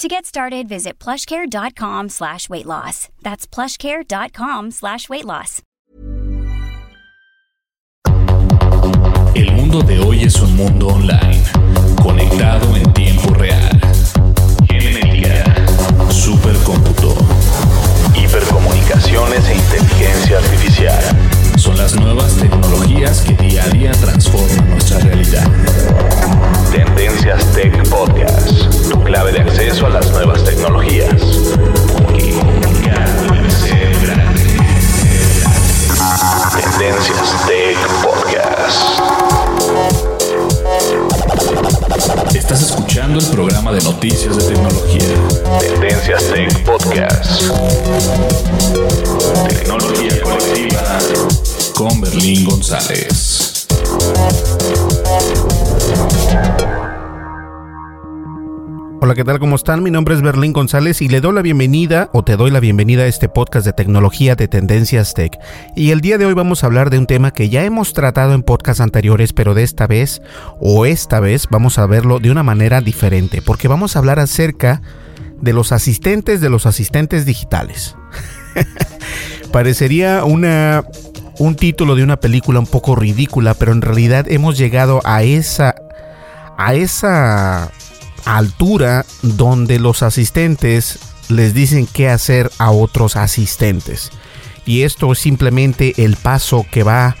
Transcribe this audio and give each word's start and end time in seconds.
To 0.00 0.08
get 0.08 0.26
started, 0.26 0.68
visit 0.68 0.98
plushcare.com 0.98 2.08
slash 2.08 2.48
weight 2.48 2.66
loss. 2.66 3.08
That's 3.22 3.46
plushcare.com 3.46 4.72
slash 4.72 5.08
weight 5.08 5.24
loss. 5.24 5.62
El 9.36 9.52
mundo 9.52 9.82
de 9.82 10.00
hoy 10.00 10.24
es 10.24 10.40
un 10.40 10.56
mundo 10.56 10.88
online, 10.88 11.44
conectado 12.02 12.76
en 12.76 12.92
tiempo 12.92 13.34
real. 13.34 13.80
Genética, 14.68 15.44
supercómputo, 16.10 17.14
hipercomunicaciones 18.16 19.48
Hola, 59.14 59.22
¿qué 59.22 59.30
tal? 59.30 59.38
¿Cómo 59.38 59.54
están? 59.54 59.80
Mi 59.84 59.92
nombre 59.92 60.16
es 60.16 60.22
Berlín 60.22 60.52
González 60.52 61.00
y 61.00 61.08
le 61.08 61.20
doy 61.20 61.32
la 61.32 61.42
bienvenida 61.42 62.10
o 62.12 62.24
te 62.24 62.36
doy 62.36 62.50
la 62.50 62.58
bienvenida 62.58 63.04
a 63.04 63.06
este 63.06 63.28
podcast 63.28 63.64
de 63.64 63.72
tecnología 63.72 64.34
de 64.34 64.48
Tendencias 64.48 65.14
Tech. 65.14 65.38
Y 65.76 65.92
el 65.92 66.00
día 66.00 66.18
de 66.18 66.26
hoy 66.26 66.34
vamos 66.34 66.64
a 66.64 66.66
hablar 66.66 66.90
de 66.90 66.98
un 66.98 67.06
tema 67.06 67.30
que 67.30 67.48
ya 67.48 67.62
hemos 67.62 67.92
tratado 67.92 68.34
en 68.34 68.42
podcasts 68.42 68.80
anteriores, 68.80 69.32
pero 69.32 69.54
de 69.54 69.62
esta 69.62 69.86
vez 69.86 70.20
o 70.58 70.84
esta 70.84 71.20
vez 71.20 71.46
vamos 71.48 71.78
a 71.78 71.86
verlo 71.86 72.18
de 72.18 72.32
una 72.32 72.42
manera 72.42 72.80
diferente, 72.80 73.40
porque 73.40 73.68
vamos 73.68 73.94
a 73.94 74.00
hablar 74.00 74.18
acerca 74.18 74.82
de 75.40 75.52
los 75.52 75.70
asistentes 75.70 76.40
de 76.40 76.50
los 76.50 76.66
asistentes 76.66 77.24
digitales. 77.24 77.94
Parecería 79.52 80.24
una 80.24 80.82
un 81.38 81.54
título 81.54 81.94
de 81.94 82.02
una 82.02 82.16
película 82.16 82.58
un 82.58 82.66
poco 82.66 82.96
ridícula, 82.96 83.54
pero 83.54 83.70
en 83.70 83.82
realidad 83.82 84.26
hemos 84.28 84.58
llegado 84.58 85.00
a 85.04 85.22
esa 85.22 85.76
a 86.58 86.74
esa 86.74 87.70
altura 88.24 89.04
donde 89.22 89.78
los 89.78 90.02
asistentes 90.02 90.98
les 91.28 91.54
dicen 91.54 91.86
qué 91.86 92.08
hacer 92.08 92.50
a 92.58 92.70
otros 92.70 93.16
asistentes. 93.16 94.10
Y 94.66 94.82
esto 94.82 95.12
es 95.12 95.18
simplemente 95.18 95.94
el 96.04 96.16
paso 96.16 96.66
que 96.70 96.82
va 96.82 97.16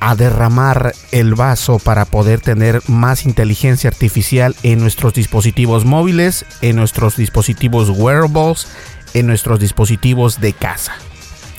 a 0.00 0.14
derramar 0.14 0.94
el 1.12 1.34
vaso 1.34 1.78
para 1.78 2.06
poder 2.06 2.40
tener 2.40 2.82
más 2.88 3.26
inteligencia 3.26 3.88
artificial 3.88 4.56
en 4.62 4.80
nuestros 4.80 5.12
dispositivos 5.12 5.84
móviles, 5.84 6.46
en 6.62 6.76
nuestros 6.76 7.16
dispositivos 7.16 7.90
wearables, 7.90 8.66
en 9.12 9.26
nuestros 9.26 9.60
dispositivos 9.60 10.40
de 10.40 10.54
casa. 10.54 10.92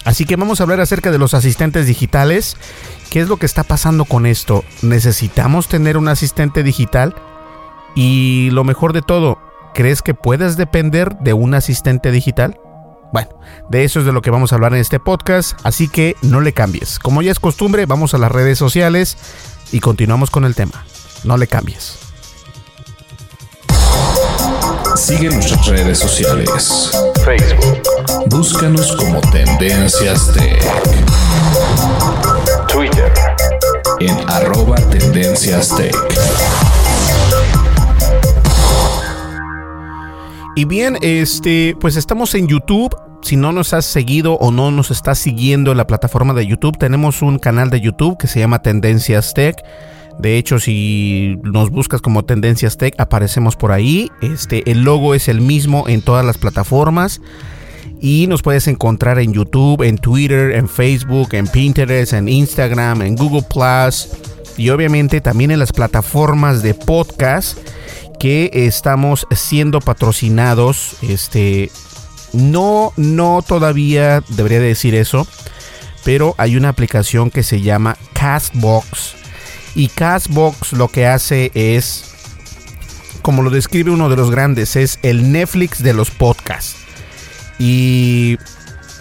Así 0.03 0.25
que 0.25 0.35
vamos 0.35 0.59
a 0.59 0.63
hablar 0.63 0.81
acerca 0.81 1.11
de 1.11 1.19
los 1.19 1.35
asistentes 1.35 1.85
digitales. 1.85 2.57
¿Qué 3.11 3.19
es 3.19 3.27
lo 3.27 3.37
que 3.37 3.45
está 3.45 3.63
pasando 3.63 4.05
con 4.05 4.25
esto? 4.25 4.63
¿Necesitamos 4.81 5.67
tener 5.67 5.97
un 5.97 6.07
asistente 6.07 6.63
digital? 6.63 7.13
Y 7.95 8.49
lo 8.51 8.63
mejor 8.63 8.93
de 8.93 9.01
todo, 9.01 9.37
¿crees 9.73 10.01
que 10.01 10.13
puedes 10.13 10.57
depender 10.57 11.17
de 11.19 11.33
un 11.33 11.53
asistente 11.53 12.11
digital? 12.11 12.59
Bueno, 13.11 13.29
de 13.69 13.83
eso 13.83 13.99
es 13.99 14.05
de 14.05 14.13
lo 14.13 14.21
que 14.21 14.31
vamos 14.31 14.51
a 14.51 14.55
hablar 14.55 14.73
en 14.73 14.79
este 14.79 14.99
podcast, 14.99 15.59
así 15.63 15.89
que 15.89 16.15
no 16.21 16.39
le 16.39 16.53
cambies. 16.53 16.97
Como 16.97 17.21
ya 17.21 17.31
es 17.31 17.39
costumbre, 17.39 17.85
vamos 17.85 18.13
a 18.13 18.17
las 18.17 18.31
redes 18.31 18.57
sociales 18.57 19.17
y 19.71 19.81
continuamos 19.81 20.29
con 20.29 20.45
el 20.45 20.55
tema. 20.55 20.85
No 21.23 21.37
le 21.37 21.47
cambies. 21.47 21.99
Sigue 24.95 25.29
nuestras 25.29 25.67
redes 25.67 25.99
sociales. 25.99 26.91
Facebook. 27.25 27.81
Búscanos 28.27 28.95
como 28.95 29.19
Tendencias 29.31 30.31
Tech. 30.33 30.61
Twitter. 32.67 33.11
En 33.99 34.17
arroba 34.29 34.75
Tendencias 34.89 35.75
Tech. 35.75 35.95
Y 40.61 40.65
bien, 40.65 40.95
este, 41.01 41.75
pues 41.79 41.95
estamos 41.95 42.35
en 42.35 42.47
YouTube. 42.47 42.95
Si 43.23 43.35
no 43.35 43.51
nos 43.51 43.73
has 43.73 43.83
seguido 43.83 44.33
o 44.33 44.51
no 44.51 44.69
nos 44.69 44.91
estás 44.91 45.17
siguiendo 45.17 45.71
en 45.71 45.77
la 45.77 45.87
plataforma 45.87 46.35
de 46.35 46.45
YouTube, 46.45 46.77
tenemos 46.77 47.23
un 47.23 47.39
canal 47.39 47.71
de 47.71 47.81
YouTube 47.81 48.15
que 48.19 48.27
se 48.27 48.39
llama 48.39 48.61
Tendencias 48.61 49.33
Tech. 49.33 49.55
De 50.19 50.37
hecho, 50.37 50.59
si 50.59 51.39
nos 51.41 51.71
buscas 51.71 51.99
como 51.99 52.25
Tendencias 52.25 52.77
Tech, 52.77 52.93
aparecemos 52.99 53.55
por 53.55 53.71
ahí. 53.71 54.11
Este, 54.21 54.69
el 54.69 54.83
logo 54.83 55.15
es 55.15 55.29
el 55.29 55.41
mismo 55.41 55.85
en 55.87 56.03
todas 56.03 56.23
las 56.23 56.37
plataformas. 56.37 57.21
Y 57.99 58.27
nos 58.27 58.43
puedes 58.43 58.67
encontrar 58.67 59.17
en 59.17 59.33
YouTube, 59.33 59.81
en 59.81 59.97
Twitter, 59.97 60.51
en 60.51 60.69
Facebook, 60.69 61.29
en 61.31 61.47
Pinterest, 61.47 62.13
en 62.13 62.29
Instagram, 62.29 63.01
en 63.01 63.15
Google 63.15 63.47
Plus. 63.51 64.09
Y 64.57 64.69
obviamente 64.69 65.21
también 65.21 65.49
en 65.49 65.57
las 65.57 65.71
plataformas 65.71 66.61
de 66.61 66.75
podcast 66.75 67.57
que 68.21 68.51
estamos 68.53 69.25
siendo 69.31 69.79
patrocinados. 69.79 70.97
Este. 71.01 71.71
No, 72.33 72.93
no 72.95 73.43
todavía 73.45 74.23
debería 74.27 74.59
decir 74.59 74.93
eso. 74.93 75.25
Pero 76.03 76.35
hay 76.37 76.55
una 76.55 76.69
aplicación 76.69 77.31
que 77.31 77.41
se 77.41 77.61
llama 77.61 77.97
Castbox. 78.13 79.15
Y 79.73 79.87
Castbox 79.87 80.73
lo 80.73 80.87
que 80.87 81.07
hace 81.07 81.49
es, 81.55 82.11
como 83.23 83.41
lo 83.41 83.49
describe 83.49 83.89
uno 83.89 84.07
de 84.07 84.17
los 84.17 84.29
grandes, 84.29 84.75
es 84.75 84.99
el 85.01 85.31
Netflix 85.31 85.81
de 85.81 85.95
los 85.95 86.11
podcasts. 86.11 86.75
Y 87.57 88.37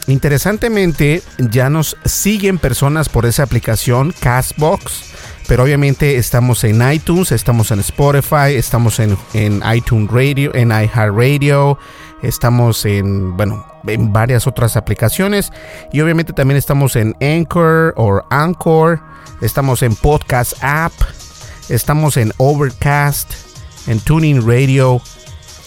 interesantemente 0.07 1.23
ya 1.37 1.69
nos 1.69 1.99
siguen 2.07 2.59
personas 2.59 3.11
por 3.11 3.27
esa 3.27 3.43
aplicación, 3.43 4.15
Castbox. 4.19 5.10
Pero 5.47 5.65
obviamente 5.65 6.17
estamos 6.17 6.63
en 6.65 6.81
iTunes, 6.93 7.33
estamos 7.33 7.71
en 7.71 7.81
Spotify, 7.81 8.55
estamos 8.55 9.01
en, 9.01 9.17
en 9.35 9.63
iTunes 9.75 10.11
Radio, 10.11 10.55
en 10.55 10.69
iHeartRadio, 10.71 11.79
estamos 12.23 12.85
en, 12.85 13.37
bueno, 13.37 13.67
en 13.87 14.13
varias 14.13 14.47
otras 14.47 14.77
aplicaciones. 14.77 15.51
Y 15.93 16.01
obviamente 16.01 16.33
también 16.33 16.57
estamos 16.57 16.95
en 16.97 17.15
Anchor 17.21 17.95
o 17.97 18.23
Anchor, 18.31 19.01
estamos 19.41 19.83
en 19.83 19.97
Podcast 19.97 20.55
App, 20.63 20.93
estamos 21.69 22.17
en 22.17 22.33
Overcast, 22.37 23.33
en 23.87 23.99
Tuning 24.01 24.47
Radio, 24.47 25.01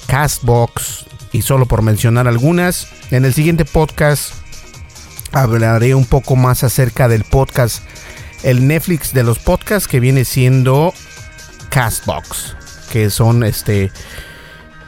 Castbox, 0.08 1.06
y 1.34 1.42
solo 1.42 1.66
por 1.66 1.82
mencionar 1.82 2.28
algunas. 2.28 2.88
En 3.12 3.26
el 3.26 3.34
siguiente 3.34 3.66
podcast 3.66 4.34
hablaré 5.34 5.96
un 5.96 6.06
poco 6.06 6.36
más 6.36 6.64
acerca 6.64 7.08
del 7.08 7.24
podcast, 7.24 7.84
el 8.44 8.68
Netflix 8.68 9.14
de 9.14 9.24
los 9.24 9.40
podcasts 9.40 9.88
que 9.88 10.00
viene 10.00 10.26
siendo 10.26 10.94
Castbox, 11.70 12.56
que 12.92 13.10
son 13.10 13.44
este 13.44 13.92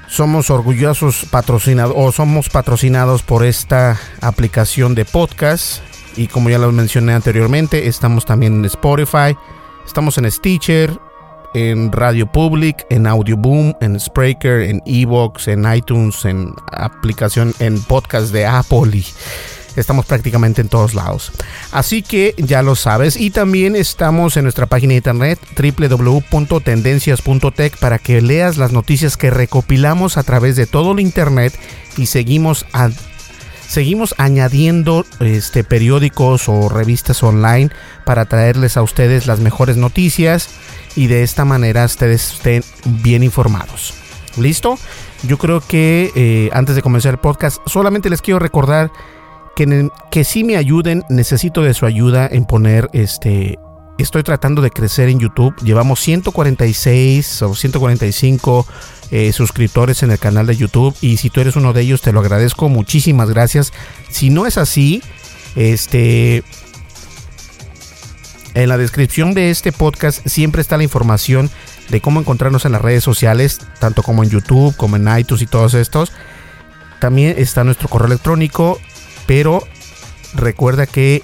somos 0.08 0.50
orgullosos 0.50 1.26
patrocinados 1.30 1.94
o 1.98 2.12
somos 2.12 2.50
patrocinados 2.50 3.24
por 3.24 3.44
esta 3.44 4.00
aplicación 4.22 4.96
de 4.96 5.04
podcast 5.04 5.82
y 6.16 6.28
como 6.28 6.50
ya 6.50 6.58
lo 6.58 6.72
mencioné 6.72 7.14
anteriormente, 7.14 7.88
estamos 7.88 8.26
también 8.26 8.54
en 8.54 8.66
Spotify, 8.66 9.36
estamos 9.86 10.18
en 10.18 10.32
Stitcher, 10.32 10.98
en 11.54 11.92
Radio 11.92 12.30
Public, 12.32 12.86
en 12.90 13.08
Audio 13.08 13.38
Boom, 13.38 13.76
en 13.82 14.00
Spreaker, 14.00 14.62
en 14.62 14.82
Evox, 14.86 15.48
en 15.48 15.66
iTunes, 15.74 16.26
en 16.26 16.54
aplicación, 16.72 17.54
en 17.60 17.82
podcast 17.82 18.32
de 18.32 18.46
Apple. 18.46 18.98
Y 18.98 19.06
estamos 19.76 20.06
prácticamente 20.06 20.62
en 20.62 20.70
todos 20.70 20.94
lados. 20.94 21.34
Así 21.72 22.02
que 22.02 22.34
ya 22.38 22.62
lo 22.62 22.76
sabes. 22.76 23.18
Y 23.18 23.32
también 23.32 23.76
estamos 23.76 24.38
en 24.38 24.44
nuestra 24.44 24.68
página 24.68 24.92
de 24.92 24.98
internet 24.98 25.40
www.tendencias.tech 25.58 27.78
para 27.78 28.00
que 28.00 28.22
leas 28.22 28.58
las 28.58 28.72
noticias 28.72 29.18
que 29.18 29.30
recopilamos 29.30 30.18
a 30.18 30.24
través 30.24 30.56
de 30.56 30.68
todo 30.68 30.94
el 30.94 31.00
internet 31.00 31.58
y 31.98 32.08
seguimos 32.08 32.66
seguimos 33.68 34.16
añadiendo 34.18 35.06
este, 35.20 35.64
periódicos 35.64 36.48
o 36.48 36.70
revistas 36.70 37.24
online 37.24 37.70
para 38.06 38.26
traerles 38.26 38.78
a 38.78 38.84
ustedes 38.84 39.28
las 39.28 39.40
mejores 39.40 39.78
noticias 39.78 40.50
y 40.96 41.08
de 41.08 41.24
esta 41.24 41.46
manera 41.46 41.86
ustedes 41.86 42.34
estén 42.34 42.64
bien 42.86 43.24
informados. 43.24 43.94
¿Listo? 44.38 44.78
Yo 45.24 45.38
creo 45.38 45.62
que 45.62 46.12
eh, 46.16 46.50
antes 46.54 46.76
de 46.76 46.82
comenzar 46.82 47.14
el 47.14 47.20
podcast, 47.20 47.60
solamente 47.66 48.10
les 48.10 48.22
quiero 48.22 48.40
recordar 48.40 48.92
que, 49.56 49.90
que 50.12 50.24
si 50.24 50.44
me 50.44 50.58
ayuden, 50.58 51.04
necesito 51.10 51.62
de 51.62 51.74
su 51.74 51.86
ayuda 51.86 52.28
en 52.32 52.46
poner 52.46 52.90
este 52.94 53.58
estoy 53.98 54.24
tratando 54.24 54.62
de 54.62 54.72
crecer 54.72 55.10
en 55.10 55.20
YouTube. 55.20 55.56
Llevamos 55.64 56.00
146 56.02 57.42
o 57.44 57.56
145 57.56 58.68
eh, 59.12 59.32
suscriptores 59.34 60.04
en 60.04 60.12
el 60.12 60.20
canal 60.20 60.48
de 60.48 60.56
YouTube. 60.56 60.96
Y 61.02 61.18
si 61.18 61.30
tú 61.30 61.42
eres 61.42 61.56
uno 61.56 61.74
de 61.74 61.82
ellos, 61.82 62.02
te 62.02 62.12
lo 62.12 62.20
agradezco. 62.20 62.70
Muchísimas 62.70 63.30
gracias. 63.30 63.74
Si 64.10 64.30
no 64.30 64.46
es 64.46 64.58
así, 64.58 65.02
este. 65.56 66.44
En 68.54 68.70
la 68.70 68.78
descripción 68.78 69.34
de 69.34 69.50
este 69.50 69.74
podcast 69.74 70.26
siempre 70.26 70.62
está 70.62 70.78
la 70.78 70.84
información 70.84 71.52
de 71.90 72.00
cómo 72.00 72.22
encontrarnos 72.22 72.64
en 72.64 72.72
las 72.72 72.82
redes 72.82 73.04
sociales, 73.04 73.60
tanto 73.80 74.02
como 74.02 74.24
en 74.24 74.30
YouTube, 74.30 74.74
como 74.78 74.96
en 74.96 75.18
iTunes 75.18 75.42
y 75.42 75.46
todos 75.46 75.74
estos. 75.74 76.14
También 77.02 77.36
está 77.38 77.66
nuestro 77.66 77.90
correo 77.90 78.08
electrónico, 78.08 78.80
pero 79.26 79.64
recuerda 80.34 80.86
que 80.86 81.24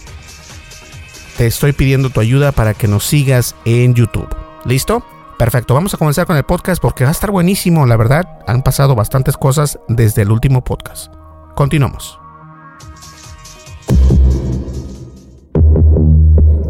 te 1.38 1.48
estoy 1.48 1.74
pidiendo 1.74 2.10
tu 2.10 2.20
ayuda 2.20 2.52
para 2.52 2.74
que 2.74 2.88
nos 2.88 3.06
sigas 3.06 3.56
en 3.66 3.94
YouTube. 3.94 4.28
¿Listo? 4.66 5.04
Perfecto, 5.38 5.74
vamos 5.74 5.94
a 5.94 5.98
comenzar 5.98 6.28
con 6.28 6.38
el 6.38 6.44
podcast 6.44 6.80
porque 6.80 7.04
va 7.04 7.10
a 7.10 7.14
estar 7.14 7.32
buenísimo, 7.32 7.86
la 7.88 7.98
verdad. 7.98 8.28
Han 8.46 8.62
pasado 8.62 8.94
bastantes 8.94 9.38
cosas 9.38 9.80
desde 9.88 10.22
el 10.22 10.32
último 10.32 10.64
podcast. 10.64 11.12
Continuamos. 11.56 12.20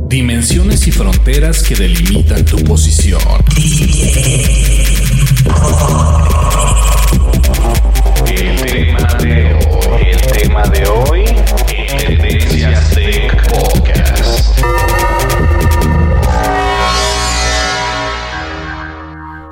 Dimensiones 0.08 0.88
y 0.88 0.92
fronteras 0.92 1.64
que 1.64 1.76
delimitan 1.76 2.46
tu 2.46 2.58
posición. 2.64 3.22
Tema 10.42 10.64
de 10.64 10.88
hoy, 10.88 11.26
Tendencias 12.00 12.90
Tech 12.92 13.50
Podcast. 13.52 14.60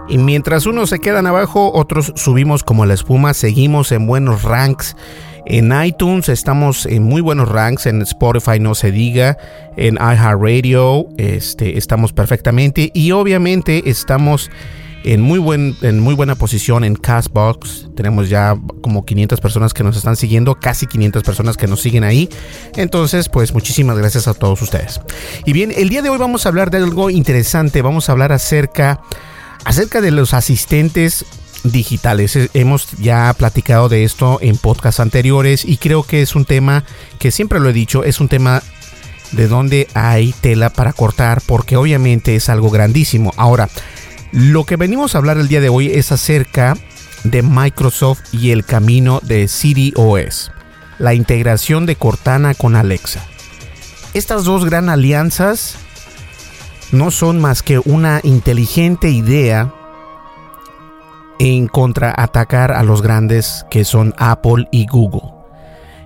Y 0.07 0.17
mientras 0.17 0.65
unos 0.65 0.89
se 0.89 0.99
quedan 0.99 1.27
abajo, 1.27 1.71
otros 1.73 2.13
subimos 2.15 2.63
como 2.63 2.87
la 2.87 2.95
espuma, 2.95 3.35
seguimos 3.35 3.91
en 3.91 4.07
buenos 4.07 4.41
ranks. 4.41 4.95
En 5.45 5.71
iTunes 5.83 6.27
estamos 6.27 6.87
en 6.87 7.03
muy 7.03 7.21
buenos 7.21 7.49
ranks, 7.49 7.85
en 7.85 8.01
Spotify 8.01 8.59
no 8.59 8.73
se 8.73 8.91
diga, 8.91 9.37
en 9.77 9.95
iHeartRadio 9.95 11.07
este, 11.17 11.77
estamos 11.77 12.13
perfectamente 12.13 12.91
y 12.93 13.11
obviamente 13.11 13.89
estamos 13.89 14.49
en 15.03 15.21
muy, 15.21 15.39
buen, 15.39 15.75
en 15.81 15.99
muy 15.99 16.13
buena 16.13 16.35
posición 16.35 16.83
en 16.83 16.95
Castbox. 16.95 17.87
Tenemos 17.95 18.29
ya 18.29 18.57
como 18.81 19.05
500 19.05 19.39
personas 19.39 19.73
que 19.73 19.83
nos 19.83 19.97
están 19.97 20.15
siguiendo, 20.15 20.59
casi 20.59 20.87
500 20.87 21.23
personas 21.23 21.57
que 21.57 21.67
nos 21.67 21.81
siguen 21.81 22.03
ahí. 22.03 22.29
Entonces, 22.75 23.29
pues 23.29 23.53
muchísimas 23.53 23.97
gracias 23.97 24.27
a 24.27 24.33
todos 24.33 24.61
ustedes. 24.61 25.01
Y 25.45 25.53
bien, 25.53 25.73
el 25.75 25.89
día 25.89 26.01
de 26.01 26.09
hoy 26.09 26.17
vamos 26.17 26.45
a 26.45 26.49
hablar 26.49 26.71
de 26.71 26.77
algo 26.77 27.09
interesante. 27.09 27.81
Vamos 27.81 28.09
a 28.09 28.11
hablar 28.11 28.31
acerca, 28.31 29.01
acerca 29.65 30.01
de 30.01 30.11
los 30.11 30.33
asistentes 30.33 31.25
digitales. 31.63 32.35
Eh, 32.35 32.49
Hemos 32.53 32.91
ya 32.99 33.33
platicado 33.37 33.89
de 33.89 34.03
esto 34.03 34.39
en 34.41 34.57
podcasts 34.57 34.99
anteriores 34.99 35.65
y 35.65 35.77
creo 35.77 36.03
que 36.03 36.21
es 36.21 36.35
un 36.35 36.45
tema 36.45 36.83
que 37.19 37.31
siempre 37.31 37.59
lo 37.59 37.69
he 37.69 37.73
dicho, 37.73 38.03
es 38.03 38.19
un 38.19 38.27
tema 38.27 38.61
de 39.31 39.47
donde 39.47 39.87
hay 39.93 40.33
tela 40.41 40.71
para 40.71 40.93
cortar 40.93 41.41
porque 41.45 41.77
obviamente 41.77 42.35
es 42.35 42.49
algo 42.49 42.69
grandísimo. 42.69 43.31
Ahora, 43.37 43.69
lo 44.31 44.63
que 44.65 44.75
venimos 44.75 45.15
a 45.15 45.17
hablar 45.17 45.37
el 45.37 45.47
día 45.47 45.61
de 45.61 45.69
hoy 45.69 45.87
es 45.87 46.11
acerca 46.11 46.77
de 47.23 47.41
Microsoft 47.41 48.21
y 48.31 48.51
el 48.51 48.63
camino 48.63 49.19
de 49.23 49.47
Siri 49.47 49.93
OS, 49.95 50.51
la 50.99 51.13
integración 51.13 51.85
de 51.85 51.95
Cortana 51.95 52.53
con 52.53 52.75
Alexa. 52.75 53.23
Estas 54.13 54.43
dos 54.43 54.65
gran 54.65 54.89
alianzas 54.89 55.75
no 56.91 57.11
son 57.11 57.39
más 57.39 57.61
que 57.63 57.79
una 57.79 58.19
inteligente 58.23 59.09
idea 59.09 59.73
en 61.39 61.67
contraatacar 61.67 62.71
a 62.71 62.83
los 62.83 63.01
grandes 63.01 63.65
que 63.69 63.85
son 63.85 64.13
Apple 64.17 64.67
y 64.71 64.85
Google. 64.87 65.33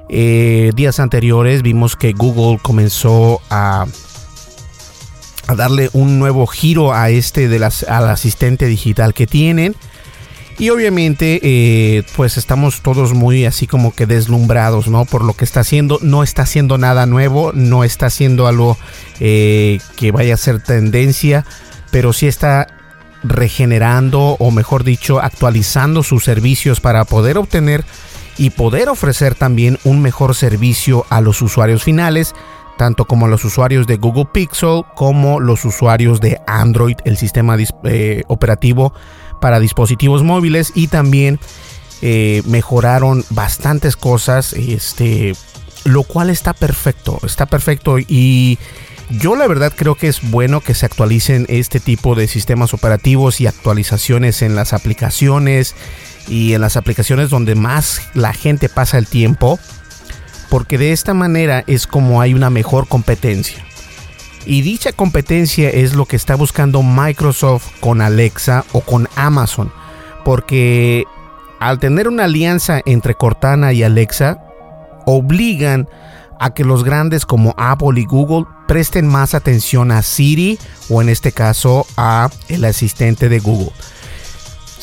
Eh, 0.10 0.72
días 0.76 1.00
anteriores 1.00 1.62
vimos 1.62 1.96
que 1.96 2.12
Google 2.14 2.60
comenzó 2.62 3.42
a, 3.50 3.86
a 5.48 5.56
darle 5.56 5.90
un 5.94 6.20
nuevo 6.20 6.48
giro 6.48 6.94
a 6.94 7.10
este 7.10 7.48
de 7.48 7.60
las, 7.60 7.84
al 7.84 8.10
asistente 8.10 8.66
digital 8.68 9.14
que 9.14 9.28
tienen. 9.28 9.76
Y 10.60 10.70
obviamente, 10.70 11.40
eh, 11.42 12.04
pues 12.16 12.38
estamos 12.38 12.82
todos 12.82 13.14
muy 13.14 13.46
así 13.46 13.66
como 13.66 13.94
que 13.94 14.06
deslumbrados, 14.06 14.88
¿no? 14.88 15.06
Por 15.06 15.24
lo 15.24 15.34
que 15.34 15.46
está 15.46 15.62
haciendo. 15.62 15.98
No 16.02 16.22
está 16.22 16.44
haciendo 16.44 16.78
nada 16.78 17.06
nuevo, 17.06 17.52
no 17.54 17.84
está 17.84 18.06
haciendo 18.06 18.48
algo 18.48 18.78
eh, 19.20 19.80
que 19.96 20.12
vaya 20.12 20.36
a 20.36 20.38
ser 20.38 20.62
tendencia, 20.62 21.46
pero 21.92 22.14
sí 22.14 22.28
está 22.28 22.68
regenerando 23.24 24.36
o 24.40 24.52
mejor 24.52 24.84
dicho 24.84 25.20
actualizando 25.22 26.04
sus 26.04 26.24
servicios 26.24 26.82
para 26.82 27.06
poder 27.06 27.38
obtener 27.38 27.84
y 28.38 28.50
poder 28.50 28.90
ofrecer 28.90 29.36
también 29.36 29.80
un 29.84 30.02
mejor 30.02 30.36
servicio 30.36 31.06
a 31.10 31.22
los 31.22 31.42
usuarios 31.42 31.84
finales, 31.84 32.34
tanto 32.78 33.06
como 33.06 33.28
los 33.28 33.46
usuarios 33.46 33.88
de 33.88 33.98
Google 33.98 34.28
Pixel 34.32 34.84
como 34.96 35.40
los 35.40 35.66
usuarios 35.66 36.20
de 36.20 36.40
Android, 36.48 36.98
el 37.06 37.18
sistema 37.18 37.58
eh, 37.84 38.24
operativo 38.28 38.94
para 39.40 39.60
dispositivos 39.60 40.24
móviles 40.24 40.72
y 40.76 40.88
también 40.88 41.40
eh, 42.02 42.42
mejoraron 42.46 43.24
bastantes 43.30 43.96
cosas, 43.96 44.54
este, 44.54 45.34
lo 45.86 46.04
cual 46.04 46.30
está 46.30 46.54
perfecto, 46.54 47.20
está 47.24 47.46
perfecto 47.46 47.98
y 48.00 48.58
yo 49.10 49.36
la 49.36 49.48
verdad 49.48 49.74
creo 49.76 49.96
que 49.96 50.08
es 50.08 50.22
bueno 50.32 50.62
que 50.62 50.74
se 50.74 50.86
actualicen 50.86 51.46
este 51.50 51.80
tipo 51.80 52.16
de 52.16 52.28
sistemas 52.28 52.74
operativos 52.74 53.42
y 53.42 53.48
actualizaciones 53.48 54.42
en 54.42 54.56
las 54.56 54.74
aplicaciones 54.74 55.76
y 56.28 56.54
en 56.54 56.62
las 56.62 56.78
aplicaciones 56.78 57.30
donde 57.30 57.56
más 57.56 58.02
la 58.14 58.34
gente 58.34 58.70
pasa 58.70 58.98
el 58.98 59.08
tiempo, 59.08 59.60
porque 60.54 60.78
de 60.78 60.92
esta 60.92 61.16
manera 61.16 61.64
es 61.66 61.88
como 61.88 62.22
hay 62.22 62.36
una 62.36 62.52
mejor 62.52 62.88
competencia. 62.88 63.66
Y 64.46 64.62
dicha 64.62 64.94
competencia 64.94 65.72
es 65.72 65.96
lo 65.96 66.06
que 66.06 66.16
está 66.16 66.36
buscando 66.36 66.84
Microsoft 66.84 67.72
con 67.80 68.02
Alexa 68.02 68.64
o 68.72 68.82
con 68.82 69.10
Amazon, 69.16 69.74
porque 70.24 71.06
al 71.60 71.80
tener 71.80 72.08
una 72.08 72.26
alianza 72.26 72.82
entre 72.86 73.16
Cortana 73.16 73.74
y 73.74 73.82
Alexa, 73.82 74.44
obligan 75.08 75.90
a 76.40 76.54
que 76.54 76.64
los 76.64 76.84
grandes 76.84 77.26
como 77.26 77.56
Apple 77.58 78.00
y 78.00 78.06
Google 78.06 78.46
presten 78.68 79.08
más 79.08 79.34
atención 79.34 79.92
a 79.92 80.04
Siri 80.04 80.60
o 80.88 81.02
en 81.02 81.10
este 81.10 81.32
caso 81.32 81.88
a 81.98 82.30
el 82.48 82.64
asistente 82.66 83.28
de 83.28 83.40
Google. 83.40 83.72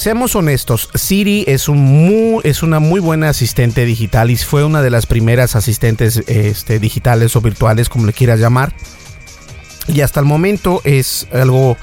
Seamos 0.01 0.35
honestos, 0.35 0.89
Siri 0.95 1.45
es, 1.47 1.69
un 1.69 1.77
muy, 1.77 2.41
es 2.45 2.63
una 2.63 2.79
muy 2.79 3.01
buena 3.01 3.29
asistente 3.29 3.85
digital 3.85 4.31
y 4.31 4.37
fue 4.39 4.65
una 4.65 4.81
de 4.81 4.89
las 4.89 5.05
primeras 5.05 5.57
asistentes 5.57 6.23
este, 6.27 6.79
digitales 6.79 7.37
o 7.37 7.43
virtuales, 7.43 7.91
como 7.91 8.07
le 8.07 8.15
quieras 8.15 8.41
llamar. 8.41 8.73
Y 9.89 10.01
hasta 10.01 10.19
el 10.21 10.25
momento 10.25 10.81
es 10.85 11.29
algo 11.35 11.77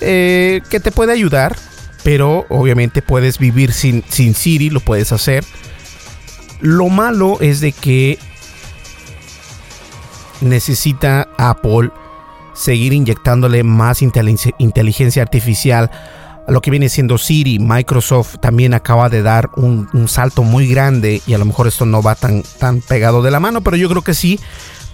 eh, 0.00 0.60
que 0.70 0.78
te 0.78 0.92
puede 0.92 1.12
ayudar, 1.12 1.56
pero 2.04 2.46
obviamente 2.48 3.02
puedes 3.02 3.40
vivir 3.40 3.72
sin, 3.72 4.04
sin 4.08 4.36
Siri, 4.36 4.70
lo 4.70 4.78
puedes 4.78 5.10
hacer. 5.10 5.44
Lo 6.60 6.88
malo 6.88 7.38
es 7.40 7.58
de 7.60 7.72
que 7.72 8.20
necesita 10.40 11.26
Apple 11.38 11.90
seguir 12.54 12.92
inyectándole 12.92 13.64
más 13.64 14.00
inteligencia 14.00 15.22
artificial 15.22 15.90
a 16.48 16.50
lo 16.50 16.62
que 16.62 16.70
viene 16.70 16.88
siendo 16.88 17.18
Siri. 17.18 17.58
Microsoft 17.58 18.36
también 18.40 18.72
acaba 18.72 19.10
de 19.10 19.22
dar 19.22 19.50
un, 19.56 19.86
salto 20.08 20.42
muy 20.42 20.66
grande 20.66 21.20
y 21.26 21.34
a 21.34 21.38
lo 21.38 21.44
mejor 21.44 21.68
esto 21.68 21.84
no 21.84 22.02
va 22.02 22.14
tan, 22.14 22.42
tan 22.58 22.80
pegado 22.80 23.20
de 23.20 23.30
la 23.30 23.38
mano, 23.38 23.60
pero 23.60 23.76
yo 23.76 23.88
creo 23.90 24.02
que 24.02 24.14
sí, 24.14 24.40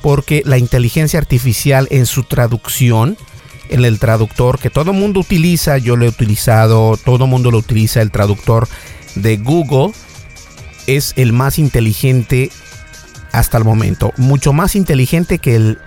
porque 0.02 0.42
la 0.44 0.58
inteligencia 0.58 1.20
artificial 1.20 1.86
en 1.92 2.06
su 2.06 2.24
traducción, 2.24 3.16
en 3.68 3.84
el 3.84 4.00
traductor 4.00 4.58
que 4.58 4.68
todo 4.68 4.92
mundo 4.92 5.20
utiliza, 5.20 5.78
yo 5.78 5.94
lo 5.94 6.04
he 6.04 6.08
utilizado, 6.08 6.96
todo 6.96 7.28
mundo 7.28 7.52
lo 7.52 7.58
utiliza, 7.58 8.02
el 8.02 8.10
traductor 8.10 8.66
de 9.14 9.36
Google 9.36 9.92
es 10.88 11.12
el 11.16 11.32
más 11.32 11.60
inteligente 11.60 12.50
hasta 13.30 13.58
el 13.58 13.64
momento, 13.64 14.12
mucho 14.16 14.52
más 14.52 14.74
inteligente 14.74 15.38
que 15.38 15.54
el, 15.54 15.78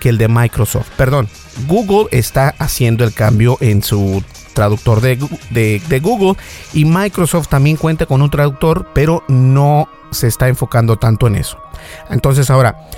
que 0.00 0.10
el 0.10 0.18
de 0.18 0.28
Microsoft. 0.28 0.90
Perdón, 0.98 1.28
Google 1.66 2.08
está 2.10 2.54
haciendo 2.58 3.04
el 3.04 3.14
cambio 3.14 3.56
en 3.62 3.82
su 3.82 4.22
traductor 4.54 5.00
de, 5.00 5.16
de, 5.50 6.00
Google 6.00 6.40
y 6.72 6.84
Microsoft 6.84 7.48
también 7.48 7.76
cuenta 7.76 8.06
con 8.06 8.22
un 8.22 8.30
traductor, 8.30 8.88
pero 8.94 9.24
no 9.28 9.88
se 10.10 10.28
está 10.28 10.48
enfocando 10.48 10.96
tanto 10.96 11.26
en 11.26 11.36
eso. 11.36 11.58
Entonces 12.08 12.48
ahora, 12.50 12.88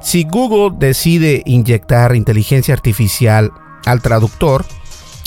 si 0.00 0.24
Google 0.24 0.76
decide 0.78 1.42
inyectar 1.44 2.14
inteligencia 2.16 2.72
artificial 2.72 3.52
al 3.84 4.00
traductor, 4.00 4.64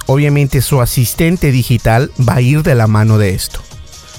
obviamente 0.08 0.62
su 0.62 0.82
asistente 0.82 1.52
digital 1.52 2.12
va 2.28 2.36
a 2.36 2.42
ir 2.42 2.64
de 2.64 2.76
la 2.76 2.88
mano 2.88 3.18
de 3.18 3.36
esto. 3.36 3.62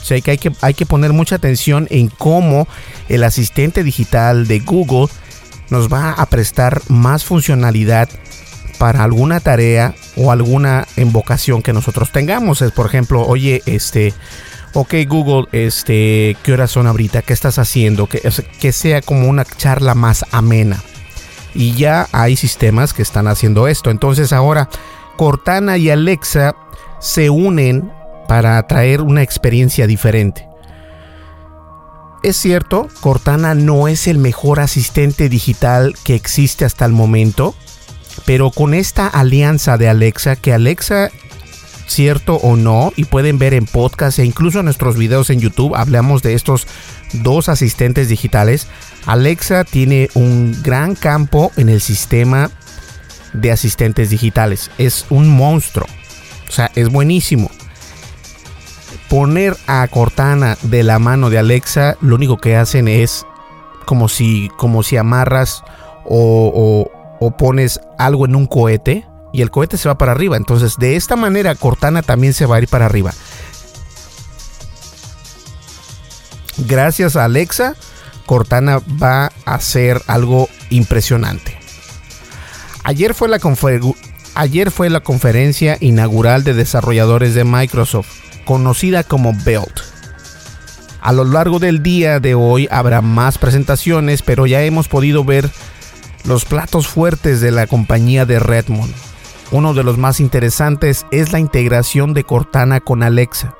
O 0.00 0.04
sea 0.04 0.21
que 0.21 0.33
hay, 0.33 0.38
que 0.38 0.52
hay 0.61 0.75
que 0.75 0.87
poner 0.87 1.12
mucha 1.12 1.37
atención 1.37 1.88
en 1.90 2.09
cómo 2.09 2.68
el 3.09 3.25
asistente 3.25 3.83
digital 3.83 4.47
de 4.47 4.61
Google 4.61 5.09
nos 5.71 5.92
va 5.92 6.12
a 6.12 6.26
prestar 6.26 6.83
más 6.88 7.25
funcionalidad 7.25 8.09
para 8.78 9.04
alguna 9.04 9.40
tarea 9.40 9.95
o 10.16 10.31
alguna 10.31 10.87
invocación 10.97 11.62
que 11.62 11.73
nosotros 11.73 12.12
tengamos. 12.12 12.62
Es, 12.62 12.73
por 12.73 12.87
ejemplo, 12.87 13.26
oye, 13.26 13.62
este, 13.66 14.12
ok 14.73 14.95
Google, 15.07 15.47
este, 15.52 16.37
¿qué 16.43 16.52
horas 16.52 16.71
son 16.71 16.87
ahorita? 16.87 17.23
¿Qué 17.23 17.33
estás 17.33 17.59
haciendo? 17.59 18.07
Que, 18.07 18.23
que 18.61 18.73
sea 18.73 19.00
como 19.02 19.28
una 19.28 19.45
charla 19.45 19.95
más 19.95 20.25
amena. 20.31 20.83
Y 21.54 21.75
ya 21.75 22.09
hay 22.12 22.37
sistemas 22.37 22.93
que 22.93 23.02
están 23.02 23.28
haciendo 23.28 23.69
esto. 23.69 23.90
Entonces 23.90 24.33
ahora 24.33 24.69
Cortana 25.16 25.78
y 25.78 25.90
Alexa 25.90 26.57
se 27.00 27.31
unen 27.31 27.93
para 28.28 28.66
traer 28.66 29.00
una 29.00 29.23
experiencia 29.23 29.87
diferente. 29.87 30.49
Es 32.25 32.38
cierto, 32.38 32.88
Cortana 33.02 33.54
no 33.54 33.87
es 33.87 34.07
el 34.07 34.16
mejor 34.16 34.59
asistente 34.59 35.28
digital 35.28 35.95
que 36.04 36.14
existe 36.14 36.64
hasta 36.64 36.87
el 36.87 36.93
momento, 36.93 37.54
pero 38.26 38.50
con 38.50 38.75
esta 38.75 39.07
alianza 39.07 39.76
de 39.76 39.88
Alexa, 39.88 40.37
que 40.37 40.52
Alexa, 40.52 41.11
cierto 41.87 42.37
o 42.37 42.57
no, 42.57 42.93
y 42.97 43.04
pueden 43.04 43.38
ver 43.38 43.54
en 43.54 43.66
podcast 43.66 44.19
e 44.19 44.25
incluso 44.25 44.61
en 44.61 44.66
nuestros 44.66 44.97
videos 44.97 45.31
en 45.31 45.40
YouTube, 45.40 45.75
hablamos 45.75 46.23
de 46.23 46.35
estos 46.35 46.66
dos 47.12 47.49
asistentes 47.49 48.09
digitales. 48.09 48.66
Alexa 49.07 49.64
tiene 49.64 50.09
un 50.14 50.57
gran 50.62 50.95
campo 50.95 51.52
en 51.57 51.69
el 51.69 51.81
sistema 51.81 52.50
de 53.33 53.52
asistentes 53.52 54.11
digitales. 54.11 54.71
Es 54.78 55.07
un 55.11 55.28
monstruo. 55.28 55.87
O 56.49 56.52
sea, 56.52 56.71
es 56.75 56.88
buenísimo 56.88 57.50
poner 59.09 59.57
a 59.69 59.87
Cortana 59.87 60.59
de 60.62 60.83
la 60.83 60.99
mano 60.99 61.31
de 61.31 61.38
Alexa, 61.38 61.97
lo 62.00 62.16
único 62.16 62.38
que 62.38 62.57
hacen 62.57 62.88
es 62.88 63.25
como 63.85 64.09
si, 64.09 64.50
como 64.57 64.83
si 64.83 64.97
amarras 64.97 65.62
o, 66.04 66.90
pones 67.38 67.80
algo 67.99 68.26
en 68.26 68.37
un 68.37 68.47
cohete 68.47 69.06
y 69.33 69.42
el 69.42 69.50
cohete 69.50 69.76
se 69.76 69.88
va 69.88 69.99
para 69.99 70.12
arriba. 70.12 70.37
Entonces, 70.37 70.76
de 70.78 70.97
esta 70.97 71.16
manera, 71.16 71.54
Cortana 71.54 72.02
también 72.02 72.35
se 72.35 72.47
va 72.47 72.56
a 72.56 72.61
ir 72.61 72.68
para 72.68 72.87
arriba. 72.87 73.12
Gracias 76.56 77.16
a 77.16 77.25
Alexa, 77.25 77.75
Cortana 78.26 78.80
va 79.02 79.33
a 79.44 79.54
hacer 79.54 80.00
algo 80.06 80.49
impresionante. 80.71 81.59
Ayer 82.85 83.14
fue 83.14 83.28
la, 83.28 83.38
ayer 84.35 84.71
fue 84.71 84.90
la 84.90 85.00
conferencia 85.00 85.78
inaugural 85.80 86.44
de 86.44 86.54
desarrolladores 86.54 87.35
de 87.35 87.44
Microsoft 87.44 88.09
conocida 88.44 89.02
como 89.02 89.33
Belt. 89.44 89.80
A 91.00 91.12
lo 91.12 91.25
largo 91.25 91.59
del 91.59 91.83
día 91.83 92.21
de 92.21 92.35
hoy 92.35 92.68
habrá 92.71 93.00
más 93.02 93.37
presentaciones, 93.37 94.23
pero 94.23 94.47
ya 94.47 94.62
hemos 94.62 94.88
podido 94.88 95.25
ver 95.25 95.50
los 96.25 96.45
platos 96.45 96.88
fuertes 96.88 97.40
de 97.40 97.50
la 97.50 97.66
compañía 97.66 98.26
de 98.26 98.38
Redmond. 98.38 98.93
Uno 99.50 99.75
de 99.75 99.85
los 99.85 99.99
más 99.99 100.21
interesantes 100.21 101.07
es 101.11 101.33
la 101.33 101.38
integración 101.38 102.14
de 102.14 102.25
Cortana 102.25 102.81
con 102.81 103.02
Alexa, 103.02 103.54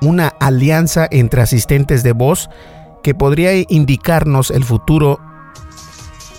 una 0.00 0.28
alianza 0.38 1.08
entre 1.10 1.42
asistentes 1.42 2.02
de 2.02 2.12
voz 2.12 2.48
que 3.02 3.14
podría 3.14 3.52
indicarnos 3.68 4.50
el 4.50 4.64
futuro 4.64 5.18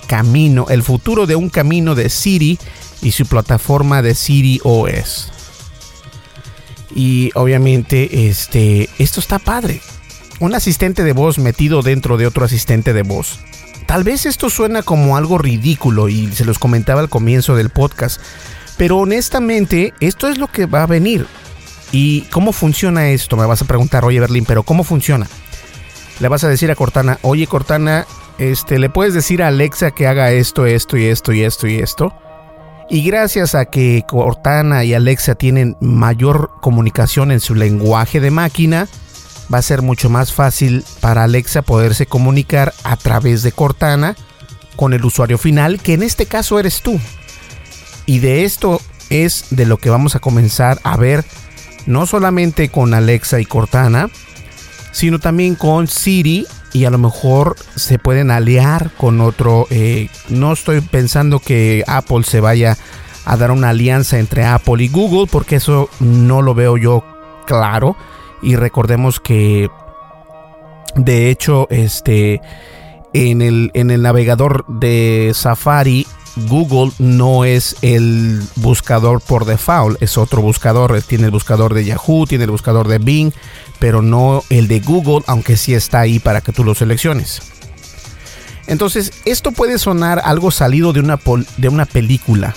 camino, 0.08 0.68
el 0.70 0.84
futuro 0.84 1.26
de 1.26 1.36
un 1.36 1.50
camino 1.50 1.96
de 1.96 2.10
Siri 2.10 2.60
y 3.02 3.12
su 3.12 3.26
plataforma 3.26 4.02
de 4.02 4.14
Siri 4.14 4.60
OS. 4.64 5.32
Y 6.94 7.32
obviamente, 7.36 8.28
este, 8.28 8.90
esto 9.00 9.20
está 9.20 9.40
padre. 9.40 9.82
Un 10.40 10.54
asistente 10.54 11.04
de 11.04 11.14
voz 11.14 11.38
metido 11.38 11.82
dentro 11.82 12.18
de 12.18 12.28
otro 12.28 12.46
asistente 12.46 12.94
de 12.94 13.04
voz. 13.04 13.40
Tal 13.86 14.04
vez 14.04 14.26
esto 14.26 14.50
suena 14.50 14.84
como 14.84 15.18
algo 15.18 15.38
ridículo 15.38 16.10
y 16.10 16.32
se 16.32 16.46
los 16.46 16.60
comentaba 16.60 17.02
al 17.02 17.10
comienzo 17.10 17.56
del 17.56 17.70
podcast, 17.70 18.22
pero 18.78 18.98
honestamente 18.98 19.94
esto 20.00 20.28
es 20.28 20.38
lo 20.38 20.48
que 20.48 20.66
va 20.66 20.84
a 20.84 20.88
venir. 20.88 21.28
¿Y 21.92 22.22
cómo 22.32 22.54
funciona 22.54 23.10
esto? 23.10 23.36
Me 23.36 23.46
vas 23.46 23.62
a 23.62 23.66
preguntar, 23.66 24.06
oye 24.06 24.20
Berlín, 24.20 24.46
pero 24.48 24.64
¿cómo 24.64 24.84
funciona? 24.84 25.28
Le 26.20 26.28
vas 26.28 26.44
a 26.44 26.50
decir 26.50 26.72
a 26.72 26.76
Cortana, 26.76 27.20
oye 27.22 27.48
Cortana, 27.48 28.06
este, 28.38 28.80
¿le 28.80 28.90
puedes 28.90 29.14
decir 29.14 29.44
a 29.44 29.48
Alexa 29.48 29.92
que 29.92 30.08
haga 30.08 30.32
esto, 30.32 30.66
esto 30.66 30.98
y 30.98 31.06
esto 31.06 31.34
y 31.34 31.44
esto 31.44 31.68
y 31.68 31.76
esto? 31.76 32.14
Y 32.90 33.04
gracias 33.04 33.56
a 33.56 33.66
que 33.66 34.04
Cortana 34.08 34.84
y 34.84 34.94
Alexa 34.94 35.36
tienen 35.36 35.78
mayor 35.80 36.52
comunicación 36.62 37.32
en 37.32 37.40
su 37.40 37.56
lenguaje 37.56 38.20
de 38.20 38.32
máquina, 38.32 38.88
va 39.52 39.60
a 39.60 39.64
ser 39.64 39.82
mucho 39.82 40.10
más 40.10 40.34
fácil 40.34 40.84
para 41.00 41.24
Alexa 41.24 41.62
poderse 41.62 42.06
comunicar 42.06 42.74
a 42.84 42.96
través 42.98 43.44
de 43.44 43.52
Cortana 43.52 44.16
con 44.76 44.94
el 44.94 45.04
usuario 45.06 45.38
final, 45.38 45.80
que 45.80 45.94
en 45.94 46.04
este 46.04 46.26
caso 46.26 46.60
eres 46.60 46.82
tú. 46.82 47.00
Y 48.06 48.20
de 48.20 48.46
esto 48.46 48.82
es 49.10 49.48
de 49.52 49.66
lo 49.66 49.78
que 49.78 49.90
vamos 49.90 50.16
a 50.16 50.20
comenzar 50.20 50.80
a 50.84 50.98
ver, 50.98 51.26
no 51.86 52.06
solamente 52.06 52.70
con 52.70 52.94
Alexa 52.94 53.40
y 53.40 53.46
Cortana, 53.46 54.10
sino 54.92 55.20
también 55.20 55.56
con 55.56 55.88
Siri 55.88 56.46
y 56.74 56.86
a 56.86 56.90
lo 56.90 56.98
mejor 56.98 57.56
se 57.76 58.00
pueden 58.00 58.32
aliar 58.32 58.92
con 58.98 59.22
otro. 59.22 59.68
Eh, 59.70 60.10
no 60.30 60.54
estoy 60.54 60.82
pensando 60.82 61.40
que 61.40 61.84
Apple 61.88 62.24
se 62.24 62.40
vaya 62.40 62.78
a 63.26 63.38
dar 63.38 63.52
una 63.52 63.70
alianza 63.70 64.20
entre 64.20 64.46
Apple 64.46 64.84
y 64.84 64.88
Google 64.88 65.28
porque 65.30 65.58
eso 65.58 65.90
no 66.00 66.42
lo 66.42 66.54
veo 66.54 66.78
yo 66.78 67.04
claro. 67.46 67.96
Y 68.42 68.56
recordemos 68.56 69.20
que 69.20 69.70
de 70.96 71.30
hecho 71.30 71.68
este 71.70 72.42
en 73.14 73.42
el, 73.42 73.72
en 73.74 73.92
el 73.92 74.02
navegador 74.02 74.66
de 74.68 75.32
Safari 75.34 76.08
Google 76.36 76.92
no 76.98 77.44
es 77.44 77.76
el 77.82 78.42
buscador 78.56 79.22
por 79.22 79.46
default, 79.46 80.02
es 80.02 80.18
otro 80.18 80.42
buscador. 80.42 81.02
Tiene 81.02 81.26
el 81.26 81.32
buscador 81.32 81.74
de 81.74 81.86
Yahoo, 81.86 82.26
tiene 82.26 82.46
el 82.46 82.52
buscador 82.52 82.88
de 82.88 83.00
Bing, 83.00 83.34
pero 83.80 84.02
no 84.02 84.44
el 84.50 84.68
de 84.68 84.80
Google, 84.80 85.24
aunque 85.28 85.58
sí 85.58 85.74
está 85.74 86.00
ahí 86.00 86.20
para 86.20 86.42
que 86.42 86.54
tú 86.54 86.64
lo 86.64 86.74
selecciones. 86.74 87.42
Entonces, 88.68 89.12
esto 89.26 89.52
puede 89.52 89.78
sonar 89.78 90.22
algo 90.24 90.52
salido 90.52 90.94
de 90.94 91.02
una, 91.02 91.20
de 91.58 91.68
una 91.68 91.86
película, 91.86 92.56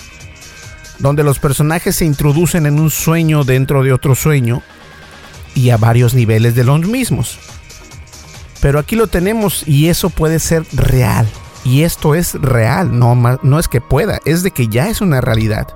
donde 0.99 1.23
los 1.23 1.39
personajes 1.39 1.97
se 1.97 2.05
introducen 2.05 2.65
en 2.65 2.79
un 2.79 2.89
sueño 2.89 3.43
dentro 3.43 3.83
de 3.83 3.91
otro 3.91 4.15
sueño 4.15 4.61
y 5.55 5.71
a 5.71 5.77
varios 5.77 6.13
niveles 6.13 6.53
de 6.53 6.63
los 6.63 6.81
mismos. 6.81 7.39
Pero 8.61 8.77
aquí 8.79 8.95
lo 8.95 9.07
tenemos 9.07 9.67
y 9.67 9.87
eso 9.87 10.09
puede 10.09 10.39
ser 10.39 10.63
real. 10.73 11.27
Y 11.63 11.81
esto 11.81 12.13
es 12.13 12.33
real, 12.35 12.97
no, 12.97 13.59
es 13.59 13.67
que 13.67 13.81
pueda, 13.81 14.19
es 14.25 14.43
de 14.43 14.51
que 14.51 14.67
ya 14.67 14.87
es 14.87 15.01
una 15.01 15.19
realidad. 15.19 15.67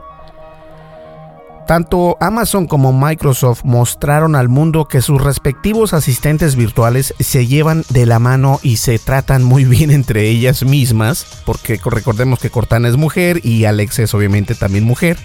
Tanto 1.67 2.17
Amazon 2.19 2.67
como 2.67 2.93
Microsoft 2.93 3.62
mostraron 3.63 4.36
al 4.36 4.50
mundo 4.50 4.88
que 4.88 5.01
sus 5.01 5.21
respectivos 5.21 5.93
asistentes 5.93 6.55
virtuales 6.55 7.13
se 7.19 7.45
llevan 7.48 7.83
de 7.89 8.05
la 8.07 8.17
mano 8.17 8.59
y 8.63 8.77
se 8.77 8.98
tratan 8.98 9.43
muy 9.43 9.65
bien 9.65 9.91
entre 9.91 10.27
ellas 10.29 10.63
mismas, 10.63 11.25
porque 11.45 11.79
recordemos 11.83 12.39
que 12.39 12.50
Cortana 12.50 12.88
es 12.88 12.98
mujer 12.98 13.41
y 13.43 13.65
Alexa 13.65 14.03
es 14.03 14.13
obviamente 14.13 14.55
también 14.55 14.83
mujer. 14.83 15.17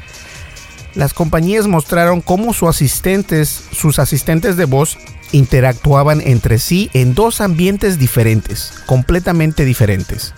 Las 0.95 1.13
compañías 1.13 1.67
mostraron 1.67 2.21
cómo 2.21 2.53
sus 2.53 2.69
asistentes, 2.69 3.65
sus 3.73 3.99
asistentes 3.99 4.57
de 4.57 4.65
voz 4.65 4.97
interactuaban 5.33 6.21
entre 6.21 6.59
sí 6.59 6.91
en 6.95 7.15
dos 7.15 7.41
ambientes 7.41 7.99
diferentes, 7.99 8.73
completamente 8.87 9.65
diferentes. 9.65 10.35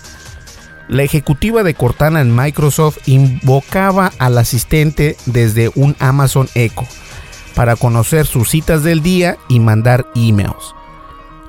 La 0.89 1.03
ejecutiva 1.03 1.63
de 1.63 1.75
Cortana 1.75 2.21
en 2.21 2.35
Microsoft 2.35 2.99
invocaba 3.07 4.13
al 4.19 4.39
asistente 4.39 5.17
desde 5.27 5.71
un 5.75 5.97
Amazon 5.99 6.49
Echo 6.55 6.85
para 7.55 7.77
conocer 7.77 8.27
sus 8.27 8.51
citas 8.51 8.83
del 8.83 9.03
día 9.03 9.37
y 9.49 9.61
mandar 9.61 10.07
emails. 10.15 10.75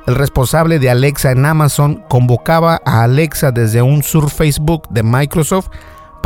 El 0.08 0.16
responsable 0.16 0.80
de 0.80 0.90
Alexa 0.90 1.32
en 1.32 1.46
Amazon 1.46 2.04
convocaba 2.10 2.82
a 2.86 3.04
Alexa 3.04 3.52
desde 3.52 3.82
un 3.82 4.04
sur 4.04 4.30
Facebook 4.32 4.88
de 4.90 5.04
Microsoft 5.04 5.68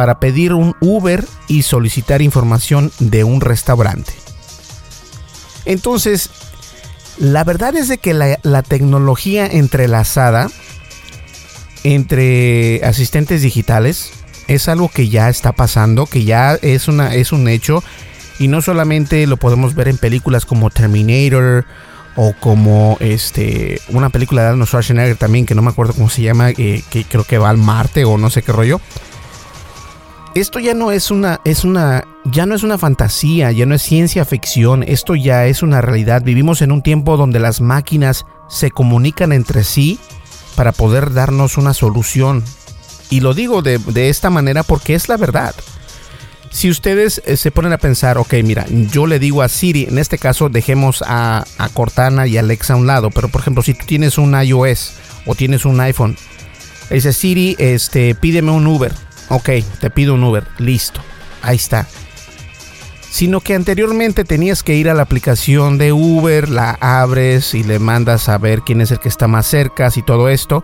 para 0.02 0.20
pedir 0.20 0.54
un 0.54 0.76
Uber 0.80 1.24
y 1.48 1.62
solicitar 1.62 2.24
información 2.24 2.92
de 2.98 3.24
un 3.24 3.40
restaurante. 3.40 4.12
Entonces, 5.66 6.32
la 7.20 7.44
verdad 7.44 7.76
es 7.76 7.88
de 7.88 8.00
que 8.00 8.16
la, 8.16 8.64
tecnología 8.64 9.46
entrelazada 9.46 10.50
entre 11.84 12.84
asistentes 12.84 13.44
digitales 13.44 14.10
es 14.48 14.68
algo 14.70 14.90
que 14.90 15.08
ya 15.08 15.30
está 15.30 15.52
pasando, 15.52 16.08
que 16.08 16.24
ya 16.24 16.56
es, 16.64 16.88
una, 16.88 17.14
es 17.14 17.32
un 17.32 17.48
hecho 17.48 17.84
y 18.40 18.48
no 18.48 18.64
solamente 18.64 19.28
lo 19.28 19.38
podemos 19.38 19.76
ver 19.76 19.88
en 19.88 20.00
películas 20.00 20.48
como 20.48 20.72
Terminator 20.72 21.64
o 22.16 22.34
como 22.40 22.98
este 23.02 23.80
una 23.90 24.10
película 24.10 24.42
de 24.42 24.48
Arnold 24.48 24.68
Schwarzenegger 24.68 25.16
también 25.18 25.46
que 25.46 25.54
no 25.54 25.62
me 25.62 25.70
acuerdo 25.70 25.94
cómo 25.94 26.10
se 26.10 26.24
llama, 26.24 26.50
eh, 26.50 26.82
que 26.90 27.04
creo 27.04 27.24
que 27.24 27.38
va 27.38 27.52
al 27.52 27.58
Marte 27.58 28.04
o 28.04 28.18
no 28.18 28.32
sé 28.32 28.42
qué 28.42 28.52
rollo. 28.52 28.82
Esto 30.34 30.60
ya 30.60 30.74
no 30.74 30.92
es 30.92 31.12
una 31.12 31.42
es 31.44 31.66
una 31.66 32.06
ya 32.24 32.46
no 32.46 32.56
es 32.56 32.64
una 32.64 32.78
fantasía, 32.78 33.52
ya 33.52 33.66
no 33.66 33.76
es 33.76 33.82
ciencia 33.82 34.24
ficción, 34.24 34.84
esto 34.84 35.16
ya 35.16 35.46
es 35.48 35.62
una 35.62 35.82
realidad. 35.82 36.22
Vivimos 36.24 36.62
en 36.62 36.72
un 36.72 36.82
tiempo 36.82 37.18
donde 37.18 37.40
las 37.40 37.60
máquinas 37.60 38.26
se 38.48 38.72
comunican 38.72 39.34
entre 39.34 39.64
sí 39.64 40.00
para 40.56 40.72
poder 40.72 41.14
darnos 41.14 41.58
una 41.58 41.74
solución. 41.74 42.44
Y 43.10 43.20
lo 43.20 43.34
digo 43.34 43.62
de, 43.62 43.78
de 43.78 44.10
esta 44.10 44.30
manera 44.30 44.64
porque 44.64 44.96
es 44.96 45.10
la 45.10 45.18
verdad. 45.18 45.54
Si 46.52 46.70
ustedes 46.70 47.22
eh, 47.26 47.38
se 47.38 47.50
ponen 47.50 47.72
a 47.72 47.78
pensar, 47.78 48.18
ok, 48.18 48.36
mira, 48.44 48.66
yo 48.70 49.08
le 49.08 49.20
digo 49.20 49.42
a 49.42 49.48
Siri, 49.48 49.86
en 49.86 49.98
este 49.98 50.18
caso 50.18 50.50
dejemos 50.50 51.02
a, 51.08 51.46
Cortana 51.74 52.28
y 52.28 52.38
Alexa 52.38 52.74
a 52.74 52.76
un 52.76 52.88
lado, 52.88 53.10
pero 53.10 53.30
por 53.30 53.42
ejemplo, 53.42 53.64
si 53.64 53.74
tú 53.74 53.86
tienes 53.86 54.18
un 54.18 54.40
iOS 54.40 54.94
o 55.26 55.34
tienes 55.34 55.64
un 55.64 55.80
iPhone, 55.80 56.18
dice 56.90 57.14
Siri, 57.14 57.56
este, 57.58 58.16
pídeme 58.16 58.52
un 58.52 58.68
Uber. 58.68 58.94
Ok, 59.30 59.50
te 59.80 59.90
pido 59.90 60.14
un 60.14 60.24
Uber, 60.24 60.46
listo, 60.58 61.02
ahí 61.42 61.56
está. 61.56 61.88
Sino 63.10 63.42
que 63.42 63.56
anteriormente 63.56 64.24
tenías 64.24 64.64
que 64.64 64.76
ir 64.76 64.90
a 64.90 64.94
la 64.94 65.04
aplicación 65.04 65.78
de 65.78 65.92
Uber, 65.92 66.50
la 66.50 66.78
abres 66.80 67.54
y 67.54 67.64
le 67.64 67.80
mandas 67.80 68.30
a 68.30 68.38
ver 68.38 68.62
quién 68.62 68.82
es 68.82 68.92
el 68.92 69.00
que 69.00 69.10
está 69.10 69.28
más 69.28 69.48
cerca 69.48 69.90
y 69.96 70.02
todo 70.02 70.30
esto 70.30 70.64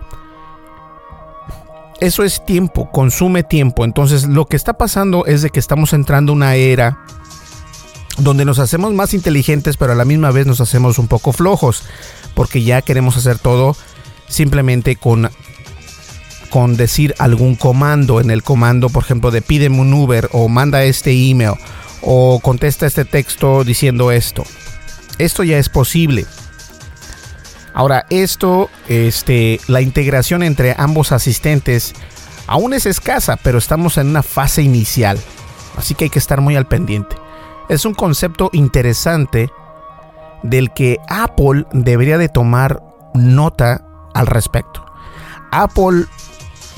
eso 2.00 2.22
es 2.22 2.44
tiempo, 2.44 2.90
consume 2.90 3.42
tiempo. 3.42 3.84
Entonces 3.84 4.24
lo 4.26 4.46
que 4.46 4.56
está 4.56 4.74
pasando 4.74 5.26
es 5.26 5.42
de 5.42 5.50
que 5.50 5.60
estamos 5.60 5.92
entrando 5.92 6.32
una 6.32 6.54
era 6.54 6.98
donde 8.18 8.44
nos 8.44 8.58
hacemos 8.58 8.92
más 8.94 9.14
inteligentes, 9.14 9.76
pero 9.76 9.92
a 9.92 9.96
la 9.96 10.04
misma 10.04 10.30
vez 10.30 10.46
nos 10.46 10.60
hacemos 10.60 10.98
un 10.98 11.08
poco 11.08 11.32
flojos, 11.32 11.82
porque 12.34 12.62
ya 12.62 12.82
queremos 12.82 13.16
hacer 13.16 13.38
todo 13.38 13.76
simplemente 14.28 14.96
con 14.96 15.30
con 16.50 16.76
decir 16.76 17.14
algún 17.18 17.54
comando 17.54 18.20
en 18.20 18.30
el 18.30 18.42
comando, 18.42 18.88
por 18.88 19.02
ejemplo, 19.02 19.30
de 19.30 19.42
pídeme 19.42 19.80
un 19.80 19.92
Uber 19.92 20.28
o 20.32 20.48
manda 20.48 20.84
este 20.84 21.12
email 21.12 21.54
o 22.02 22.40
contesta 22.40 22.86
este 22.86 23.04
texto 23.04 23.64
diciendo 23.64 24.10
esto. 24.12 24.44
Esto 25.18 25.42
ya 25.42 25.58
es 25.58 25.68
posible. 25.68 26.26
Ahora, 27.74 28.06
esto, 28.10 28.70
este, 28.88 29.60
la 29.68 29.80
integración 29.80 30.42
entre 30.42 30.74
ambos 30.78 31.12
asistentes 31.12 31.94
aún 32.46 32.72
es 32.72 32.86
escasa, 32.86 33.36
pero 33.36 33.58
estamos 33.58 33.98
en 33.98 34.08
una 34.08 34.22
fase 34.22 34.62
inicial, 34.62 35.18
así 35.76 35.94
que 35.94 36.04
hay 36.04 36.10
que 36.10 36.18
estar 36.18 36.40
muy 36.40 36.56
al 36.56 36.66
pendiente. 36.66 37.16
Es 37.68 37.84
un 37.84 37.94
concepto 37.94 38.50
interesante 38.52 39.50
del 40.42 40.72
que 40.72 40.98
Apple 41.08 41.66
debería 41.72 42.18
de 42.18 42.28
tomar 42.28 42.82
nota 43.14 43.84
al 44.14 44.26
respecto. 44.26 44.84
Apple 45.50 46.06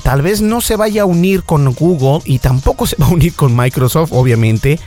tal 0.03 0.21
vez 0.21 0.41
no 0.41 0.61
se 0.61 0.75
vaya 0.75 1.03
a 1.03 1.05
unir 1.05 1.43
con 1.43 1.73
Google 1.73 2.21
y 2.25 2.39
tampoco 2.39 2.85
se 2.87 2.95
va 2.99 3.07
a 3.07 3.09
unir 3.09 3.33
con 3.33 3.55
Microsoft, 3.55 4.11
obviamente, 4.13 4.79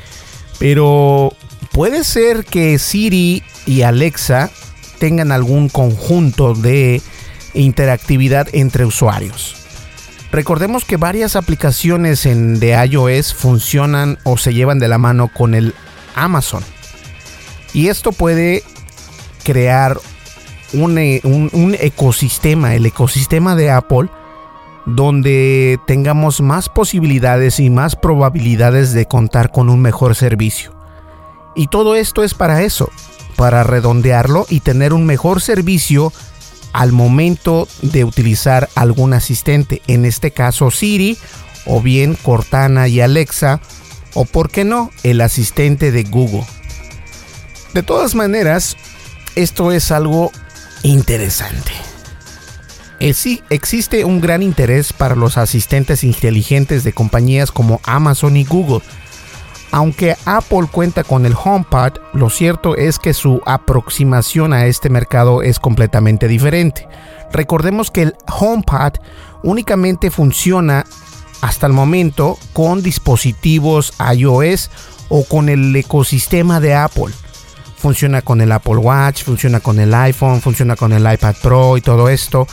pero 0.59 1.33
puede 1.73 2.05
ser 2.05 2.45
que 2.45 2.79
Siri 2.79 3.43
y 3.67 3.83
Alexa 3.83 4.51
tengan 4.99 5.33
algún 5.33 5.69
conjunto 5.69 6.55
de 6.55 7.03
interactividad 7.55 8.49
entre 8.53 8.85
usuarios. 8.85 9.57
Recordemos 10.33 10.85
que 10.85 10.97
varias 10.97 11.37
aplicaciones 11.37 12.27
en, 12.27 12.59
de 12.59 12.73
iOS 12.73 13.35
funcionan 13.35 14.19
o 14.25 14.37
se 14.37 14.53
llevan 14.53 14.81
de 14.81 14.89
la 14.89 14.99
mano 14.99 15.29
con 15.29 15.55
el 15.55 15.75
Amazon. 16.17 16.65
Y 17.73 17.89
esto 17.89 18.11
puede 18.11 18.65
crear 19.45 19.99
un, 20.73 20.99
un 21.23 21.77
ecosistema, 21.79 22.75
el 22.75 22.87
ecosistema 22.87 23.55
de 23.55 23.71
Apple, 23.71 24.09
donde 24.87 25.79
tengamos 25.87 26.41
más 26.41 26.69
posibilidades 26.69 27.61
y 27.61 27.71
más 27.71 27.97
probabilidades 27.97 28.93
de 28.93 29.07
contar 29.07 29.51
con 29.51 29.71
un 29.71 29.81
mejor 29.81 30.15
servicio. 30.15 30.75
Y 31.55 31.69
todo 31.69 31.95
esto 31.95 32.23
es 32.25 32.35
para 32.35 32.63
eso, 32.63 32.91
para 33.37 33.63
redondearlo 33.63 34.47
y 34.49 34.61
tener 34.61 34.93
un 34.93 35.07
mejor 35.07 35.41
servicio 35.41 36.13
al 36.73 36.93
momento 36.93 37.69
de 37.83 38.05
utilizar 38.05 38.69
algún 38.75 39.13
asistente, 39.15 39.81
en 39.87 40.05
este 40.05 40.33
caso 40.33 40.71
Siri 40.71 41.17
o 41.67 41.81
bien 41.81 42.17
Cortana 42.21 42.89
y 42.89 43.01
Alexa 43.01 43.61
o 44.15 44.25
por 44.25 44.51
qué 44.51 44.65
no 44.65 44.91
el 45.03 45.21
asistente 45.21 45.93
de 45.93 46.03
Google. 46.03 46.45
De 47.73 47.83
todas 47.83 48.15
maneras, 48.15 48.77
esto 49.37 49.73
es 49.73 49.91
algo 49.91 50.31
interesante. 50.83 51.73
Sí, 53.13 53.43
existe 53.51 54.05
un 54.05 54.21
gran 54.21 54.43
interés 54.43 54.93
para 54.93 55.15
los 55.15 55.37
asistentes 55.37 56.05
inteligentes 56.05 56.85
de 56.85 56.93
compañías 56.93 57.53
como 57.53 57.81
Amazon 57.85 58.37
y 58.37 58.45
Google, 58.45 58.81
aunque 59.75 60.17
Apple 60.25 60.69
cuenta 60.71 61.03
con 61.03 61.27
el 61.27 61.35
HomePod, 61.35 61.95
lo 62.13 62.31
cierto 62.31 62.77
es 62.77 63.01
que 63.01 63.13
su 63.13 63.43
aproximación 63.45 64.53
a 64.53 64.67
este 64.67 64.89
mercado 64.89 65.43
es 65.43 65.59
completamente 65.59 66.29
diferente. 66.29 66.87
Recordemos 67.33 67.91
que 67.91 68.03
el 68.03 68.15
HomePod 68.29 69.01
únicamente 69.43 70.13
funciona 70.13 70.87
hasta 71.41 71.67
el 71.67 71.73
momento 71.73 72.39
con 72.53 72.85
dispositivos 72.85 73.93
iOS 74.17 74.71
o 75.09 75.25
con 75.25 75.49
el 75.49 75.75
ecosistema 75.75 76.61
de 76.61 76.75
Apple. 76.77 77.13
Funciona 77.77 78.23
con 78.23 78.41
el 78.43 78.53
Apple 78.53 78.77
Watch, 78.77 79.25
funciona 79.25 79.59
con 79.59 79.81
el 79.81 79.93
iPhone, 79.93 80.41
funciona 80.41 80.77
con 80.77 80.93
el 80.93 81.13
iPad 81.13 81.35
Pro 81.43 81.77
y 81.77 81.81
todo 81.81 82.09
esto. 82.09 82.47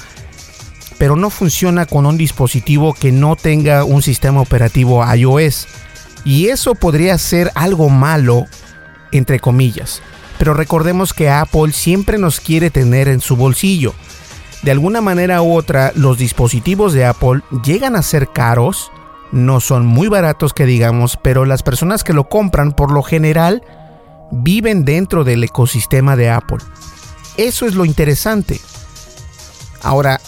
Pero 1.02 1.16
no 1.16 1.32
funciona 1.32 1.88
con 1.88 2.06
un 2.06 2.16
dispositivo 2.16 2.94
que 2.94 3.12
no 3.12 3.36
tenga 3.36 3.86
un 3.86 4.04
sistema 4.04 4.40
operativo 4.40 5.04
iOS. 5.04 5.66
Y 6.26 6.50
eso 6.50 6.76
podría 6.76 7.18
ser 7.18 7.52
algo 7.56 7.90
malo, 7.90 8.46
entre 9.12 9.40
comillas. 9.40 10.00
Pero 10.38 10.54
recordemos 10.54 11.16
que 11.16 11.28
Apple 11.28 11.72
siempre 11.72 12.20
nos 12.20 12.40
quiere 12.40 12.70
tener 12.70 13.08
en 13.08 13.20
su 13.20 13.36
bolsillo. 13.36 13.96
De 14.62 14.70
alguna 14.70 15.02
manera 15.02 15.42
u 15.42 15.58
otra, 15.58 15.92
los 15.96 16.20
dispositivos 16.20 16.94
de 16.94 17.06
Apple 17.06 17.42
llegan 17.64 17.96
a 17.96 18.04
ser 18.04 18.28
caros, 18.28 18.92
no 19.32 19.60
son 19.60 19.88
muy 19.88 20.08
baratos 20.08 20.54
que 20.54 20.68
digamos, 20.68 21.18
pero 21.20 21.46
las 21.46 21.64
personas 21.64 22.04
que 22.04 22.14
lo 22.14 22.30
compran 22.30 22.74
por 22.74 22.92
lo 22.92 23.02
general 23.02 23.64
viven 24.30 24.86
dentro 24.86 25.24
del 25.24 25.44
ecosistema 25.44 26.16
de 26.16 26.30
Apple. 26.30 26.60
Eso 27.38 27.66
es 27.66 27.74
lo 27.74 27.86
interesante. 27.86 28.62
Ahora, 29.82 30.22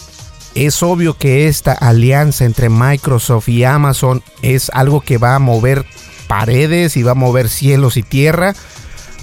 es 0.54 0.82
obvio 0.82 1.16
que 1.18 1.48
esta 1.48 1.72
alianza 1.72 2.44
entre 2.44 2.68
Microsoft 2.68 3.48
y 3.48 3.64
Amazon 3.64 4.22
es 4.42 4.70
algo 4.70 5.00
que 5.00 5.18
va 5.18 5.34
a 5.34 5.40
mover 5.40 5.84
paredes 6.28 6.96
y 6.96 7.02
va 7.02 7.12
a 7.12 7.16
mover 7.16 7.48
cielos 7.48 7.96
y 7.96 8.02
tierra 8.02 8.54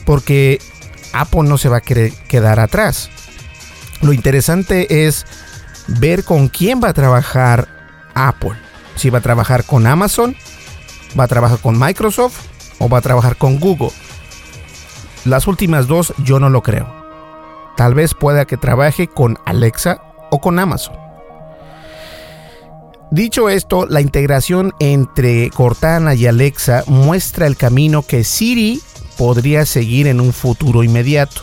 porque 0.05 0.59
Apple 1.13 1.43
no 1.43 1.57
se 1.57 1.69
va 1.69 1.77
a 1.77 1.81
quedar 1.81 2.59
atrás. 2.59 3.09
Lo 4.01 4.13
interesante 4.13 5.07
es 5.07 5.25
ver 5.87 6.23
con 6.23 6.47
quién 6.47 6.81
va 6.83 6.89
a 6.89 6.93
trabajar 6.93 7.67
Apple. 8.13 8.53
Si 8.95 9.09
va 9.09 9.19
a 9.19 9.21
trabajar 9.21 9.63
con 9.63 9.87
Amazon, 9.87 10.35
va 11.19 11.25
a 11.25 11.27
trabajar 11.27 11.59
con 11.59 11.79
Microsoft 11.79 12.45
o 12.79 12.89
va 12.89 12.97
a 12.97 13.01
trabajar 13.01 13.37
con 13.37 13.59
Google. 13.59 13.91
Las 15.23 15.47
últimas 15.47 15.87
dos 15.87 16.13
yo 16.23 16.39
no 16.39 16.49
lo 16.49 16.61
creo. 16.61 17.01
Tal 17.77 17.93
vez 17.93 18.13
pueda 18.13 18.45
que 18.45 18.57
trabaje 18.57 19.07
con 19.07 19.37
Alexa 19.45 20.01
o 20.29 20.41
con 20.41 20.59
Amazon. 20.59 21.10
Dicho 23.11 23.49
esto, 23.49 23.85
la 23.87 23.99
integración 23.99 24.73
entre 24.79 25.49
Cortana 25.49 26.15
y 26.15 26.27
Alexa 26.27 26.85
muestra 26.87 27.45
el 27.45 27.57
camino 27.57 28.03
que 28.03 28.23
Siri 28.23 28.81
podría 29.17 29.65
seguir 29.65 30.07
en 30.07 30.21
un 30.21 30.31
futuro 30.31 30.81
inmediato. 30.81 31.41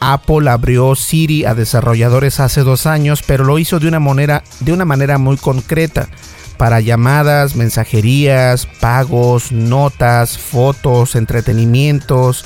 Apple 0.00 0.50
abrió 0.50 0.96
Siri 0.96 1.44
a 1.44 1.54
desarrolladores 1.54 2.40
hace 2.40 2.62
dos 2.62 2.86
años, 2.86 3.22
pero 3.24 3.44
lo 3.44 3.60
hizo 3.60 3.78
de 3.78 3.86
una 3.86 4.00
manera, 4.00 4.42
de 4.58 4.72
una 4.72 4.84
manera 4.84 5.16
muy 5.16 5.36
concreta 5.36 6.08
para 6.56 6.80
llamadas, 6.80 7.54
mensajerías, 7.54 8.66
pagos, 8.80 9.52
notas, 9.52 10.36
fotos, 10.38 11.14
entretenimientos, 11.14 12.44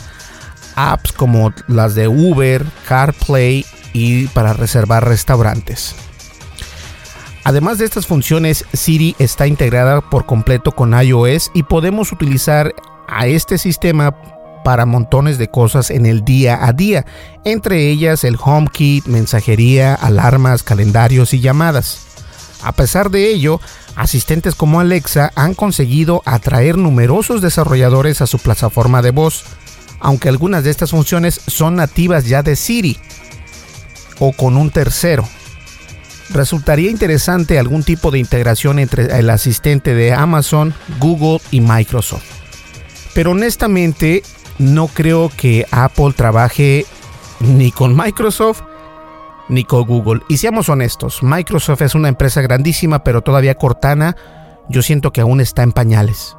apps 0.76 1.12
como 1.12 1.54
las 1.66 1.94
de 1.94 2.08
Uber, 2.08 2.62
CarPlay 2.86 3.64
y 3.94 4.26
para 4.28 4.52
reservar 4.52 5.08
restaurantes. 5.08 5.94
Además 7.48 7.78
de 7.78 7.86
estas 7.86 8.06
funciones, 8.06 8.66
Siri 8.74 9.16
está 9.18 9.46
integrada 9.46 10.02
por 10.02 10.26
completo 10.26 10.72
con 10.72 10.92
iOS 10.92 11.50
y 11.54 11.62
podemos 11.62 12.12
utilizar 12.12 12.74
a 13.08 13.26
este 13.26 13.56
sistema 13.56 14.14
para 14.62 14.84
montones 14.84 15.38
de 15.38 15.48
cosas 15.48 15.90
en 15.90 16.04
el 16.04 16.26
día 16.26 16.58
a 16.62 16.74
día, 16.74 17.06
entre 17.46 17.88
ellas 17.88 18.22
el 18.24 18.36
HomeKit, 18.38 19.06
mensajería, 19.06 19.94
alarmas, 19.94 20.62
calendarios 20.62 21.32
y 21.32 21.40
llamadas. 21.40 22.00
A 22.62 22.72
pesar 22.72 23.08
de 23.08 23.30
ello, 23.30 23.62
asistentes 23.96 24.54
como 24.54 24.80
Alexa 24.80 25.32
han 25.34 25.54
conseguido 25.54 26.20
atraer 26.26 26.76
numerosos 26.76 27.40
desarrolladores 27.40 28.20
a 28.20 28.26
su 28.26 28.38
plataforma 28.40 29.00
de 29.00 29.12
voz, 29.12 29.44
aunque 30.00 30.28
algunas 30.28 30.64
de 30.64 30.70
estas 30.70 30.90
funciones 30.90 31.40
son 31.46 31.76
nativas 31.76 32.26
ya 32.26 32.42
de 32.42 32.56
Siri 32.56 32.98
o 34.18 34.32
con 34.32 34.58
un 34.58 34.70
tercero. 34.70 35.26
Resultaría 36.30 36.90
interesante 36.90 37.58
algún 37.58 37.82
tipo 37.82 38.10
de 38.10 38.18
integración 38.18 38.78
entre 38.78 39.18
el 39.18 39.30
asistente 39.30 39.94
de 39.94 40.12
Amazon, 40.12 40.74
Google 40.98 41.40
y 41.50 41.60
Microsoft. 41.60 42.24
Pero 43.14 43.30
honestamente 43.30 44.22
no 44.58 44.88
creo 44.88 45.30
que 45.34 45.66
Apple 45.70 46.12
trabaje 46.14 46.84
ni 47.40 47.72
con 47.72 47.96
Microsoft 47.96 48.62
ni 49.48 49.64
con 49.64 49.84
Google. 49.84 50.22
Y 50.28 50.36
seamos 50.36 50.68
honestos, 50.68 51.22
Microsoft 51.22 51.82
es 51.82 51.94
una 51.94 52.08
empresa 52.08 52.42
grandísima, 52.42 53.02
pero 53.02 53.22
todavía 53.22 53.54
Cortana 53.54 54.16
yo 54.68 54.82
siento 54.82 55.12
que 55.12 55.22
aún 55.22 55.40
está 55.40 55.62
en 55.62 55.72
pañales. 55.72 56.36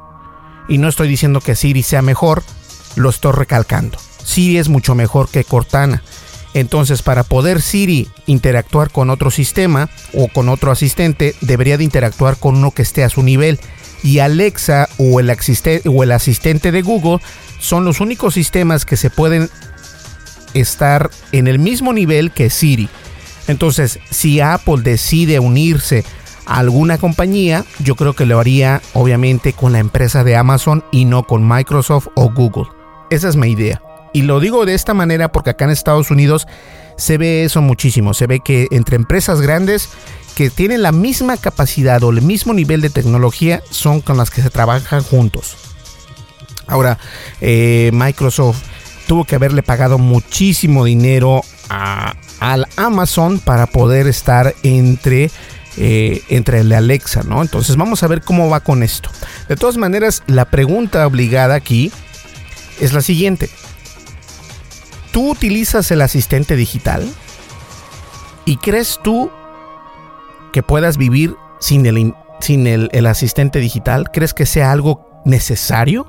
Y 0.68 0.78
no 0.78 0.88
estoy 0.88 1.08
diciendo 1.08 1.40
que 1.40 1.56
Siri 1.56 1.82
sea 1.82 2.02
mejor, 2.02 2.44
lo 2.94 3.10
estoy 3.10 3.32
recalcando. 3.32 3.98
Siri 4.22 4.58
es 4.58 4.68
mucho 4.68 4.94
mejor 4.94 5.28
que 5.28 5.44
Cortana. 5.44 6.02
Entonces, 6.54 7.02
para 7.02 7.22
poder 7.22 7.62
Siri 7.62 8.08
interactuar 8.26 8.90
con 8.90 9.10
otro 9.10 9.30
sistema 9.30 9.88
o 10.14 10.28
con 10.28 10.48
otro 10.48 10.72
asistente, 10.72 11.34
debería 11.40 11.78
de 11.78 11.84
interactuar 11.84 12.36
con 12.36 12.56
uno 12.56 12.72
que 12.72 12.82
esté 12.82 13.04
a 13.04 13.08
su 13.08 13.22
nivel. 13.22 13.60
Y 14.02 14.18
Alexa 14.18 14.88
o 14.98 15.20
el, 15.20 15.36
o 15.86 16.02
el 16.02 16.12
asistente 16.12 16.72
de 16.72 16.82
Google 16.82 17.18
son 17.60 17.84
los 17.84 18.00
únicos 18.00 18.34
sistemas 18.34 18.84
que 18.84 18.96
se 18.96 19.10
pueden 19.10 19.50
estar 20.54 21.10
en 21.32 21.46
el 21.46 21.58
mismo 21.58 21.92
nivel 21.92 22.32
que 22.32 22.50
Siri. 22.50 22.88
Entonces, 23.46 24.00
si 24.10 24.40
Apple 24.40 24.82
decide 24.82 25.38
unirse 25.38 26.04
a 26.46 26.58
alguna 26.58 26.98
compañía, 26.98 27.64
yo 27.78 27.94
creo 27.94 28.14
que 28.14 28.26
lo 28.26 28.40
haría 28.40 28.80
obviamente 28.94 29.52
con 29.52 29.72
la 29.72 29.78
empresa 29.78 30.24
de 30.24 30.36
Amazon 30.36 30.84
y 30.90 31.04
no 31.04 31.24
con 31.24 31.46
Microsoft 31.46 32.08
o 32.16 32.30
Google. 32.32 32.66
Esa 33.10 33.28
es 33.28 33.36
mi 33.36 33.50
idea. 33.50 33.80
Y 34.12 34.22
lo 34.22 34.40
digo 34.40 34.66
de 34.66 34.74
esta 34.74 34.94
manera 34.94 35.30
porque 35.32 35.50
acá 35.50 35.64
en 35.64 35.70
Estados 35.70 36.10
Unidos 36.10 36.46
se 36.96 37.18
ve 37.18 37.44
eso 37.44 37.62
muchísimo. 37.62 38.14
Se 38.14 38.26
ve 38.26 38.40
que 38.40 38.66
entre 38.70 38.96
empresas 38.96 39.40
grandes 39.40 39.88
que 40.34 40.50
tienen 40.50 40.82
la 40.82 40.92
misma 40.92 41.36
capacidad 41.36 42.02
o 42.02 42.10
el 42.10 42.22
mismo 42.22 42.54
nivel 42.54 42.80
de 42.80 42.90
tecnología 42.90 43.62
son 43.70 44.00
con 44.00 44.16
las 44.16 44.30
que 44.30 44.42
se 44.42 44.50
trabajan 44.50 45.02
juntos. 45.02 45.56
Ahora, 46.66 46.98
eh, 47.40 47.90
Microsoft 47.92 48.62
tuvo 49.06 49.24
que 49.24 49.34
haberle 49.34 49.62
pagado 49.62 49.98
muchísimo 49.98 50.84
dinero 50.84 51.42
a, 51.68 52.14
al 52.38 52.66
Amazon 52.76 53.40
para 53.40 53.66
poder 53.66 54.06
estar 54.06 54.54
entre 54.62 55.30
eh, 55.76 56.22
entre 56.28 56.60
el 56.60 56.72
Alexa, 56.72 57.22
¿no? 57.22 57.42
Entonces 57.42 57.76
vamos 57.76 58.02
a 58.02 58.08
ver 58.08 58.22
cómo 58.22 58.50
va 58.50 58.60
con 58.60 58.82
esto. 58.82 59.08
De 59.48 59.56
todas 59.56 59.76
maneras, 59.76 60.22
la 60.26 60.44
pregunta 60.44 61.06
obligada 61.06 61.54
aquí 61.54 61.92
es 62.80 62.92
la 62.92 63.02
siguiente. 63.02 63.48
¿Tú 65.12 65.30
utilizas 65.30 65.90
el 65.90 66.02
asistente 66.02 66.56
digital? 66.56 67.08
¿Y 68.44 68.56
crees 68.56 69.00
tú 69.02 69.30
que 70.52 70.62
puedas 70.62 70.96
vivir 70.96 71.34
sin 71.58 71.86
el, 71.86 72.14
sin 72.40 72.66
el, 72.66 73.06
asistente 73.06 73.58
digital? 73.58 74.10
¿Crees 74.12 74.34
que 74.34 74.46
sea 74.46 74.70
algo 74.70 75.22
necesario 75.24 76.06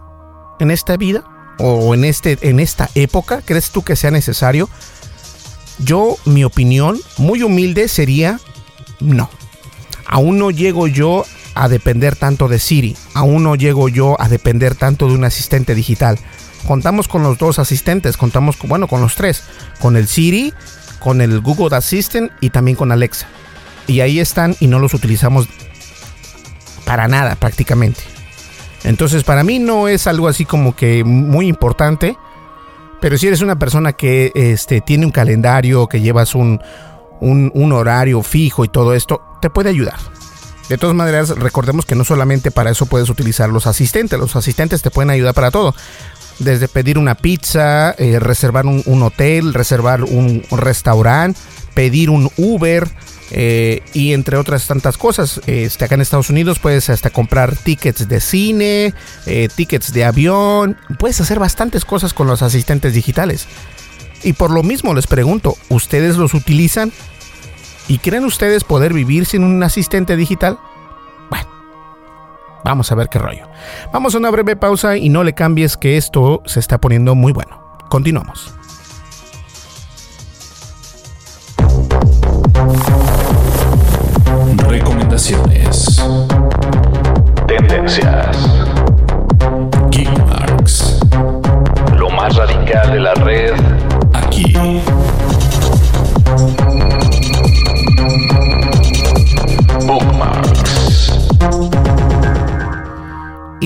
en 0.60 0.72
esta 0.72 0.98
vida? 0.98 1.24
¿O 1.58 1.94
en, 1.94 2.06
este, 2.06 2.38
en 2.42 2.60
esta 2.60 2.90
época? 2.96 3.42
¿Crees 3.44 3.72
tú 3.72 3.84
que 3.84 3.96
sea 3.96 4.12
necesario? 4.12 4.70
Yo, 5.80 6.18
mi 6.26 6.44
opinión, 6.44 7.00
muy 7.18 7.42
humilde, 7.42 7.88
sería 7.88 8.40
no. 9.00 9.30
Aún 10.06 10.38
no 10.38 10.52
llego 10.52 10.88
yo 10.88 11.26
a 11.56 11.70
depender 11.70 12.16
tanto 12.16 12.48
de 12.48 12.60
Siri. 12.60 12.96
Aún 13.14 13.44
no 13.44 13.56
llego 13.56 13.90
yo 13.90 14.20
a 14.22 14.30
depender 14.30 14.76
tanto 14.76 15.08
de 15.08 15.16
un 15.16 15.24
asistente 15.24 15.74
digital 15.74 16.20
contamos 16.72 17.10
con 17.10 17.22
los 17.22 17.38
dos 17.38 17.60
asistentes, 17.60 18.16
contamos 18.16 18.56
con, 18.56 18.70
bueno, 18.70 18.88
con 18.88 19.02
los 19.02 19.16
tres, 19.16 19.44
con 19.82 19.98
el 19.98 20.08
Siri, 20.08 20.54
con 21.02 21.20
el 21.20 21.42
Google 21.42 21.76
Assistant 21.76 22.32
y 22.40 22.50
también 22.50 22.78
con 22.78 22.94
Alexa. 22.94 23.28
Y 23.88 24.00
ahí 24.00 24.22
están 24.22 24.56
y 24.62 24.68
no 24.68 24.80
los 24.80 24.94
utilizamos 24.94 25.50
para 26.86 27.10
nada 27.10 27.36
prácticamente. 27.36 28.00
Entonces 28.86 29.26
para 29.26 29.44
mí 29.44 29.60
no 29.60 29.90
es 29.90 30.08
algo 30.08 30.30
así 30.30 30.46
como 30.46 30.74
que 30.74 31.04
muy 31.04 31.50
importante, 31.50 32.16
pero 33.02 33.18
si 33.18 33.28
eres 33.28 33.42
una 33.42 33.60
persona 33.60 33.92
que 33.92 34.32
este, 34.34 34.80
tiene 34.80 35.06
un 35.06 35.12
calendario, 35.12 35.88
que 35.88 36.00
llevas 36.00 36.36
un, 36.36 36.62
un, 37.20 37.52
un 37.54 37.74
horario 37.74 38.24
fijo 38.24 38.64
y 38.64 38.70
todo 38.70 38.94
esto, 38.94 39.22
te 39.42 39.50
puede 39.50 39.68
ayudar. 39.68 39.98
De 40.70 40.78
todas 40.78 40.96
maneras, 40.96 41.32
recordemos 41.32 41.86
que 41.86 41.96
no 41.96 42.06
solamente 42.06 42.50
para 42.50 42.70
eso 42.70 42.86
puedes 42.86 43.10
utilizar 43.10 43.50
los 43.50 43.68
asistentes, 43.68 44.18
los 44.18 44.38
asistentes 44.38 44.82
te 44.82 44.90
pueden 44.90 45.10
ayudar 45.10 45.34
para 45.34 45.52
todo 45.52 45.76
desde 46.44 46.68
pedir 46.68 46.98
una 46.98 47.16
pizza, 47.16 47.92
eh, 47.98 48.20
reservar 48.20 48.66
un, 48.66 49.04
hotel, 49.04 49.54
reservar 49.54 50.04
un, 50.04 50.44
restaurante, 50.52 51.40
pedir 51.74 52.10
un 52.10 52.30
Uber 52.38 52.88
eh, 53.32 53.82
y 53.94 54.14
entre 54.14 54.38
otras 54.38 54.68
tantas 54.68 54.98
cosas. 54.98 55.40
Este, 55.46 55.86
acá 55.86 55.96
en 55.96 56.02
Estados 56.02 56.30
Unidos 56.30 56.60
puedes 56.60 56.90
hasta 56.90 57.10
comprar 57.10 57.56
tickets 57.56 58.08
de 58.08 58.20
cine, 58.20 58.94
eh, 59.26 59.50
tickets 59.56 59.94
de 59.94 60.04
avión, 60.04 60.78
puedes 61.00 61.22
hacer 61.22 61.40
bastantes 61.40 61.86
cosas 61.86 62.14
con 62.14 62.28
los 62.28 62.42
asistentes 62.42 62.94
digitales. 62.94 63.48
Y 64.24 64.34
por 64.34 64.52
lo 64.52 64.64
mismo 64.64 64.94
les 64.94 65.08
pregunto, 65.08 65.58
¿ustedes 65.70 66.18
los 66.18 66.34
utilizan? 66.34 66.92
¿Y 67.88 67.98
creen 67.98 68.26
ustedes 68.26 68.64
poder 68.64 68.94
vivir 68.94 69.26
sin 69.26 69.44
un 69.44 69.62
asistente 69.64 70.16
digital? 70.16 70.58
Vamos 72.63 72.91
a 72.91 72.95
ver 72.95 73.10
qué 73.10 73.19
rollo. 73.19 73.47
Vamos 73.91 74.15
a 74.15 74.17
una 74.17 74.30
breve 74.30 74.56
pausa 74.56 74.97
y 74.97 75.10
no 75.10 75.24
le 75.24 75.34
cambies 75.34 75.78
que 75.78 75.97
esto 75.97 76.41
se 76.45 76.60
está 76.60 76.80
poniendo 76.80 77.15
muy 77.15 77.34
bueno. 77.34 77.62
Continuamos. 77.89 78.54
Recomendaciones. 84.67 86.02
Tendencias. 87.47 88.38
Geekmarks. 89.89 91.00
Lo 91.97 92.10
más 92.10 92.36
radical 92.36 92.91
de 92.91 93.00
la 93.00 93.13
red 93.15 93.54
aquí. 94.13 94.54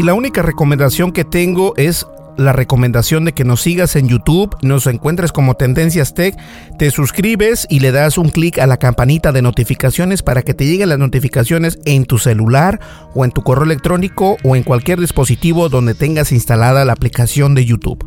La 0.05 0.13
única 0.13 0.43
recomendación 0.43 1.11
que 1.11 1.25
tengo 1.25 1.73
es 1.77 2.05
la 2.37 2.53
recomendación 2.53 3.25
de 3.25 3.33
que 3.33 3.43
nos 3.43 3.61
sigas 3.61 3.95
en 3.95 4.07
YouTube, 4.07 4.55
nos 4.61 4.85
encuentres 4.85 5.31
como 5.31 5.55
Tendencias 5.55 6.13
Tech, 6.13 6.35
te 6.77 6.91
suscribes 6.91 7.65
y 7.71 7.79
le 7.79 7.91
das 7.91 8.19
un 8.19 8.29
clic 8.29 8.59
a 8.59 8.67
la 8.67 8.77
campanita 8.77 9.31
de 9.31 9.41
notificaciones 9.41 10.21
para 10.21 10.43
que 10.43 10.53
te 10.53 10.65
lleguen 10.65 10.89
las 10.89 10.99
notificaciones 10.99 11.79
en 11.85 12.05
tu 12.05 12.19
celular 12.19 12.79
o 13.15 13.25
en 13.25 13.31
tu 13.31 13.41
correo 13.41 13.63
electrónico 13.63 14.37
o 14.43 14.55
en 14.55 14.61
cualquier 14.61 14.99
dispositivo 14.99 15.69
donde 15.69 15.95
tengas 15.95 16.31
instalada 16.31 16.85
la 16.85 16.93
aplicación 16.93 17.55
de 17.55 17.65
YouTube. 17.65 18.05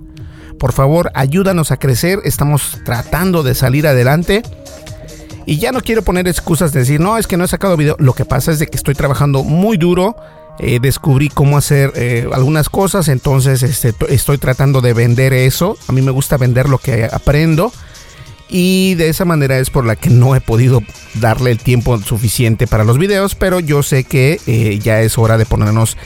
Por 0.60 0.72
favor, 0.72 1.10
ayúdanos 1.14 1.72
a 1.72 1.78
crecer, 1.78 2.20
estamos 2.22 2.78
tratando 2.84 3.42
de 3.42 3.56
salir 3.56 3.88
adelante. 3.88 4.42
Y 5.46 5.58
ya 5.58 5.72
no 5.72 5.80
quiero 5.80 6.02
poner 6.02 6.28
excusas 6.28 6.72
de 6.72 6.80
decir, 6.80 7.00
no, 7.00 7.18
es 7.18 7.26
que 7.26 7.36
no 7.36 7.44
he 7.44 7.48
sacado 7.48 7.76
video. 7.76 7.96
Lo 7.98 8.12
que 8.12 8.24
pasa 8.24 8.52
es 8.52 8.60
de 8.60 8.66
que 8.68 8.76
estoy 8.76 8.94
trabajando 8.94 9.42
muy 9.42 9.78
duro 9.78 10.14
eh, 10.58 10.78
descubrí 10.80 11.28
cómo 11.28 11.56
hacer 11.56 11.92
eh, 11.94 12.28
algunas 12.32 12.68
cosas, 12.68 13.08
entonces 13.08 13.62
este, 13.62 13.94
estoy 14.08 14.38
tratando 14.38 14.80
de 14.80 14.92
vender 14.92 15.32
eso. 15.32 15.78
A 15.86 15.92
mí 15.92 16.02
me 16.02 16.10
gusta 16.10 16.36
vender 16.36 16.68
lo 16.68 16.78
que 16.78 17.08
aprendo 17.10 17.72
y 18.48 18.94
de 18.94 19.08
esa 19.08 19.24
manera 19.24 19.58
es 19.58 19.70
por 19.70 19.84
la 19.84 19.96
que 19.96 20.10
no 20.10 20.34
he 20.34 20.40
podido 20.40 20.82
darle 21.14 21.50
el 21.50 21.58
tiempo 21.58 21.98
suficiente 21.98 22.66
para 22.66 22.84
los 22.84 22.98
videos, 22.98 23.34
pero 23.34 23.60
yo 23.60 23.82
sé 23.82 24.04
que 24.04 24.40
eh, 24.46 24.78
ya 24.78 25.00
es 25.02 25.18
hora 25.18 25.36
de 25.36 25.46
ponernos 25.46 25.96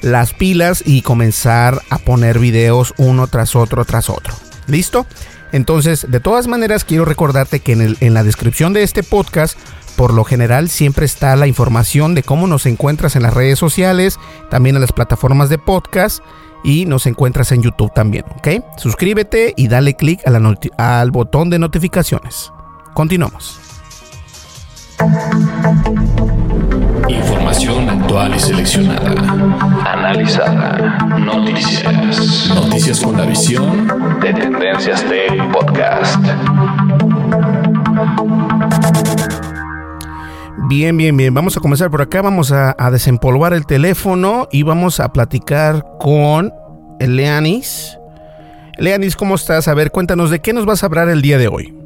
las 0.00 0.32
pilas 0.32 0.82
y 0.86 1.02
comenzar 1.02 1.82
a 1.90 1.98
poner 1.98 2.38
videos 2.38 2.94
uno 2.98 3.26
tras 3.26 3.56
otro 3.56 3.84
tras 3.84 4.08
otro. 4.08 4.34
¿Listo? 4.66 5.06
Entonces, 5.52 6.06
de 6.08 6.20
todas 6.20 6.46
maneras, 6.46 6.84
quiero 6.84 7.04
recordarte 7.04 7.60
que 7.60 7.72
en, 7.72 8.14
la 8.14 8.22
descripción 8.24 8.72
de 8.72 8.82
este 8.82 9.02
podcast 9.02 9.58
por 9.96 10.14
lo 10.14 10.24
general 10.24 10.68
siempre 10.68 11.04
está 11.04 11.34
la 11.34 11.48
información 11.48 12.14
de 12.14 12.22
cómo 12.22 12.46
nos 12.46 12.66
encuentras 12.66 13.16
en 13.16 13.22
las 13.22 13.34
redes 13.34 13.58
sociales, 13.58 14.18
también 14.48 14.76
en 14.76 14.82
las 14.82 14.92
plataformas 14.92 15.48
de 15.48 15.58
podcast 15.58 16.22
y 16.62 16.84
nos 16.84 17.06
encuentras 17.06 17.50
en 17.50 17.62
YouTube 17.62 17.92
también, 17.92 18.24
¿ok? 18.36 18.64
Suscríbete 18.76 19.54
y 19.56 19.66
dale 19.68 19.94
click 19.94 20.20
al 20.76 21.10
botón 21.10 21.50
de 21.50 21.58
notificaciones. 21.58 22.52
Continuamos. 22.94 23.58
Información 27.48 27.88
actual 27.88 28.34
y 28.36 28.38
seleccionada. 28.38 29.10
Analizada. 29.86 30.98
Noticias. 31.18 32.50
Noticias 32.54 33.00
con 33.00 33.16
la 33.16 33.24
visión 33.24 33.88
de 34.20 34.34
Tendencias 34.34 35.02
Tech 35.04 35.50
Podcast. 35.50 36.22
Bien, 40.68 40.94
bien, 40.94 41.16
bien. 41.16 41.32
Vamos 41.32 41.56
a 41.56 41.60
comenzar 41.60 41.90
por 41.90 42.02
acá. 42.02 42.20
Vamos 42.20 42.52
a, 42.52 42.74
desempolvar 42.90 43.54
el 43.54 43.64
teléfono 43.64 44.46
y 44.52 44.62
vamos 44.62 45.00
a 45.00 45.10
platicar 45.14 45.86
con 45.98 46.52
Leanis. 47.00 47.98
Leanis, 48.76 49.16
¿cómo 49.16 49.36
estás? 49.36 49.68
A 49.68 49.74
ver, 49.74 49.90
cuéntanos 49.90 50.28
de 50.30 50.40
qué 50.40 50.52
nos 50.52 50.66
vas 50.66 50.82
a 50.82 50.86
hablar 50.86 51.08
el 51.08 51.22
día 51.22 51.38
de 51.38 51.48
hoy. 51.48 51.77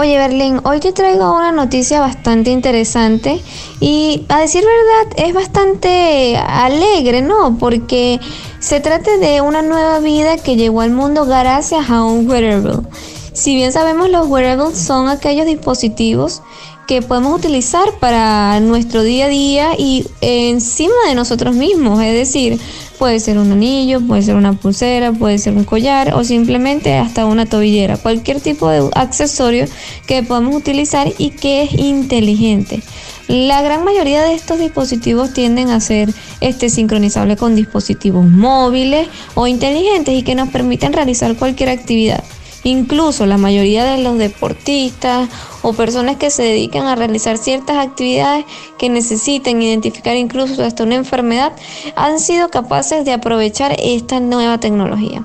Oye, 0.00 0.16
Berlín, 0.16 0.60
hoy 0.62 0.78
te 0.78 0.92
traigo 0.92 1.34
una 1.34 1.50
noticia 1.50 1.98
bastante 1.98 2.52
interesante 2.52 3.42
y 3.80 4.24
a 4.28 4.38
decir 4.38 4.62
verdad 4.62 5.26
es 5.26 5.34
bastante 5.34 6.36
alegre, 6.36 7.20
¿no? 7.20 7.58
Porque 7.58 8.20
se 8.60 8.78
trata 8.78 9.16
de 9.16 9.40
una 9.40 9.60
nueva 9.60 9.98
vida 9.98 10.36
que 10.36 10.54
llegó 10.54 10.82
al 10.82 10.92
mundo 10.92 11.26
gracias 11.26 11.90
a 11.90 12.04
un 12.04 12.30
wearable. 12.30 12.86
Si 13.32 13.56
bien 13.56 13.72
sabemos 13.72 14.08
los 14.08 14.28
wearables 14.28 14.78
son 14.78 15.08
aquellos 15.08 15.46
dispositivos 15.46 16.42
que 16.86 17.02
podemos 17.02 17.36
utilizar 17.36 17.98
para 17.98 18.60
nuestro 18.60 19.02
día 19.02 19.24
a 19.24 19.28
día 19.28 19.70
y 19.76 20.06
encima 20.20 20.94
de 21.08 21.16
nosotros 21.16 21.56
mismos. 21.56 22.00
Es 22.00 22.14
decir, 22.14 22.60
puede 22.98 23.20
ser 23.20 23.38
un 23.38 23.52
anillo, 23.52 24.00
puede 24.00 24.22
ser 24.22 24.36
una 24.36 24.52
pulsera, 24.52 25.12
puede 25.12 25.38
ser 25.38 25.54
un 25.54 25.64
collar 25.64 26.14
o 26.14 26.24
simplemente 26.24 26.96
hasta 26.96 27.26
una 27.26 27.46
tobillera. 27.46 27.96
Cualquier 27.96 28.40
tipo 28.40 28.68
de 28.68 28.88
accesorio 28.94 29.66
que 30.06 30.22
podamos 30.22 30.54
utilizar 30.56 31.12
y 31.18 31.30
que 31.30 31.62
es 31.62 31.72
inteligente. 31.74 32.82
La 33.28 33.60
gran 33.60 33.84
mayoría 33.84 34.22
de 34.22 34.34
estos 34.34 34.58
dispositivos 34.58 35.34
tienden 35.34 35.68
a 35.68 35.80
ser 35.80 36.12
este, 36.40 36.70
sincronizables 36.70 37.36
con 37.36 37.54
dispositivos 37.54 38.26
móviles 38.26 39.08
o 39.34 39.46
inteligentes 39.46 40.14
y 40.14 40.22
que 40.22 40.34
nos 40.34 40.48
permiten 40.48 40.94
realizar 40.94 41.36
cualquier 41.36 41.68
actividad. 41.68 42.24
Incluso 42.68 43.24
la 43.24 43.38
mayoría 43.38 43.82
de 43.84 44.02
los 44.02 44.18
deportistas 44.18 45.30
o 45.62 45.72
personas 45.72 46.16
que 46.16 46.28
se 46.28 46.42
dedican 46.42 46.86
a 46.86 46.96
realizar 46.96 47.38
ciertas 47.38 47.78
actividades 47.78 48.44
que 48.76 48.90
necesiten 48.90 49.62
identificar 49.62 50.14
incluso 50.16 50.62
hasta 50.62 50.84
una 50.84 50.96
enfermedad 50.96 51.52
han 51.96 52.20
sido 52.20 52.50
capaces 52.50 53.06
de 53.06 53.14
aprovechar 53.14 53.74
esta 53.78 54.20
nueva 54.20 54.60
tecnología. 54.60 55.24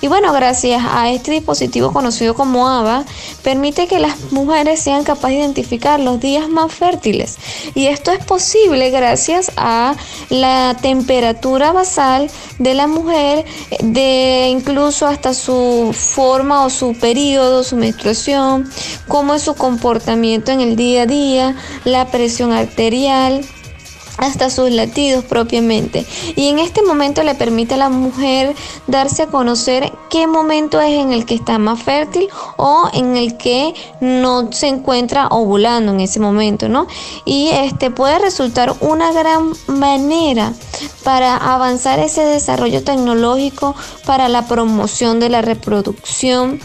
Y 0.00 0.08
bueno, 0.08 0.32
gracias 0.32 0.82
a 0.88 1.10
este 1.10 1.30
dispositivo 1.30 1.92
conocido 1.92 2.34
como 2.34 2.68
ABA, 2.68 3.04
permite 3.42 3.86
que 3.86 3.98
las 3.98 4.32
mujeres 4.32 4.80
sean 4.80 5.04
capaces 5.04 5.36
de 5.36 5.40
identificar 5.40 6.00
los 6.00 6.20
días 6.20 6.48
más 6.48 6.72
fértiles. 6.72 7.36
Y 7.74 7.86
esto 7.86 8.12
es 8.12 8.24
posible 8.24 8.90
gracias 8.90 9.52
a 9.56 9.94
la 10.30 10.76
temperatura 10.80 11.72
basal 11.72 12.30
de 12.58 12.74
la 12.74 12.86
mujer, 12.86 13.44
de 13.82 14.48
incluso 14.50 15.06
hasta 15.06 15.34
su 15.34 15.94
forma 15.94 16.64
o 16.64 16.70
su 16.70 16.94
periodo, 16.94 17.64
su 17.64 17.76
menstruación, 17.76 18.70
cómo 19.08 19.34
es 19.34 19.42
su 19.42 19.54
comportamiento 19.54 20.52
en 20.52 20.60
el 20.60 20.76
día 20.76 21.02
a 21.02 21.06
día, 21.06 21.56
la 21.84 22.06
presión 22.06 22.52
arterial 22.52 23.44
hasta 24.18 24.50
sus 24.50 24.70
latidos 24.70 25.24
propiamente. 25.24 26.06
Y 26.36 26.48
en 26.48 26.58
este 26.58 26.82
momento 26.82 27.22
le 27.22 27.34
permite 27.34 27.74
a 27.74 27.78
la 27.78 27.88
mujer 27.88 28.54
darse 28.86 29.24
a 29.24 29.26
conocer 29.26 29.92
qué 30.10 30.26
momento 30.26 30.80
es 30.80 30.92
en 30.92 31.12
el 31.12 31.26
que 31.26 31.34
está 31.34 31.58
más 31.58 31.82
fértil 31.82 32.28
o 32.56 32.88
en 32.92 33.16
el 33.16 33.36
que 33.36 33.74
no 34.00 34.52
se 34.52 34.68
encuentra 34.68 35.28
ovulando 35.28 35.92
en 35.92 36.00
ese 36.00 36.20
momento, 36.20 36.68
¿no? 36.68 36.86
Y 37.24 37.48
este 37.50 37.90
puede 37.90 38.18
resultar 38.18 38.74
una 38.80 39.12
gran 39.12 39.52
manera 39.66 40.52
para 41.02 41.36
avanzar 41.36 41.98
ese 41.98 42.22
desarrollo 42.22 42.82
tecnológico 42.82 43.74
para 44.06 44.28
la 44.28 44.46
promoción 44.46 45.20
de 45.20 45.28
la 45.28 45.42
reproducción 45.42 46.60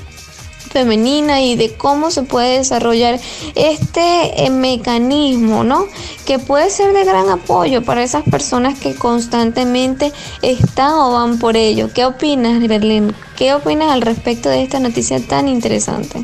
femenina 0.70 1.42
y 1.42 1.56
de 1.56 1.76
cómo 1.76 2.12
se 2.12 2.24
puede 2.24 2.58
desarrollar 2.58 3.20
este 3.56 4.46
eh, 4.46 4.50
mecanismo, 4.50 5.64
¿no? 5.64 5.86
Que 6.26 6.40
puede 6.40 6.70
ser 6.70 6.94
de 6.94 7.04
gran 7.04 7.30
apoyo 7.30 7.84
para 7.84 8.04
esas 8.04 8.24
personas 8.24 8.80
que 8.80 8.96
constantemente 8.96 10.14
están 10.42 10.94
o 10.94 11.14
van 11.14 11.40
por 11.40 11.58
ello. 11.58 11.90
¿Qué 11.94 12.06
opinas, 12.06 12.66
Berlín? 12.68 13.14
¿Qué 13.36 13.54
opinas 13.54 13.92
al 13.92 14.02
respecto 14.02 14.50
de 14.50 14.64
esta 14.64 14.80
noticia 14.80 15.20
tan 15.26 15.48
interesante? 15.48 16.24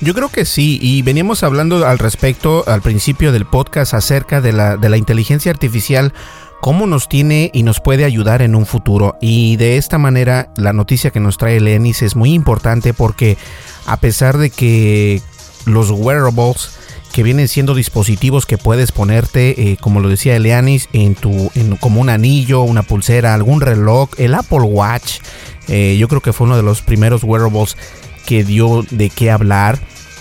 Yo 0.00 0.14
creo 0.14 0.30
que 0.30 0.44
sí, 0.44 0.80
y 0.82 1.02
veníamos 1.02 1.44
hablando 1.44 1.86
al 1.86 1.98
respecto 1.98 2.64
al 2.66 2.82
principio 2.82 3.30
del 3.30 3.46
podcast 3.46 3.94
acerca 3.94 4.40
de 4.40 4.52
la, 4.52 4.76
de 4.76 4.88
la 4.88 4.96
inteligencia 4.96 5.52
artificial 5.52 6.12
cómo 6.62 6.86
nos 6.86 7.08
tiene 7.08 7.50
y 7.52 7.64
nos 7.64 7.80
puede 7.80 8.04
ayudar 8.04 8.40
en 8.40 8.54
un 8.54 8.66
futuro. 8.66 9.18
Y 9.20 9.56
de 9.56 9.78
esta 9.78 9.98
manera 9.98 10.48
la 10.56 10.72
noticia 10.72 11.10
que 11.10 11.18
nos 11.18 11.36
trae 11.36 11.58
Lenis 11.58 12.02
es 12.02 12.14
muy 12.14 12.32
importante 12.32 12.94
porque 12.94 13.36
a 13.84 13.96
pesar 13.96 14.38
de 14.38 14.48
que 14.50 15.20
los 15.66 15.90
wearables 15.90 16.70
que 17.12 17.24
vienen 17.24 17.48
siendo 17.48 17.74
dispositivos 17.74 18.46
que 18.46 18.58
puedes 18.58 18.92
ponerte, 18.92 19.72
eh, 19.72 19.76
como 19.80 19.98
lo 19.98 20.08
decía 20.08 20.36
Eleanis, 20.36 20.88
en 20.92 21.16
tu, 21.16 21.50
como 21.80 22.00
un 22.00 22.08
anillo, 22.08 22.62
una 22.62 22.84
pulsera, 22.84 23.34
algún 23.34 23.60
reloj, 23.60 24.10
el 24.16 24.32
Apple 24.32 24.60
Watch, 24.60 25.18
eh, 25.66 25.96
yo 25.98 26.06
creo 26.06 26.20
que 26.20 26.32
fue 26.32 26.46
uno 26.46 26.56
de 26.56 26.62
los 26.62 26.80
primeros 26.80 27.24
wearables 27.24 27.76
que 28.24 28.44
dio 28.44 28.84
de 28.88 29.10
qué 29.10 29.32
hablar 29.32 29.80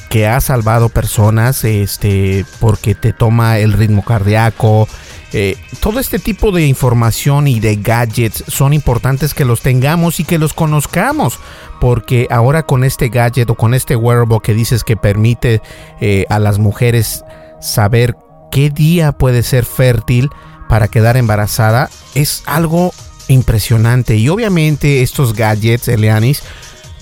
que 0.10 0.27
ha 0.27 0.41
salvado 0.41 0.89
personas 0.89 1.63
este 1.63 2.45
porque 2.60 2.95
te 2.95 3.13
toma 3.13 3.60
el 3.60 3.73
ritmo 3.73 4.04
cardíaco 4.04 4.89
eh, 5.34 5.58
todo 5.80 6.00
este 6.00 6.20
tipo 6.20 6.52
de 6.52 6.65
información 6.65 7.48
y 7.48 7.60
de 7.60 7.78
gadgets 7.78 8.44
son 8.48 8.74
importantes 8.74 9.34
que 9.34 9.46
los 9.46 9.62
tengamos 9.62 10.20
y 10.20 10.24
que 10.24 10.38
los 10.38 10.54
conozcamos. 10.54 11.39
Porque 11.80 12.28
ahora 12.30 12.63
con 12.63 12.84
este 12.84 13.10
gadget 13.10 13.50
o 13.50 13.56
con 13.56 13.74
este 13.74 13.96
wearable 13.96 14.39
que 14.44 14.54
dices 14.54 14.84
que 14.84 14.98
permite 14.98 15.62
eh, 16.00 16.26
a 16.30 16.39
las 16.39 16.60
mujeres 16.60 17.24
saber 17.60 18.15
qué 18.52 18.70
día 18.70 19.13
puede 19.13 19.44
ser 19.44 19.65
fértil 19.65 20.30
para 20.70 20.88
quedar 20.88 21.17
embarazada, 21.17 21.89
es 22.15 22.44
algo 22.46 22.94
impresionante. 23.28 24.15
Y 24.17 24.30
obviamente 24.30 25.02
estos 25.02 25.34
gadgets, 25.34 25.88
Elianis, 25.88 26.44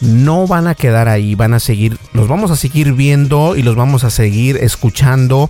no 0.02 0.48
van 0.48 0.68
a 0.68 0.76
quedar 0.76 1.10
ahí, 1.10 1.36
van 1.36 1.54
a 1.54 1.60
seguir, 1.60 1.98
los 2.13 2.28
vamos 2.28 2.52
a 2.52 2.56
seguir 2.56 2.94
viendo 2.94 3.56
y 3.56 3.63
los 3.63 3.76
vamos 3.76 4.04
a 4.04 4.10
seguir 4.10 4.58
escuchando 4.58 5.50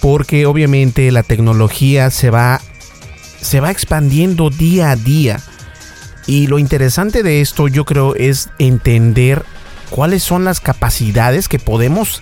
porque 0.00 0.46
obviamente 0.46 1.10
la 1.10 1.22
tecnología 1.22 2.10
se 2.10 2.30
va 2.30 2.60
se 3.40 3.60
va 3.60 3.70
expandiendo 3.70 4.50
día 4.50 4.90
a 4.90 4.96
día. 4.96 5.40
Y 6.26 6.48
lo 6.48 6.58
interesante 6.58 7.22
de 7.22 7.40
esto 7.40 7.68
yo 7.68 7.84
creo 7.84 8.16
es 8.16 8.50
entender 8.58 9.44
cuáles 9.90 10.22
son 10.22 10.44
las 10.44 10.60
capacidades 10.60 11.48
que 11.48 11.58
podemos 11.58 12.20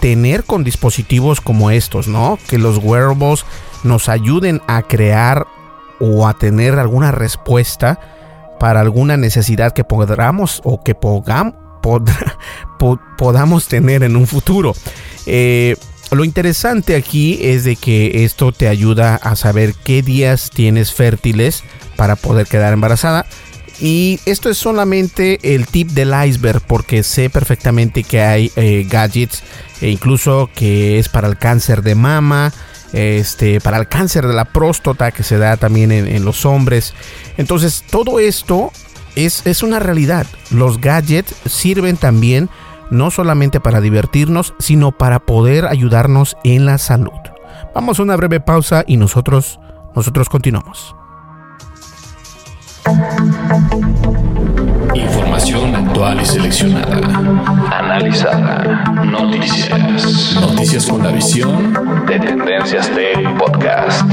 tener 0.00 0.44
con 0.44 0.64
dispositivos 0.64 1.40
como 1.40 1.70
estos, 1.70 2.08
¿no? 2.08 2.38
Que 2.48 2.58
los 2.58 2.78
wearables 2.78 3.44
nos 3.82 4.08
ayuden 4.08 4.60
a 4.66 4.82
crear 4.82 5.46
o 6.00 6.28
a 6.28 6.38
tener 6.38 6.78
alguna 6.78 7.10
respuesta 7.10 7.98
para 8.60 8.80
alguna 8.80 9.16
necesidad 9.16 9.72
que 9.72 9.84
podamos 9.84 10.60
o 10.64 10.82
que 10.82 10.94
podamos 13.16 13.68
tener 13.68 14.02
en 14.02 14.16
un 14.16 14.26
futuro. 14.26 14.74
Eh, 15.26 15.76
lo 16.10 16.24
interesante 16.24 16.96
aquí 16.96 17.38
es 17.42 17.64
de 17.64 17.76
que 17.76 18.24
esto 18.24 18.52
te 18.52 18.68
ayuda 18.68 19.16
a 19.16 19.36
saber 19.36 19.74
qué 19.84 20.02
días 20.02 20.50
tienes 20.50 20.92
fértiles 20.92 21.64
para 21.96 22.16
poder 22.16 22.46
quedar 22.46 22.72
embarazada. 22.72 23.26
Y 23.80 24.18
esto 24.24 24.48
es 24.50 24.58
solamente 24.58 25.38
el 25.54 25.66
tip 25.66 25.90
del 25.90 26.12
iceberg 26.26 26.60
porque 26.62 27.02
sé 27.02 27.30
perfectamente 27.30 28.02
que 28.02 28.22
hay 28.22 28.50
eh, 28.56 28.86
gadgets 28.88 29.42
e 29.80 29.90
incluso 29.90 30.50
que 30.54 30.98
es 30.98 31.08
para 31.08 31.28
el 31.28 31.38
cáncer 31.38 31.82
de 31.82 31.94
mama, 31.94 32.52
este, 32.92 33.60
para 33.60 33.76
el 33.76 33.86
cáncer 33.86 34.26
de 34.26 34.34
la 34.34 34.46
próstata 34.46 35.12
que 35.12 35.22
se 35.22 35.38
da 35.38 35.56
también 35.56 35.92
en, 35.92 36.08
en 36.08 36.24
los 36.24 36.44
hombres. 36.44 36.94
Entonces 37.36 37.84
todo 37.88 38.18
esto 38.18 38.72
es, 39.14 39.46
es 39.46 39.62
una 39.62 39.78
realidad. 39.78 40.26
Los 40.50 40.80
gadgets 40.80 41.34
sirven 41.46 41.96
también 41.96 42.48
no 42.90 43.10
solamente 43.10 43.60
para 43.60 43.80
divertirnos, 43.80 44.54
sino 44.58 44.92
para 44.92 45.20
poder 45.20 45.66
ayudarnos 45.66 46.36
en 46.44 46.66
la 46.66 46.78
salud. 46.78 47.12
Vamos 47.74 47.98
a 47.98 48.02
una 48.02 48.16
breve 48.16 48.40
pausa 48.40 48.84
y 48.86 48.96
nosotros, 48.96 49.60
nosotros 49.94 50.28
continuamos. 50.28 50.94
Información 54.94 55.76
actual 55.76 56.20
y 56.22 56.24
seleccionada. 56.24 56.96
Analizada. 57.70 58.84
Noticias. 59.04 60.34
Noticias 60.40 60.86
con 60.86 61.02
la 61.02 61.10
visión 61.10 61.74
de 62.06 62.18
Tendencias 62.18 62.88
Tech 62.90 63.36
Podcast. 63.36 64.06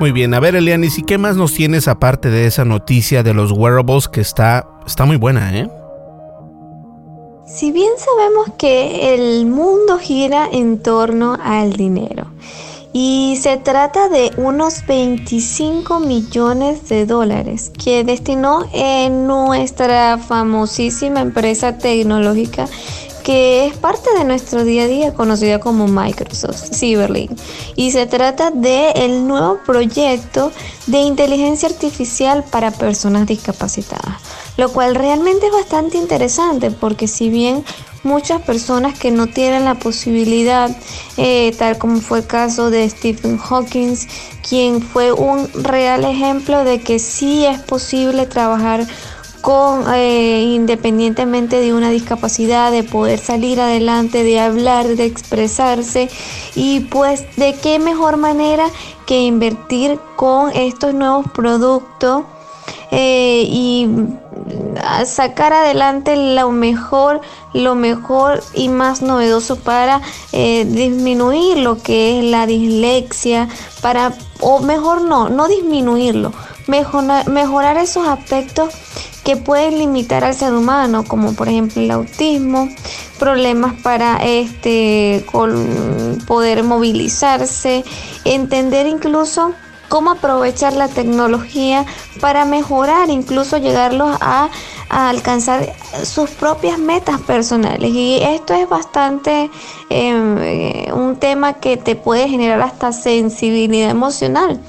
Muy 0.00 0.12
bien, 0.12 0.32
a 0.32 0.40
ver 0.40 0.56
Elianis, 0.56 0.98
¿y 0.98 1.02
qué 1.02 1.18
más 1.18 1.36
nos 1.36 1.52
tienes 1.52 1.86
aparte 1.86 2.30
de 2.30 2.46
esa 2.46 2.64
noticia 2.64 3.22
de 3.22 3.34
los 3.34 3.52
wearables 3.52 4.08
que 4.08 4.22
está, 4.22 4.66
está 4.86 5.04
muy 5.04 5.16
buena, 5.16 5.54
eh? 5.54 5.68
Si 7.46 7.70
bien 7.70 7.92
sabemos 7.98 8.46
que 8.56 9.12
el 9.12 9.44
mundo 9.44 9.98
gira 9.98 10.48
en 10.50 10.78
torno 10.78 11.36
al 11.44 11.74
dinero 11.74 12.28
y 12.94 13.36
se 13.42 13.58
trata 13.58 14.08
de 14.08 14.32
unos 14.38 14.86
25 14.86 16.00
millones 16.00 16.88
de 16.88 17.04
dólares 17.04 17.70
que 17.70 18.02
destinó 18.02 18.64
en 18.72 19.26
nuestra 19.26 20.16
famosísima 20.16 21.20
empresa 21.20 21.76
tecnológica 21.76 22.66
que 23.30 23.66
es 23.66 23.76
parte 23.76 24.10
de 24.18 24.24
nuestro 24.24 24.64
día 24.64 24.82
a 24.82 24.86
día 24.88 25.14
conocida 25.14 25.60
como 25.60 25.86
Microsoft 25.86 26.74
Cyberlink. 26.74 27.30
Y 27.76 27.92
se 27.92 28.06
trata 28.06 28.50
de 28.50 28.90
el 28.90 29.28
nuevo 29.28 29.60
proyecto 29.64 30.50
de 30.88 30.98
inteligencia 30.98 31.68
artificial 31.68 32.42
para 32.42 32.72
personas 32.72 33.28
discapacitadas, 33.28 34.16
lo 34.56 34.72
cual 34.72 34.96
realmente 34.96 35.46
es 35.46 35.52
bastante 35.52 35.96
interesante 35.96 36.72
porque 36.72 37.06
si 37.06 37.30
bien 37.30 37.64
muchas 38.02 38.42
personas 38.42 38.98
que 38.98 39.12
no 39.12 39.28
tienen 39.28 39.64
la 39.64 39.76
posibilidad, 39.76 40.68
eh, 41.16 41.54
tal 41.56 41.78
como 41.78 42.00
fue 42.00 42.18
el 42.18 42.26
caso 42.26 42.68
de 42.68 42.90
Stephen 42.90 43.38
Hawking, 43.38 43.94
quien 44.42 44.82
fue 44.82 45.12
un 45.12 45.48
real 45.54 46.04
ejemplo 46.04 46.64
de 46.64 46.80
que 46.80 46.98
sí 46.98 47.46
es 47.46 47.60
posible 47.60 48.26
trabajar 48.26 48.88
con 49.40 49.84
eh, 49.92 50.42
independientemente 50.54 51.60
de 51.60 51.74
una 51.74 51.90
discapacidad, 51.90 52.70
de 52.70 52.82
poder 52.82 53.18
salir 53.18 53.60
adelante, 53.60 54.22
de 54.22 54.40
hablar, 54.40 54.86
de 54.86 55.04
expresarse. 55.04 56.08
Y 56.54 56.80
pues 56.80 57.24
de 57.36 57.54
qué 57.54 57.78
mejor 57.78 58.16
manera 58.16 58.66
que 59.06 59.22
invertir 59.22 59.98
con 60.16 60.50
estos 60.52 60.94
nuevos 60.94 61.26
productos 61.32 62.24
eh, 62.90 63.44
y 63.46 63.88
sacar 65.04 65.52
adelante 65.52 66.16
lo 66.34 66.50
mejor, 66.50 67.20
lo 67.52 67.74
mejor 67.74 68.42
y 68.54 68.68
más 68.68 69.02
novedoso 69.02 69.56
para 69.56 70.00
eh, 70.32 70.64
disminuir 70.64 71.58
lo 71.58 71.80
que 71.82 72.18
es 72.18 72.24
la 72.24 72.46
dislexia, 72.46 73.48
para, 73.80 74.12
o 74.40 74.60
mejor 74.60 75.02
no, 75.02 75.28
no 75.28 75.46
disminuirlo, 75.48 76.32
mejorar, 76.66 77.28
mejorar 77.28 77.76
esos 77.76 78.06
aspectos 78.08 78.74
que 79.30 79.36
pueden 79.36 79.78
limitar 79.78 80.24
al 80.24 80.34
ser 80.34 80.52
humano, 80.52 81.04
como 81.04 81.34
por 81.34 81.48
ejemplo 81.48 81.80
el 81.80 81.92
autismo, 81.92 82.68
problemas 83.20 83.74
para 83.80 84.16
este 84.16 85.24
poder 86.26 86.64
movilizarse, 86.64 87.84
entender 88.24 88.88
incluso 88.88 89.52
cómo 89.88 90.10
aprovechar 90.10 90.72
la 90.72 90.88
tecnología 90.88 91.86
para 92.20 92.44
mejorar, 92.44 93.08
incluso 93.08 93.56
llegarlos 93.58 94.16
a, 94.20 94.48
alcanzar 94.88 95.72
sus 96.02 96.28
propias 96.30 96.76
metas 96.76 97.20
personales. 97.20 97.92
Y 97.92 98.18
esto 98.20 98.54
es 98.54 98.68
bastante 98.68 99.48
em, 99.90 100.38
eh, 100.38 100.90
un 100.92 101.14
tema 101.14 101.52
que 101.52 101.76
te 101.76 101.94
puede 101.94 102.28
generar 102.28 102.60
hasta 102.62 102.92
sensibilidad 102.92 103.90
emocional 103.90 104.60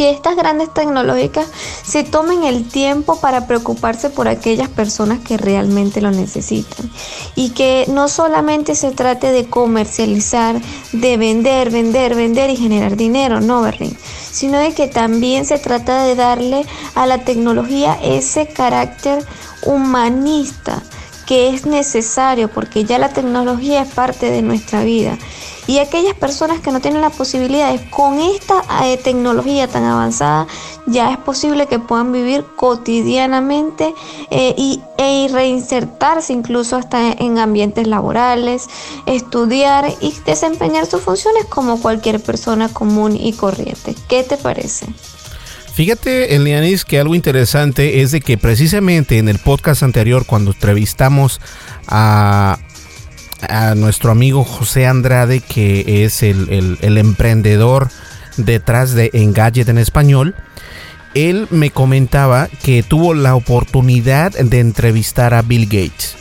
que 0.00 0.08
estas 0.08 0.34
grandes 0.34 0.72
tecnológicas 0.72 1.46
se 1.84 2.04
tomen 2.04 2.44
el 2.44 2.66
tiempo 2.66 3.20
para 3.20 3.46
preocuparse 3.46 4.08
por 4.08 4.28
aquellas 4.28 4.70
personas 4.70 5.18
que 5.18 5.36
realmente 5.36 6.00
lo 6.00 6.10
necesitan. 6.10 6.90
Y 7.34 7.50
que 7.50 7.84
no 7.86 8.08
solamente 8.08 8.76
se 8.76 8.92
trate 8.92 9.30
de 9.30 9.50
comercializar, 9.50 10.58
de 10.92 11.18
vender, 11.18 11.68
vender, 11.68 12.14
vender 12.14 12.48
y 12.48 12.56
generar 12.56 12.96
dinero, 12.96 13.42
no, 13.42 13.60
Berlín, 13.60 13.94
sino 14.32 14.56
de 14.56 14.72
que 14.72 14.86
también 14.86 15.44
se 15.44 15.58
trata 15.58 16.02
de 16.04 16.14
darle 16.14 16.64
a 16.94 17.04
la 17.04 17.18
tecnología 17.18 17.98
ese 18.02 18.46
carácter 18.46 19.22
humanista 19.66 20.82
que 21.26 21.50
es 21.50 21.66
necesario 21.66 22.48
porque 22.48 22.86
ya 22.86 22.98
la 22.98 23.10
tecnología 23.10 23.82
es 23.82 23.92
parte 23.92 24.30
de 24.30 24.40
nuestra 24.40 24.82
vida 24.82 25.18
y 25.70 25.78
aquellas 25.78 26.14
personas 26.14 26.58
que 26.58 26.72
no 26.72 26.80
tienen 26.80 27.00
las 27.00 27.14
posibilidades 27.14 27.80
con 27.90 28.18
esta 28.18 28.64
eh, 28.84 28.96
tecnología 28.96 29.68
tan 29.68 29.84
avanzada, 29.84 30.48
ya 30.88 31.12
es 31.12 31.18
posible 31.18 31.68
que 31.68 31.78
puedan 31.78 32.10
vivir 32.10 32.44
cotidianamente 32.56 33.94
eh, 34.32 34.52
y, 34.58 34.82
e 34.98 35.28
reinsertarse 35.30 36.32
incluso 36.32 36.74
hasta 36.74 37.12
en 37.12 37.38
ambientes 37.38 37.86
laborales, 37.86 38.66
estudiar 39.06 39.94
y 40.00 40.12
desempeñar 40.26 40.86
sus 40.86 41.02
funciones 41.02 41.44
como 41.44 41.80
cualquier 41.80 42.20
persona 42.20 42.68
común 42.68 43.16
y 43.16 43.32
corriente. 43.34 43.94
¿Qué 44.08 44.24
te 44.24 44.38
parece? 44.38 44.86
Fíjate, 45.72 46.34
Elianis, 46.34 46.84
que 46.84 46.98
algo 46.98 47.14
interesante 47.14 48.02
es 48.02 48.10
de 48.10 48.20
que 48.20 48.36
precisamente 48.36 49.18
en 49.18 49.28
el 49.28 49.38
podcast 49.38 49.84
anterior, 49.84 50.26
cuando 50.26 50.50
entrevistamos 50.50 51.40
a 51.86 52.58
a 53.48 53.74
nuestro 53.74 54.10
amigo 54.10 54.44
José 54.44 54.86
Andrade, 54.86 55.40
que 55.40 56.04
es 56.04 56.22
el, 56.22 56.78
emprendedor 56.82 57.88
detrás 58.36 58.92
de 58.94 59.10
Engadget 59.12 59.68
en 59.68 59.78
español, 59.78 60.34
él 61.14 61.48
me 61.50 61.70
comentaba 61.70 62.48
que 62.62 62.82
tuvo 62.82 63.14
la 63.14 63.34
oportunidad 63.34 64.32
de 64.32 64.60
entrevistar 64.60 65.34
a 65.34 65.42
Bill 65.42 65.66
Gates. 65.66 66.16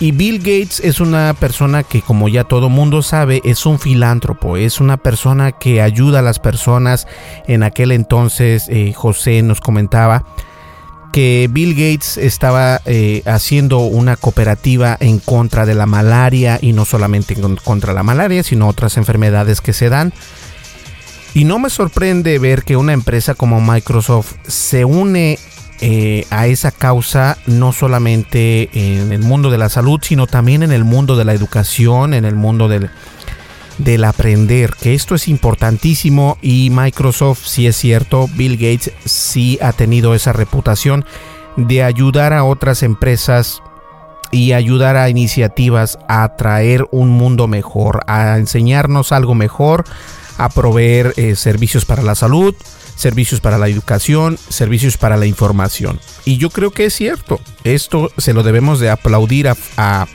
Y 0.00 0.12
Bill 0.12 0.38
Gates 0.38 0.80
es 0.80 0.98
una 1.00 1.34
persona 1.34 1.82
que, 1.82 2.00
como 2.00 2.28
ya 2.30 2.44
todo 2.44 2.70
mundo 2.70 3.02
sabe, 3.02 3.42
es 3.44 3.66
un 3.66 3.78
filántropo, 3.78 4.56
es 4.56 4.80
una 4.80 4.96
persona 4.96 5.52
que 5.52 5.82
ayuda 5.82 6.20
a 6.20 6.22
las 6.22 6.38
personas. 6.38 7.06
En 7.46 7.62
aquel 7.62 7.92
entonces, 7.92 8.66
eh, 8.70 8.94
José 8.94 9.42
nos 9.42 9.60
comentaba 9.60 10.24
que 11.12 11.48
Bill 11.50 11.74
Gates 11.74 12.16
estaba 12.16 12.80
eh, 12.84 13.22
haciendo 13.26 13.80
una 13.80 14.16
cooperativa 14.16 14.96
en 15.00 15.18
contra 15.18 15.66
de 15.66 15.74
la 15.74 15.86
malaria 15.86 16.58
y 16.60 16.72
no 16.72 16.84
solamente 16.84 17.36
contra 17.64 17.92
la 17.92 18.02
malaria, 18.02 18.42
sino 18.42 18.68
otras 18.68 18.96
enfermedades 18.96 19.60
que 19.60 19.72
se 19.72 19.88
dan. 19.88 20.12
Y 21.34 21.44
no 21.44 21.58
me 21.58 21.70
sorprende 21.70 22.38
ver 22.38 22.64
que 22.64 22.76
una 22.76 22.92
empresa 22.92 23.34
como 23.34 23.60
Microsoft 23.60 24.34
se 24.46 24.84
une 24.84 25.38
eh, 25.80 26.26
a 26.30 26.46
esa 26.46 26.72
causa 26.72 27.38
no 27.46 27.72
solamente 27.72 28.68
en 28.72 29.12
el 29.12 29.20
mundo 29.20 29.50
de 29.50 29.58
la 29.58 29.68
salud, 29.68 30.00
sino 30.02 30.26
también 30.26 30.62
en 30.62 30.72
el 30.72 30.84
mundo 30.84 31.16
de 31.16 31.24
la 31.24 31.32
educación, 31.32 32.14
en 32.14 32.24
el 32.24 32.34
mundo 32.34 32.68
del, 32.68 32.90
del 33.84 34.04
aprender, 34.04 34.74
que 34.80 34.94
esto 34.94 35.14
es 35.14 35.28
importantísimo 35.28 36.38
y 36.42 36.70
Microsoft, 36.70 37.46
si 37.46 37.66
es 37.66 37.76
cierto, 37.76 38.28
Bill 38.34 38.56
Gates 38.56 38.92
sí 39.04 39.58
ha 39.62 39.72
tenido 39.72 40.14
esa 40.14 40.32
reputación 40.32 41.04
de 41.56 41.82
ayudar 41.82 42.32
a 42.32 42.44
otras 42.44 42.82
empresas 42.82 43.62
y 44.30 44.52
ayudar 44.52 44.96
a 44.96 45.08
iniciativas 45.08 45.98
a 46.08 46.36
traer 46.36 46.86
un 46.92 47.08
mundo 47.10 47.48
mejor, 47.48 48.00
a 48.06 48.36
enseñarnos 48.36 49.12
algo 49.12 49.34
mejor, 49.34 49.84
a 50.38 50.48
proveer 50.48 51.14
eh, 51.16 51.34
servicios 51.34 51.84
para 51.84 52.02
la 52.02 52.14
salud, 52.14 52.54
servicios 52.96 53.40
para 53.40 53.58
la 53.58 53.68
educación, 53.68 54.38
servicios 54.48 54.98
para 54.98 55.16
la 55.16 55.26
información. 55.26 55.98
Y 56.24 56.36
yo 56.36 56.50
creo 56.50 56.70
que 56.70 56.84
es 56.84 56.94
cierto, 56.94 57.40
esto 57.64 58.10
se 58.18 58.34
lo 58.34 58.42
debemos 58.42 58.78
de 58.78 58.90
aplaudir 58.90 59.48
a, 59.48 59.56
a 59.76 60.06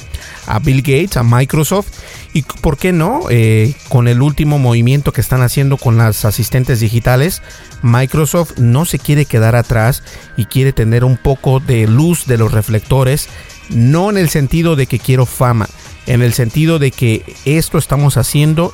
Bill 0.63 0.81
Gates, 0.81 1.17
a 1.17 1.23
Microsoft 1.23 1.87
y 2.33 2.43
por 2.43 2.77
qué 2.77 2.91
no, 2.91 3.21
eh, 3.29 3.73
con 3.89 4.07
el 4.07 4.21
último 4.21 4.59
movimiento 4.59 5.11
que 5.13 5.21
están 5.21 5.41
haciendo 5.41 5.77
con 5.77 5.97
las 5.97 6.25
asistentes 6.25 6.79
digitales, 6.79 7.41
Microsoft 7.81 8.57
no 8.57 8.85
se 8.85 8.99
quiere 8.99 9.25
quedar 9.25 9.55
atrás 9.55 10.03
y 10.37 10.45
quiere 10.45 10.73
tener 10.73 11.03
un 11.03 11.17
poco 11.17 11.59
de 11.59 11.87
luz 11.87 12.25
de 12.25 12.37
los 12.37 12.51
reflectores, 12.51 13.29
no 13.69 14.09
en 14.09 14.17
el 14.17 14.29
sentido 14.29 14.75
de 14.75 14.87
que 14.87 14.99
quiero 14.99 15.25
fama, 15.25 15.67
en 16.05 16.21
el 16.21 16.33
sentido 16.33 16.79
de 16.79 16.91
que 16.91 17.23
esto 17.45 17.77
estamos 17.77 18.17
haciendo 18.17 18.73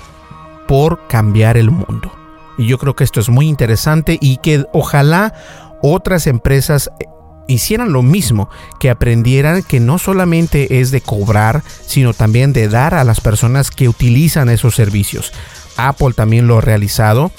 por 0.67 1.07
cambiar 1.07 1.57
el 1.57 1.71
mundo. 1.71 2.11
Y 2.57 2.67
yo 2.67 2.77
creo 2.77 2.95
que 2.95 3.03
esto 3.03 3.19
es 3.19 3.29
muy 3.29 3.47
interesante 3.47 4.17
y 4.21 4.37
que 4.37 4.65
ojalá 4.73 5.33
otras 5.81 6.27
empresas 6.27 6.89
hicieran 7.51 7.93
lo 7.93 8.01
mismo, 8.01 8.49
que 8.79 8.89
aprendieran 8.89 9.63
que 9.63 9.79
no 9.79 9.97
solamente 9.97 10.79
es 10.79 10.91
de 10.91 11.01
cobrar, 11.01 11.63
sino 11.85 12.13
también 12.13 12.53
de 12.53 12.67
dar 12.67 12.93
a 12.93 13.03
las 13.03 13.21
personas 13.21 13.71
que 13.71 13.89
utilizan 13.89 14.49
esos 14.49 14.75
servicios. 14.75 15.31
Apple 15.77 16.13
también 16.13 16.47
lo 16.47 16.57
ha 16.57 16.61
realizado. 16.61 17.31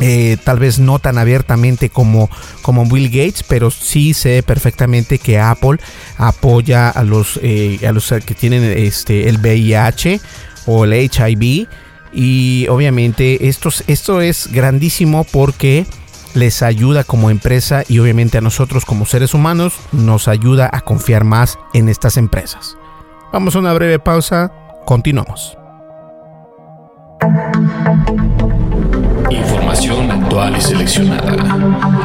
Eh, 0.00 0.38
tal 0.42 0.58
vez 0.58 0.80
no 0.80 0.98
tan 0.98 1.18
abiertamente 1.18 1.88
como, 1.88 2.28
como 2.62 2.84
Bill 2.84 3.08
Gates, 3.08 3.44
pero 3.44 3.70
sí 3.70 4.12
sé 4.12 4.42
perfectamente 4.42 5.18
que 5.18 5.38
Apple 5.38 5.78
apoya 6.18 6.90
a 6.90 7.04
los, 7.04 7.38
eh, 7.42 7.78
a 7.86 7.92
los 7.92 8.12
que 8.26 8.34
tienen 8.34 8.64
este, 8.64 9.28
el 9.28 9.38
VIH 9.38 10.20
o 10.66 10.84
el 10.84 10.94
HIV. 10.94 11.68
Y 12.12 12.66
obviamente 12.68 13.48
esto, 13.48 13.70
esto 13.86 14.20
es 14.20 14.48
grandísimo 14.52 15.24
porque 15.24 15.86
les 16.34 16.62
ayuda 16.62 17.04
como 17.04 17.30
empresa 17.30 17.84
y 17.88 17.98
obviamente 17.98 18.38
a 18.38 18.40
nosotros 18.40 18.84
como 18.84 19.06
seres 19.06 19.34
humanos 19.34 19.74
nos 19.92 20.28
ayuda 20.28 20.68
a 20.72 20.80
confiar 20.80 21.24
más 21.24 21.58
en 21.72 21.88
estas 21.88 22.16
empresas. 22.16 22.76
Vamos 23.32 23.56
a 23.56 23.60
una 23.60 23.72
breve 23.72 23.98
pausa, 23.98 24.52
continuamos. 24.84 25.56
Información 29.30 30.10
actual 30.10 30.56
y 30.56 30.60
seleccionada. 30.60 31.32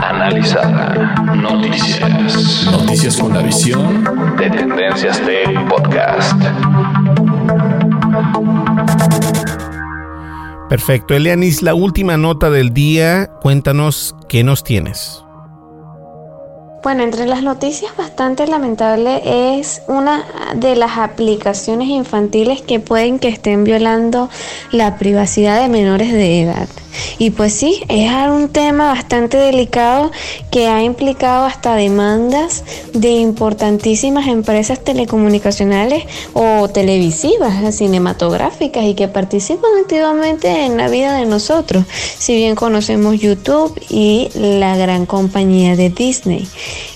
Analizada. 0.09 1.15
Noticias. 1.35 2.65
Noticias 2.71 3.17
con 3.17 3.33
la 3.33 3.41
visión 3.41 4.03
de 4.37 4.49
Tendencias 4.49 5.19
Tech 5.21 5.67
Podcast. 5.67 6.35
Perfecto. 10.69 11.15
Elianis, 11.15 11.63
la 11.63 11.73
última 11.73 12.15
nota 12.15 12.51
del 12.51 12.73
día. 12.73 13.27
Cuéntanos 13.41 14.15
qué 14.29 14.43
nos 14.43 14.63
tienes. 14.63 15.23
Bueno, 16.83 17.03
entre 17.03 17.25
las 17.25 17.43
noticias 17.43 17.97
bastante 17.97 18.47
lamentable 18.47 19.59
es 19.59 19.81
una 19.87 20.23
de 20.55 20.75
las 20.77 20.97
aplicaciones 20.97 21.89
infantiles 21.89 22.61
que 22.61 22.79
pueden 22.79 23.19
que 23.19 23.27
estén 23.27 23.65
violando 23.65 24.29
la 24.71 24.97
privacidad 24.97 25.59
de 25.59 25.67
menores 25.67 26.13
de 26.13 26.43
edad. 26.43 26.69
Y 27.17 27.31
pues 27.31 27.53
sí, 27.53 27.83
es 27.89 28.11
un 28.29 28.49
tema 28.49 28.93
bastante 28.93 29.37
delicado 29.37 30.11
que 30.51 30.67
ha 30.67 30.83
implicado 30.83 31.45
hasta 31.45 31.75
demandas 31.75 32.63
de 32.93 33.09
importantísimas 33.09 34.27
empresas 34.27 34.83
telecomunicacionales 34.83 36.05
o 36.33 36.69
televisivas, 36.69 37.75
cinematográficas 37.75 38.83
y 38.85 38.93
que 38.93 39.07
participan 39.07 39.71
activamente 39.81 40.65
en 40.65 40.77
la 40.77 40.87
vida 40.87 41.13
de 41.13 41.25
nosotros. 41.25 41.85
Si 42.17 42.35
bien 42.35 42.55
conocemos 42.55 43.19
YouTube 43.19 43.79
y 43.89 44.29
la 44.35 44.77
gran 44.77 45.05
compañía 45.05 45.75
de 45.75 45.89
Disney. 45.89 46.47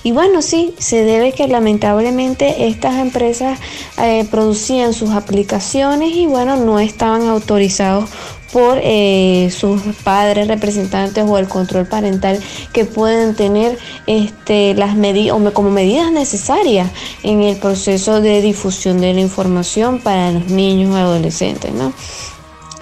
Y 0.03 0.11
bueno, 0.11 0.41
sí, 0.41 0.73
se 0.79 1.03
debe 1.03 1.31
que 1.31 1.47
lamentablemente 1.47 2.67
estas 2.67 2.95
empresas 2.95 3.59
eh, 3.97 4.25
producían 4.29 4.93
sus 4.93 5.11
aplicaciones 5.11 6.11
y 6.13 6.27
bueno, 6.27 6.57
no 6.57 6.79
estaban 6.79 7.27
autorizados 7.27 8.09
por 8.54 8.80
eh, 8.84 9.51
sus 9.51 9.82
padres 10.04 10.47
representantes 10.47 11.26
o 11.28 11.39
el 11.39 11.47
control 11.47 11.88
parental 11.88 12.39
que 12.72 12.86
pueden 12.86 13.36
tener 13.36 13.80
este, 14.06 14.76
las 14.76 14.95
medidas 14.95 15.36
como 15.54 15.72
medidas 15.72 16.12
necesarias 16.12 16.91
en 17.24 17.41
el 17.41 17.58
proceso 17.58 18.22
de 18.22 18.41
difusión 18.43 19.01
de 19.01 19.14
la 19.14 19.22
información 19.22 19.99
para 19.99 20.32
los 20.32 20.45
niños 20.49 20.91
y 20.91 20.99
adolescentes, 20.99 21.74
¿no? 21.74 21.91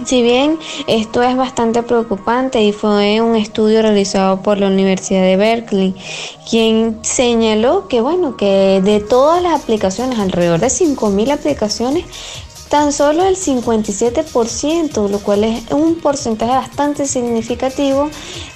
Si 0.06 0.24
bien 0.24 0.58
esto 0.88 1.22
es 1.22 1.38
bastante 1.38 1.84
preocupante 1.84 2.62
y 2.64 2.72
fue 2.72 3.22
un 3.22 3.36
estudio 3.36 3.84
realizado 3.84 4.42
por 4.42 4.58
la 4.58 4.68
Universidad 4.68 5.22
de 5.22 5.38
Berkeley, 5.38 5.96
quien 6.50 6.98
señaló 7.04 7.88
que 7.88 8.02
bueno, 8.02 8.36
que 8.36 8.82
de 8.84 9.00
todas 9.00 9.44
las 9.44 9.62
aplicaciones, 9.62 10.18
alrededor 10.18 10.60
de 10.60 10.68
5.000 10.68 11.32
aplicaciones, 11.32 12.06
tan 12.72 12.94
solo 12.94 13.26
el 13.26 13.36
57%, 13.36 15.10
lo 15.10 15.20
cual 15.20 15.44
es 15.44 15.70
un 15.72 15.96
porcentaje 15.96 16.54
bastante 16.54 17.06
significativo, 17.06 18.10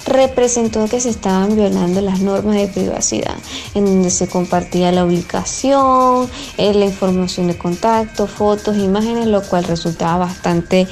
representó 0.06 0.86
que 0.88 1.00
se 1.00 1.10
estaban 1.10 1.56
violando 1.56 2.00
las 2.00 2.20
normas 2.20 2.56
de 2.56 2.68
privacidad, 2.68 3.34
en 3.74 3.84
donde 3.84 4.10
se 4.10 4.28
compartía 4.28 4.92
la 4.92 5.04
ubicación, 5.04 6.28
eh, 6.56 6.72
la 6.74 6.86
información 6.86 7.48
de 7.48 7.58
contacto, 7.58 8.26
fotos, 8.26 8.76
imágenes, 8.76 9.26
lo 9.26 9.42
cual 9.42 9.64
resultaba 9.64 10.26
bastante 10.26 10.86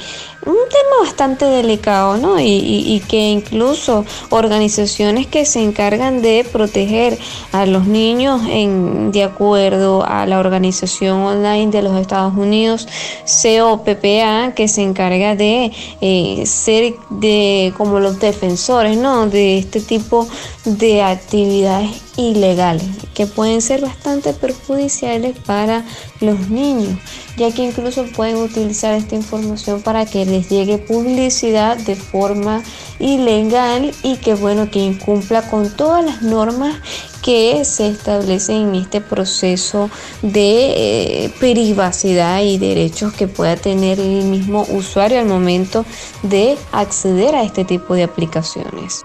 un 0.45 0.55
tema 0.69 1.03
bastante 1.03 1.45
delicado, 1.45 2.17
¿no? 2.17 2.39
Y, 2.39 3.01
que 3.07 3.29
incluso 3.29 4.05
organizaciones 4.29 5.27
que 5.27 5.45
se 5.45 5.61
encargan 5.61 6.21
de 6.21 6.45
proteger 6.51 7.17
a 7.51 7.65
los 7.65 7.87
niños 7.87 8.41
en, 8.47 9.11
de 9.11 9.23
acuerdo 9.23 10.05
a 10.05 10.25
la 10.25 10.39
organización 10.39 11.19
online 11.19 11.71
de 11.71 11.81
los 11.81 11.99
Estados 11.99 12.35
Unidos, 12.35 12.87
COPPA, 13.25 14.53
que 14.55 14.67
se 14.67 14.81
encarga 14.81 15.35
de 15.35 15.71
eh, 16.01 16.43
ser 16.45 16.95
de 17.09 17.73
como 17.77 17.99
los 17.99 18.19
defensores, 18.19 18.97
¿no? 18.97 19.04
De 19.05 19.59
este 19.59 19.81
tipo 19.81 20.27
de 20.65 21.03
actividades 21.03 22.04
ilegales 22.17 22.87
que 23.13 23.27
pueden 23.27 23.61
ser 23.61 23.81
bastante 23.81 24.33
perjudiciales 24.33 25.37
para 25.45 25.83
los 26.21 26.49
niños, 26.49 26.99
ya 27.37 27.51
que 27.51 27.63
incluso 27.63 28.05
pueden 28.15 28.37
utilizar 28.37 28.93
esta 28.93 29.15
información 29.15 29.81
para 29.81 30.05
que 30.05 30.25
les 30.25 30.49
llegue 30.49 30.77
publicidad 30.77 31.77
de 31.77 31.95
forma 31.95 32.63
ilegal 32.99 33.91
y 34.03 34.17
que 34.17 34.35
bueno, 34.35 34.69
que 34.69 34.79
incumpla 34.79 35.49
con 35.49 35.69
todas 35.75 36.03
las 36.03 36.21
normas 36.21 36.75
que 37.21 37.65
se 37.65 37.87
establecen 37.87 38.69
en 38.69 38.75
este 38.75 39.01
proceso 39.01 39.89
de 40.21 41.23
eh, 41.25 41.33
privacidad 41.39 42.43
y 42.43 42.59
derechos 42.59 43.13
que 43.13 43.27
pueda 43.27 43.55
tener 43.55 43.99
el 43.99 44.25
mismo 44.25 44.65
usuario 44.69 45.19
al 45.19 45.25
momento 45.25 45.85
de 46.21 46.55
acceder 46.71 47.33
a 47.35 47.43
este 47.43 47.65
tipo 47.65 47.95
de 47.95 48.03
aplicaciones. 48.03 49.03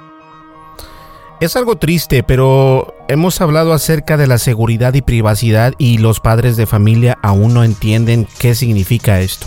Es 1.40 1.56
algo 1.56 1.76
triste, 1.76 2.22
pero 2.22 2.94
hemos 3.08 3.40
hablado 3.40 3.72
acerca 3.72 4.18
de 4.18 4.26
la 4.26 4.36
seguridad 4.36 4.92
y 4.92 5.00
privacidad 5.00 5.72
y 5.78 5.96
los 5.96 6.20
padres 6.20 6.58
de 6.58 6.66
familia 6.66 7.16
aún 7.22 7.54
no 7.54 7.64
entienden 7.64 8.28
qué 8.38 8.54
significa 8.54 9.20
esto. 9.20 9.46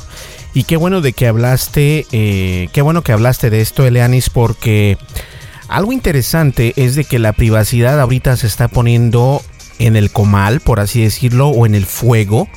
Y 0.56 0.64
qué 0.64 0.76
bueno 0.76 1.02
de 1.02 1.14
que 1.14 1.28
hablaste, 1.28 2.08
eh, 2.12 2.70
qué 2.74 2.82
bueno 2.82 3.04
que 3.04 3.12
hablaste 3.12 3.52
de 3.52 3.62
esto, 3.62 3.86
Eleanis, 3.86 4.32
porque 4.32 4.98
algo 5.68 5.94
interesante 5.94 6.74
es 6.78 6.96
de 6.96 7.06
que 7.06 7.20
la 7.20 7.32
privacidad 7.32 8.02
ahorita 8.02 8.38
se 8.38 8.48
está 8.48 8.70
poniendo 8.70 9.44
en 9.78 9.96
el 9.96 10.12
comal, 10.12 10.62
por 10.62 10.80
así 10.80 11.04
decirlo, 11.04 11.50
o 11.50 11.68
en 11.68 11.76
el 11.76 11.86
fuego 11.86 12.48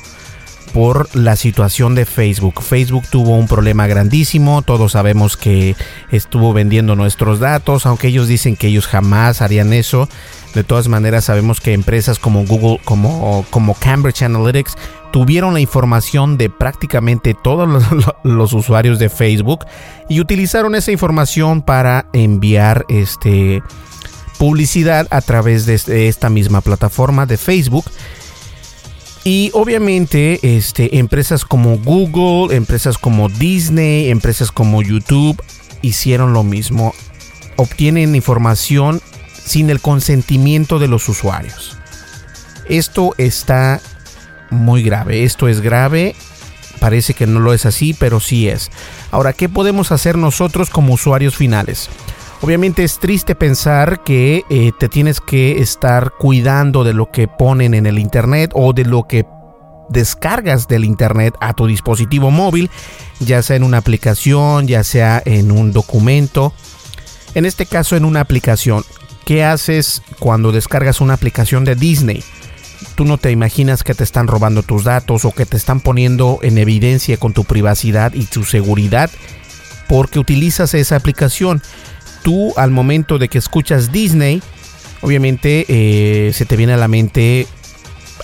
por 0.73 1.13
la 1.15 1.35
situación 1.35 1.95
de 1.95 2.05
Facebook. 2.05 2.61
Facebook 2.61 3.05
tuvo 3.09 3.35
un 3.35 3.47
problema 3.47 3.87
grandísimo, 3.87 4.61
todos 4.61 4.93
sabemos 4.93 5.37
que 5.37 5.75
estuvo 6.11 6.53
vendiendo 6.53 6.95
nuestros 6.95 7.39
datos, 7.39 7.85
aunque 7.85 8.07
ellos 8.07 8.27
dicen 8.27 8.55
que 8.55 8.67
ellos 8.67 8.87
jamás 8.87 9.41
harían 9.41 9.73
eso. 9.73 10.07
De 10.53 10.63
todas 10.63 10.87
maneras 10.87 11.25
sabemos 11.25 11.59
que 11.59 11.73
empresas 11.73 12.19
como 12.19 12.45
Google, 12.45 12.79
como, 12.83 13.75
Cambridge 13.79 14.23
Analytics, 14.23 14.75
tuvieron 15.11 15.53
la 15.53 15.59
información 15.59 16.37
de 16.37 16.49
prácticamente 16.49 17.33
todos 17.33 17.67
los, 18.23 18.53
usuarios 18.53 18.99
de 18.99 19.09
Facebook 19.09 19.65
y 20.09 20.19
utilizaron 20.19 20.75
esa 20.75 20.91
información 20.91 21.61
para 21.61 22.07
enviar 22.13 22.85
este 22.89 23.61
publicidad 24.37 25.07
a 25.09 25.21
través 25.21 25.65
de 25.65 26.07
esta 26.07 26.29
misma 26.29 26.61
plataforma 26.61 27.25
de 27.25 27.37
Facebook 27.37 27.85
y 29.27 29.51
obviamente 29.53 30.39
este, 30.41 30.99
empresas 30.99 31.43
como 31.43 31.77
Google, 31.79 32.55
empresas 32.55 32.97
como 32.97 33.27
Disney, 33.27 34.09
empresas 34.09 34.53
como 34.53 34.81
YouTube 34.81 35.43
hicieron 35.81 36.31
lo 36.31 36.45
mismo. 36.45 36.93
Obtienen 37.57 38.15
información 38.15 39.01
sin 39.43 39.69
el 39.69 39.81
consentimiento 39.81 40.79
de 40.79 40.87
los 40.87 41.09
usuarios. 41.09 41.77
Esto 42.69 43.15
está 43.17 43.81
muy 44.49 44.81
grave. 44.81 45.25
Esto 45.25 45.49
es 45.49 45.59
grave. 45.59 46.15
Parece 46.79 47.13
que 47.13 47.27
no 47.27 47.41
lo 47.41 47.53
es 47.53 47.65
así, 47.65 47.93
pero 47.93 48.21
sí 48.21 48.47
es. 48.47 48.71
Ahora, 49.11 49.33
¿qué 49.33 49.49
podemos 49.49 49.91
hacer 49.91 50.17
nosotros 50.17 50.69
como 50.69 50.93
usuarios 50.93 51.35
finales? 51.35 51.89
Obviamente 52.41 52.83
es 52.83 52.99
triste 52.99 53.33
pensar 53.33 54.03
que 54.03 54.43
eh, 54.49 54.71
te 54.77 54.89
tienes 54.89 55.19
que 55.19 55.59
estar 55.59 56.13
cuidando 56.19 56.83
de 56.83 56.93
lo 56.93 57.09
que 57.11 57.27
ponen 57.27 57.73
en 57.73 57.87
el 57.87 57.97
Internet 57.97 58.51
o 58.53 58.73
de 58.73 58.85
lo 58.85 59.07
que 59.07 59.25
descargas 59.89 60.67
del 60.67 60.85
Internet 60.85 61.33
a 61.39 61.53
tu 61.53 61.65
dispositivo 61.65 62.29
móvil, 62.29 62.69
ya 63.19 63.41
sea 63.41 63.55
en 63.55 63.63
una 63.63 63.77
aplicación, 63.77 64.67
ya 64.67 64.83
sea 64.83 65.21
en 65.25 65.51
un 65.51 65.71
documento. 65.71 66.53
En 67.33 67.45
este 67.45 67.65
caso 67.65 67.95
en 67.95 68.05
una 68.05 68.21
aplicación. 68.21 68.83
¿Qué 69.25 69.43
haces 69.43 70.03
cuando 70.19 70.51
descargas 70.51 71.01
una 71.01 71.15
aplicación 71.15 71.65
de 71.65 71.75
Disney? 71.75 72.23
Tú 72.95 73.03
no 73.03 73.17
te 73.17 73.31
imaginas 73.31 73.83
que 73.83 73.93
te 73.93 74.03
están 74.03 74.27
robando 74.27 74.63
tus 74.63 74.83
datos 74.83 75.25
o 75.25 75.31
que 75.31 75.45
te 75.45 75.57
están 75.57 75.81
poniendo 75.81 76.39
en 76.43 76.57
evidencia 76.57 77.17
con 77.17 77.33
tu 77.33 77.43
privacidad 77.43 78.13
y 78.13 78.25
tu 78.25 78.43
seguridad 78.43 79.09
porque 79.87 80.19
utilizas 80.19 80.73
esa 80.73 80.95
aplicación 80.95 81.61
tú 82.23 82.53
al 82.57 82.71
momento 82.71 83.17
de 83.17 83.27
que 83.29 83.37
escuchas 83.37 83.91
Disney, 83.91 84.41
obviamente 85.01 85.65
eh, 85.67 86.33
se 86.33 86.45
te 86.45 86.55
viene 86.55 86.73
a 86.73 86.77
la 86.77 86.87
mente 86.87 87.47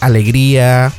alegría, 0.02 0.92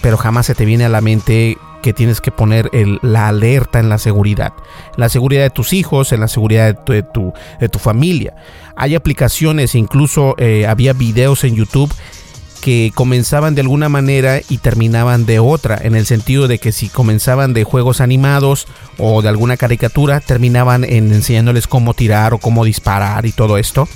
pero 0.00 0.16
jamás 0.16 0.46
se 0.46 0.54
te 0.54 0.64
viene 0.64 0.84
a 0.84 0.88
la 0.88 1.00
mente 1.00 1.56
que 1.82 1.92
tienes 1.92 2.20
que 2.20 2.30
poner 2.30 2.70
la 3.02 3.28
alerta 3.28 3.80
en 3.80 3.88
la 3.88 3.98
seguridad. 3.98 4.52
En 4.94 5.00
la 5.00 5.08
seguridad 5.08 5.42
de 5.42 5.50
tus 5.50 5.72
hijos, 5.72 6.12
en 6.12 6.20
la 6.20 6.28
seguridad 6.28 6.66
de 6.84 7.02
tu, 7.02 7.32
de 7.58 7.68
tu, 7.68 7.78
familia. 7.78 8.34
Hay 8.76 8.94
aplicaciones, 8.94 9.74
incluso 9.74 10.34
eh, 10.38 10.66
había 10.66 10.92
videos 10.92 11.44
en 11.44 11.56
YouTube 11.56 11.92
que 12.60 12.92
comenzaban 12.94 13.54
de 13.54 13.62
alguna 13.62 13.88
manera 13.88 14.40
y 14.48 14.58
terminaban 14.58 15.26
de 15.26 15.38
otra, 15.38 15.78
en 15.82 15.94
el 15.94 16.06
sentido 16.06 16.48
de 16.48 16.58
que 16.58 16.72
si 16.72 16.88
comenzaban 16.88 17.54
de 17.54 17.64
juegos 17.64 18.00
animados 18.00 18.66
o 18.98 19.22
de 19.22 19.28
alguna 19.28 19.56
caricatura, 19.56 20.20
terminaban 20.20 20.84
en 20.84 21.12
enseñándoles 21.12 21.66
cómo 21.66 21.94
tirar 21.94 22.34
o 22.34 22.38
cómo 22.38 22.64
disparar 22.64 23.26
y 23.26 23.32
todo 23.32 23.58
esto. 23.58 23.88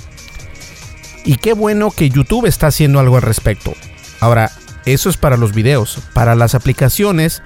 Y 1.23 1.37
qué 1.37 1.53
bueno 1.53 1.91
que 1.91 2.09
YouTube 2.09 2.45
está 2.45 2.67
haciendo 2.67 2.99
algo 2.99 3.15
al 3.15 3.21
respecto. 3.21 3.73
Ahora, 4.19 4.51
eso 4.85 5.09
es 5.09 5.17
para 5.17 5.37
los 5.37 5.53
videos. 5.53 5.99
Para 6.13 6.35
las 6.35 6.53
aplicaciones, 6.53 7.41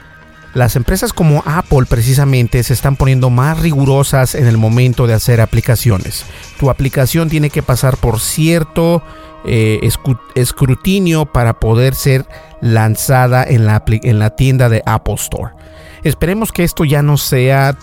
las 0.53 0.76
empresas 0.76 1.13
como 1.13 1.43
Apple 1.45 1.86
precisamente 1.88 2.63
se 2.63 2.74
están 2.74 2.95
poniendo 2.95 3.30
más 3.30 3.59
rigurosas 3.59 4.36
en 4.36 4.47
el 4.47 4.57
momento 4.57 5.07
de 5.07 5.13
hacer 5.13 5.41
aplicaciones. 5.41 6.26
Tu 6.59 6.70
aplicación 6.70 7.30
tiene 7.30 7.49
que 7.49 7.63
pasar 7.63 7.97
por 7.97 8.20
cierto 8.20 9.03
eh, 9.46 9.80
escrutinio 10.36 11.26
para 11.26 11.60
poder 11.60 11.96
ser 11.96 12.26
lanzada 12.62 13.44
en 13.44 13.66
la, 13.66 13.84
en 13.88 14.20
la 14.20 14.36
tienda 14.36 14.70
de 14.70 14.84
Apple 14.86 15.16
Store. 15.16 15.54
Esperemos 16.04 16.52
que 16.52 16.64
esto 16.64 16.86
ya 16.86 17.02
no 17.02 17.18
sea 17.18 17.78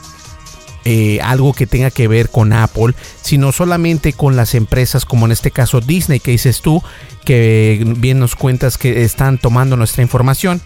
eh, 0.88 1.18
algo 1.20 1.52
que 1.52 1.66
tenga 1.66 1.90
que 1.90 2.06
ver 2.06 2.30
con 2.30 2.52
Apple, 2.52 2.94
sino 3.20 3.50
solamente 3.50 4.12
con 4.12 4.36
las 4.36 4.54
empresas 4.54 5.04
como 5.04 5.26
en 5.26 5.32
este 5.32 5.50
caso 5.50 5.80
Disney, 5.80 6.20
que 6.20 6.30
dices 6.30 6.60
tú, 6.60 6.80
que 7.24 7.82
bien 7.96 8.20
nos 8.20 8.36
cuentas 8.36 8.78
que 8.78 9.02
están 9.02 9.38
tomando 9.38 9.76
nuestra 9.76 10.02
información. 10.02 10.60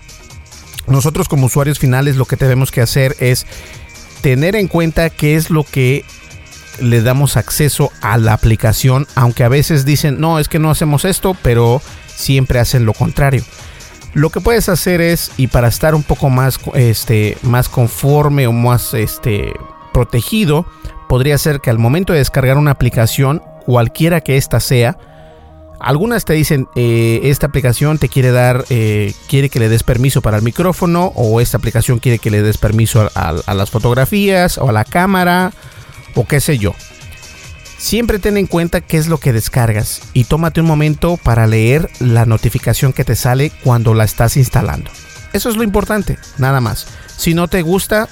Nosotros 0.86 1.26
como 1.26 1.47
usuarios 1.47 1.78
finales 1.78 2.16
lo 2.16 2.26
que 2.26 2.36
tenemos 2.36 2.70
que 2.70 2.82
hacer 2.82 3.16
es 3.18 3.47
tener 4.20 4.57
en 4.57 4.68
cuenta 4.68 5.09
qué 5.09 5.36
es 5.36 5.49
lo 5.49 5.64
que 5.64 6.05
le 6.80 7.02
damos 7.02 7.36
acceso 7.36 7.92
a 8.00 8.18
la 8.18 8.32
aplicación, 8.32 9.06
aunque 9.14 9.44
a 9.44 9.48
veces 9.48 9.84
dicen, 9.84 10.20
no, 10.20 10.38
es 10.38 10.48
que 10.48 10.58
no 10.58 10.70
hacemos 10.70 11.04
esto, 11.04 11.36
pero 11.42 11.80
siempre 12.06 12.58
hacen 12.58 12.84
lo 12.84 12.92
contrario. 12.92 13.44
Lo 14.12 14.30
que 14.30 14.40
puedes 14.40 14.68
hacer 14.68 15.00
es, 15.00 15.30
y 15.36 15.46
para 15.46 15.68
estar 15.68 15.94
un 15.94 16.02
poco 16.02 16.30
más, 16.30 16.58
este, 16.74 17.38
más 17.42 17.68
conforme 17.68 18.46
o 18.46 18.52
más 18.52 18.92
este, 18.94 19.52
protegido 19.92 20.66
podría 21.08 21.38
ser 21.38 21.60
que 21.60 21.70
al 21.70 21.78
momento 21.78 22.12
de 22.12 22.20
descargar 22.20 22.56
una 22.56 22.72
aplicación, 22.72 23.42
cualquiera 23.64 24.20
que 24.20 24.36
ésta 24.36 24.60
sea, 24.60 24.96
algunas 25.80 26.26
te 26.26 26.34
dicen, 26.34 26.68
eh, 26.76 27.20
esta 27.24 27.46
aplicación 27.46 27.98
te 27.98 28.08
quiere 28.08 28.30
dar, 28.32 28.64
eh, 28.68 29.14
quiere 29.28 29.48
que 29.48 29.58
le 29.58 29.70
des 29.70 29.82
permiso 29.82 30.20
para 30.20 30.36
el 30.36 30.42
micrófono, 30.42 31.10
o 31.16 31.40
esta 31.40 31.56
aplicación 31.56 31.98
quiere 31.98 32.18
que 32.18 32.30
le 32.30 32.42
des 32.42 32.58
permiso 32.58 33.10
a, 33.14 33.54
las 33.54 33.70
fotografías, 33.70 34.58
o 34.58 34.68
a 34.68 34.72
la 34.72 34.84
cámara, 34.84 35.52
o 36.14 36.26
qué 36.26 36.40
sé 36.40 36.58
yo. 36.58 36.74
Siempre 37.78 38.18
ten 38.18 38.36
en 38.36 38.46
cuenta 38.46 38.82
qué 38.82 38.98
es 38.98 39.08
lo 39.08 39.18
que 39.18 39.32
descargas 39.32 40.02
y 40.12 40.24
tómate 40.24 40.61
un 40.61 40.66
momento 40.66 41.16
para 41.16 41.46
leer 41.46 41.88
la 41.98 42.26
notificación 42.26 42.92
que 42.92 43.04
te 43.04 43.16
sale 43.16 43.50
cuando 43.64 43.94
la 43.94 44.04
estás 44.04 44.36
instalando. 44.36 44.90
Eso 45.32 45.48
es 45.48 45.56
lo 45.56 45.62
importante, 45.62 46.18
nada 46.36 46.61
más. 46.61 46.86
Si 47.16 47.32
no 47.32 47.48
te 47.48 47.62
gusta, 47.62 48.08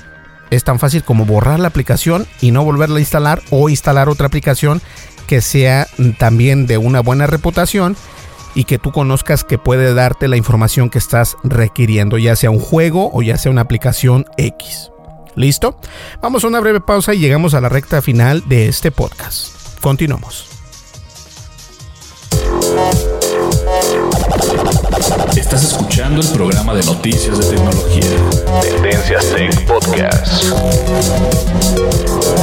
es 0.51 0.64
tan 0.64 0.78
fácil 0.78 1.05
como 1.05 1.26
borrar 1.26 1.61
la 1.61 1.68
aplicación 1.68 2.26
y 2.40 2.51
no 2.51 2.64
volverla 2.64 2.96
a 2.96 3.01
instalar 3.01 3.42
o 3.51 3.68
instalar 3.68 4.09
otra 4.09 4.26
aplicación 4.26 4.80
que 5.26 5.42
sea 5.42 5.86
también 6.18 6.66
de 6.66 6.78
una 6.78 7.01
buena 7.01 7.26
reputación 7.26 7.96
y 8.55 8.64
que 8.64 8.78
tú 8.78 8.90
conozcas 8.90 9.44
que 9.44 9.59
puede 9.59 9.92
darte 9.92 10.28
la 10.28 10.36
información 10.38 10.88
que 10.88 10.99
estás 10.99 11.36
requiriendo, 11.44 12.16
ya 12.16 12.34
sea 12.34 12.51
un 12.51 12.59
juego 12.59 13.11
o 13.12 13.22
ya 13.22 13.36
sea 13.36 13.53
una 13.53 13.61
aplicación 13.61 14.24
X. 14.38 14.90
¿Listo? 15.39 15.76
Vamos 16.20 16.43
a 16.43 16.49
una 16.49 16.59
breve 16.59 16.80
pausa 16.80 17.14
y 17.14 17.20
llegamos 17.20 17.55
a 17.55 17.61
la 17.61 17.68
recta 17.68 18.03
final 18.03 18.43
de 18.49 18.68
este 18.68 18.91
podcast. 18.91 19.53
Continuamos. 19.80 20.47
Estás 25.36 25.62
escuchando 25.62 26.22
el 26.22 26.28
programa 26.30 26.74
de 26.74 26.82
noticias 26.84 27.39
de 27.39 27.55
tecnología. 27.55 28.03
Tendencias 28.62 29.26
Tech 29.32 29.66
Podcast. 29.66 30.43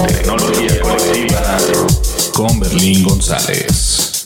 Tecnología 0.08 0.80
colectiva 0.80 1.58
con 2.34 2.60
Berlín 2.62 3.04
González. 3.04 4.26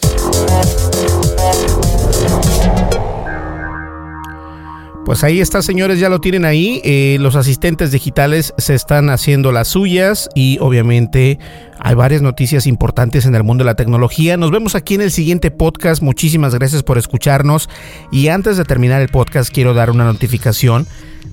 Pues 5.10 5.24
ahí 5.24 5.42
está, 5.42 5.64
señores, 5.64 6.00
ya 6.00 6.08
lo 6.08 6.22
tienen 6.22 6.46
ahí. 6.46 6.82
Eh, 6.84 7.18
los 7.20 7.36
asistentes 7.36 7.90
digitales 7.90 8.54
se 8.60 8.76
están 8.76 9.10
haciendo 9.10 9.52
las 9.52 9.68
suyas 9.68 10.30
y 10.36 10.60
obviamente 10.62 11.40
hay 11.80 11.96
varias 11.96 12.22
noticias 12.22 12.68
importantes 12.68 13.26
en 13.26 13.34
el 13.34 13.44
mundo 13.44 13.64
de 13.64 13.72
la 13.72 13.76
tecnología. 13.76 14.38
Nos 14.38 14.52
vemos 14.52 14.76
aquí 14.76 14.94
en 14.94 15.02
el 15.02 15.10
siguiente 15.10 15.50
podcast. 15.50 16.04
Muchísimas 16.04 16.54
gracias 16.54 16.84
por 16.84 17.00
escucharnos. 17.00 17.70
Y 18.12 18.28
antes 18.28 18.56
de 18.56 18.66
terminar 18.66 19.02
el 19.02 19.10
podcast, 19.10 19.52
quiero 19.52 19.74
dar 19.74 19.90
una 19.90 20.04
notificación. 20.04 20.86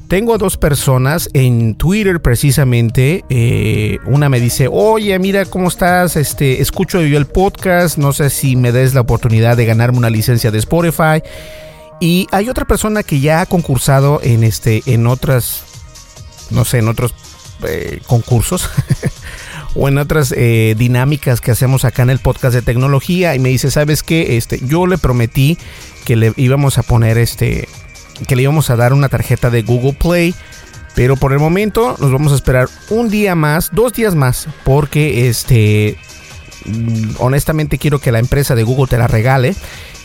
Tengo 0.08 0.32
a 0.32 0.38
dos 0.38 0.56
personas 0.56 1.28
en 1.34 1.74
Twitter 1.74 2.22
precisamente. 2.22 3.26
Eh, 3.28 3.98
una 4.06 4.30
me 4.30 4.40
dice, 4.40 4.70
oye, 4.72 5.18
mira 5.18 5.44
cómo 5.44 5.68
estás. 5.68 6.16
Este, 6.16 6.62
escucho 6.62 7.02
yo 7.02 7.18
el 7.18 7.26
podcast. 7.26 7.98
No 7.98 8.14
sé 8.14 8.30
si 8.30 8.56
me 8.56 8.72
des 8.72 8.94
la 8.94 9.02
oportunidad 9.02 9.54
de 9.54 9.66
ganarme 9.66 9.98
una 9.98 10.08
licencia 10.08 10.50
de 10.50 10.60
Spotify. 10.60 11.20
Y 12.00 12.26
hay 12.30 12.48
otra 12.48 12.64
persona 12.64 13.02
que 13.02 13.20
ya 13.20 13.40
ha 13.40 13.46
concursado 13.46 14.20
en 14.22 14.44
este, 14.44 14.82
en 14.86 15.06
otras, 15.06 15.62
no 16.50 16.64
sé, 16.64 16.78
en 16.78 16.88
otros 16.88 17.14
eh, 17.66 18.00
concursos 18.06 18.68
o 19.74 19.88
en 19.88 19.96
otras 19.96 20.32
eh, 20.36 20.74
dinámicas 20.76 21.40
que 21.40 21.50
hacemos 21.50 21.84
acá 21.84 22.02
en 22.02 22.10
el 22.10 22.18
podcast 22.18 22.54
de 22.54 22.62
tecnología 22.62 23.34
y 23.34 23.38
me 23.38 23.48
dice, 23.48 23.70
¿sabes 23.70 24.02
qué? 24.02 24.36
Este, 24.36 24.60
yo 24.64 24.86
le 24.86 24.98
prometí 24.98 25.56
que 26.04 26.16
le 26.16 26.34
íbamos 26.36 26.76
a 26.76 26.82
poner 26.82 27.16
este, 27.16 27.66
que 28.28 28.36
le 28.36 28.42
íbamos 28.42 28.68
a 28.68 28.76
dar 28.76 28.92
una 28.92 29.08
tarjeta 29.08 29.50
de 29.50 29.62
Google 29.62 29.94
Play. 29.94 30.34
Pero 30.94 31.16
por 31.16 31.32
el 31.32 31.38
momento 31.38 31.94
nos 31.98 32.10
vamos 32.10 32.32
a 32.32 32.36
esperar 32.36 32.68
un 32.88 33.10
día 33.10 33.34
más, 33.34 33.70
dos 33.72 33.92
días 33.92 34.14
más, 34.14 34.48
porque 34.64 35.28
este, 35.28 35.98
mm, 36.64 37.16
honestamente 37.18 37.76
quiero 37.76 37.98
que 37.98 38.12
la 38.12 38.18
empresa 38.18 38.54
de 38.54 38.62
Google 38.62 38.86
te 38.86 38.96
la 38.96 39.06
regale 39.06 39.54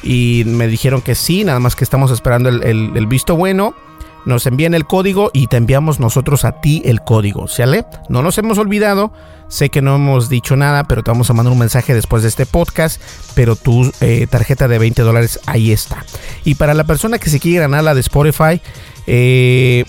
y 0.04 0.43
me 0.45 0.68
dijeron 0.68 1.02
que 1.02 1.16
sí, 1.16 1.43
nada 1.43 1.60
más 1.60 1.76
que 1.76 1.84
estamos 1.84 2.12
esperando 2.12 2.49
el, 2.49 3.08
visto 3.08 3.36
bueno. 3.36 3.76
Nos 4.24 4.45
envían 4.45 4.76
el 4.76 4.86
código 4.86 5.32
y 5.34 5.47
te 5.47 5.58
enviamos 5.58 5.99
nosotros 5.99 6.45
a 6.45 6.62
ti 6.62 6.84
el 6.86 7.02
código, 7.02 7.47
¿sale? 7.47 7.86
No 8.08 8.22
nos 8.22 8.38
hemos 8.38 8.60
olvidado, 8.60 9.12
sé 9.47 9.70
que 9.70 9.82
no 9.82 9.95
hemos 9.95 10.30
dicho 10.30 10.56
nada, 10.56 10.84
pero 10.84 11.02
te 11.02 11.10
vamos 11.10 11.32
a 11.32 11.34
mandar 11.34 11.52
un 11.52 11.58
mensaje 11.58 11.95
después 11.95 12.22
de 12.22 12.30
este 12.30 12.45
podcast, 12.45 13.02
pero 13.34 13.56
tu 13.56 13.91
eh, 13.99 14.28
tarjeta 14.30 14.68
de 14.68 14.78
20 14.78 15.02
dólares 15.02 15.39
ahí 15.47 15.72
está. 15.72 16.06
Y 16.43 16.54
para 16.54 16.76
la 16.76 16.84
persona 16.84 17.18
que 17.18 17.32
se 17.32 17.39
quiere 17.39 17.62
ganar 17.62 17.84
la 17.84 17.95
de 17.95 18.02
Spotify, 18.02 18.62
eh, 19.08 19.86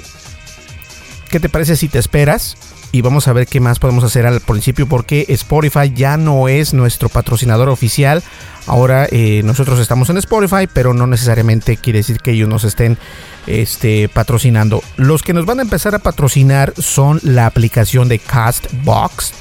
¿qué 1.31 1.39
te 1.39 1.51
parece 1.51 1.77
si 1.77 1.89
te 1.89 1.99
esperas? 1.99 2.57
Y 2.93 3.01
vamos 3.01 3.27
a 3.27 3.33
ver 3.33 3.47
qué 3.47 3.59
más 3.59 3.79
podemos 3.79 4.05
hacer 4.05 4.27
al 4.27 4.41
principio 4.41 4.87
porque 4.87 5.25
Spotify 5.31 5.93
ya 5.95 6.19
no 6.19 6.47
es 6.47 6.75
nuestro 6.75 7.09
patrocinador 7.09 7.71
oficial. 7.71 8.23
Ahora 8.67 9.09
eh, 9.11 9.41
nosotros 9.45 9.81
estamos 9.81 10.11
en 10.11 10.19
Spotify, 10.19 10.69
pero 10.73 10.95
no 10.95 11.07
necesariamente 11.07 11.79
quiere 11.79 12.01
decir 12.01 12.19
que 12.19 12.33
ellos 12.33 12.49
nos 12.49 12.65
estén 12.65 12.99
este, 13.47 14.09
patrocinando. 14.09 14.83
Los 14.97 15.23
que 15.23 15.33
nos 15.33 15.47
van 15.47 15.59
a 15.59 15.63
empezar 15.63 15.95
a 15.95 16.01
patrocinar 16.01 16.75
son 16.79 17.19
la 17.23 17.47
aplicación 17.47 18.09
de 18.09 18.19
Castbox 18.19 19.33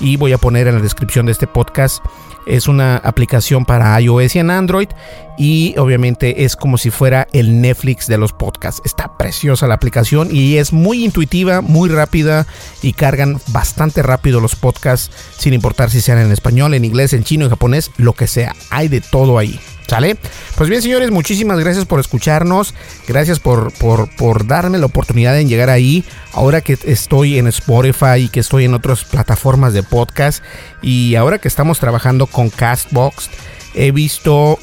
y 0.00 0.16
voy 0.16 0.32
a 0.32 0.38
poner 0.38 0.68
en 0.68 0.76
la 0.76 0.80
descripción 0.80 1.26
de 1.26 1.32
este 1.32 1.46
podcast 1.46 2.02
es 2.48 2.66
una 2.66 2.96
aplicación 2.96 3.64
para 3.64 4.00
iOS 4.00 4.34
y 4.34 4.38
en 4.38 4.50
Android 4.50 4.88
y 5.36 5.74
obviamente 5.76 6.44
es 6.44 6.56
como 6.56 6.78
si 6.78 6.90
fuera 6.90 7.28
el 7.32 7.60
Netflix 7.60 8.06
de 8.06 8.18
los 8.18 8.32
podcasts. 8.32 8.80
Está 8.84 9.16
preciosa 9.16 9.68
la 9.68 9.74
aplicación 9.74 10.28
y 10.32 10.56
es 10.56 10.72
muy 10.72 11.04
intuitiva, 11.04 11.60
muy 11.60 11.90
rápida 11.90 12.46
y 12.82 12.94
cargan 12.94 13.38
bastante 13.48 14.02
rápido 14.02 14.40
los 14.40 14.56
podcasts 14.56 15.10
sin 15.36 15.52
importar 15.52 15.90
si 15.90 16.00
sean 16.00 16.18
en 16.18 16.32
español, 16.32 16.74
en 16.74 16.84
inglés, 16.84 17.12
en 17.12 17.22
chino, 17.22 17.44
en 17.44 17.50
japonés, 17.50 17.90
lo 17.98 18.14
que 18.14 18.26
sea. 18.26 18.54
Hay 18.70 18.88
de 18.88 19.00
todo 19.00 19.38
ahí. 19.38 19.60
¿Sale? 19.88 20.18
Pues 20.56 20.68
bien, 20.68 20.82
señores, 20.82 21.10
muchísimas 21.10 21.58
gracias 21.60 21.86
por 21.86 21.98
escucharnos. 21.98 22.74
Gracias 23.06 23.40
por, 23.40 23.72
por, 23.72 24.46
darme 24.46 24.76
la 24.76 24.84
oportunidad 24.84 25.32
de 25.32 25.46
llegar 25.46 25.70
ahí. 25.70 26.04
Ahora 26.34 26.60
que 26.60 26.76
estoy 26.84 27.38
en 27.38 27.46
Spotify 27.46 28.18
y 28.18 28.28
que 28.28 28.40
estoy 28.40 28.66
en 28.66 28.74
otras 28.74 29.04
plataformas 29.04 29.72
de 29.72 29.82
podcast. 29.82 30.44
Y 30.82 31.14
ahora 31.14 31.38
que 31.38 31.48
estamos 31.48 31.80
trabajando 31.80 32.26
con 32.26 32.50
Castbox, 32.50 33.30
he 33.74 33.90
visto 33.90 34.58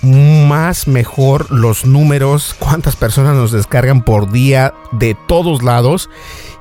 más 0.00 0.88
mejor 0.88 1.50
los 1.50 1.84
números, 1.84 2.56
cuántas 2.58 2.96
personas 2.96 3.34
nos 3.34 3.52
descargan 3.52 4.02
por 4.02 4.32
día 4.32 4.72
de 4.92 5.14
todos 5.28 5.62
lados. 5.62 6.08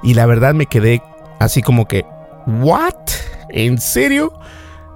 Y 0.03 0.13
la 0.13 0.25
verdad 0.25 0.53
me 0.53 0.65
quedé 0.65 1.01
así 1.39 1.61
como 1.61 1.87
que, 1.87 2.05
¿what? 2.47 2.95
¿En 3.49 3.79
serio? 3.79 4.33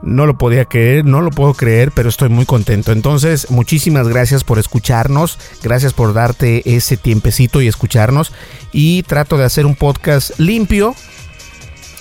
No 0.01 0.25
lo 0.25 0.37
podía 0.37 0.65
creer, 0.65 1.05
no 1.05 1.21
lo 1.21 1.29
puedo 1.29 1.53
creer, 1.53 1.91
pero 1.91 2.09
estoy 2.09 2.29
muy 2.29 2.45
contento. 2.45 2.91
Entonces, 2.91 3.49
muchísimas 3.51 4.07
gracias 4.07 4.43
por 4.43 4.57
escucharnos, 4.57 5.37
gracias 5.61 5.93
por 5.93 6.13
darte 6.13 6.63
ese 6.75 6.97
tiempecito 6.97 7.61
y 7.61 7.67
escucharnos. 7.67 8.33
Y 8.71 9.03
trato 9.03 9.37
de 9.37 9.45
hacer 9.45 9.65
un 9.65 9.75
podcast 9.75 10.39
limpio 10.39 10.95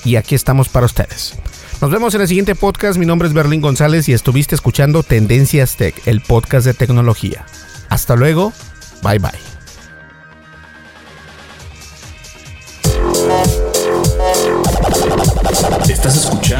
y 0.05 0.17
aquí 0.17 0.35
estamos 0.35 0.69
para 0.69 0.87
ustedes. 0.87 1.35
Nos 1.81 1.91
vemos 1.91 2.15
en 2.15 2.21
el 2.21 2.29
siguiente 2.29 2.55
podcast. 2.55 2.99
Mi 2.99 3.07
nombre 3.07 3.29
es 3.29 3.35
Berlín 3.35 3.61
González 3.61 4.09
y 4.09 4.13
estuviste 4.13 4.55
escuchando 4.55 5.03
Tendencias 5.03 5.77
Tech, 5.77 5.95
el 6.07 6.21
podcast 6.21 6.67
de 6.67 6.75
tecnología. 6.75 7.47
Hasta 7.89 8.17
luego. 8.17 8.53
Bye 9.03 9.19
bye. 9.19 9.50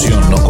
3.5 0.00 0.10
atribución 0.10 0.30
no 0.30 0.49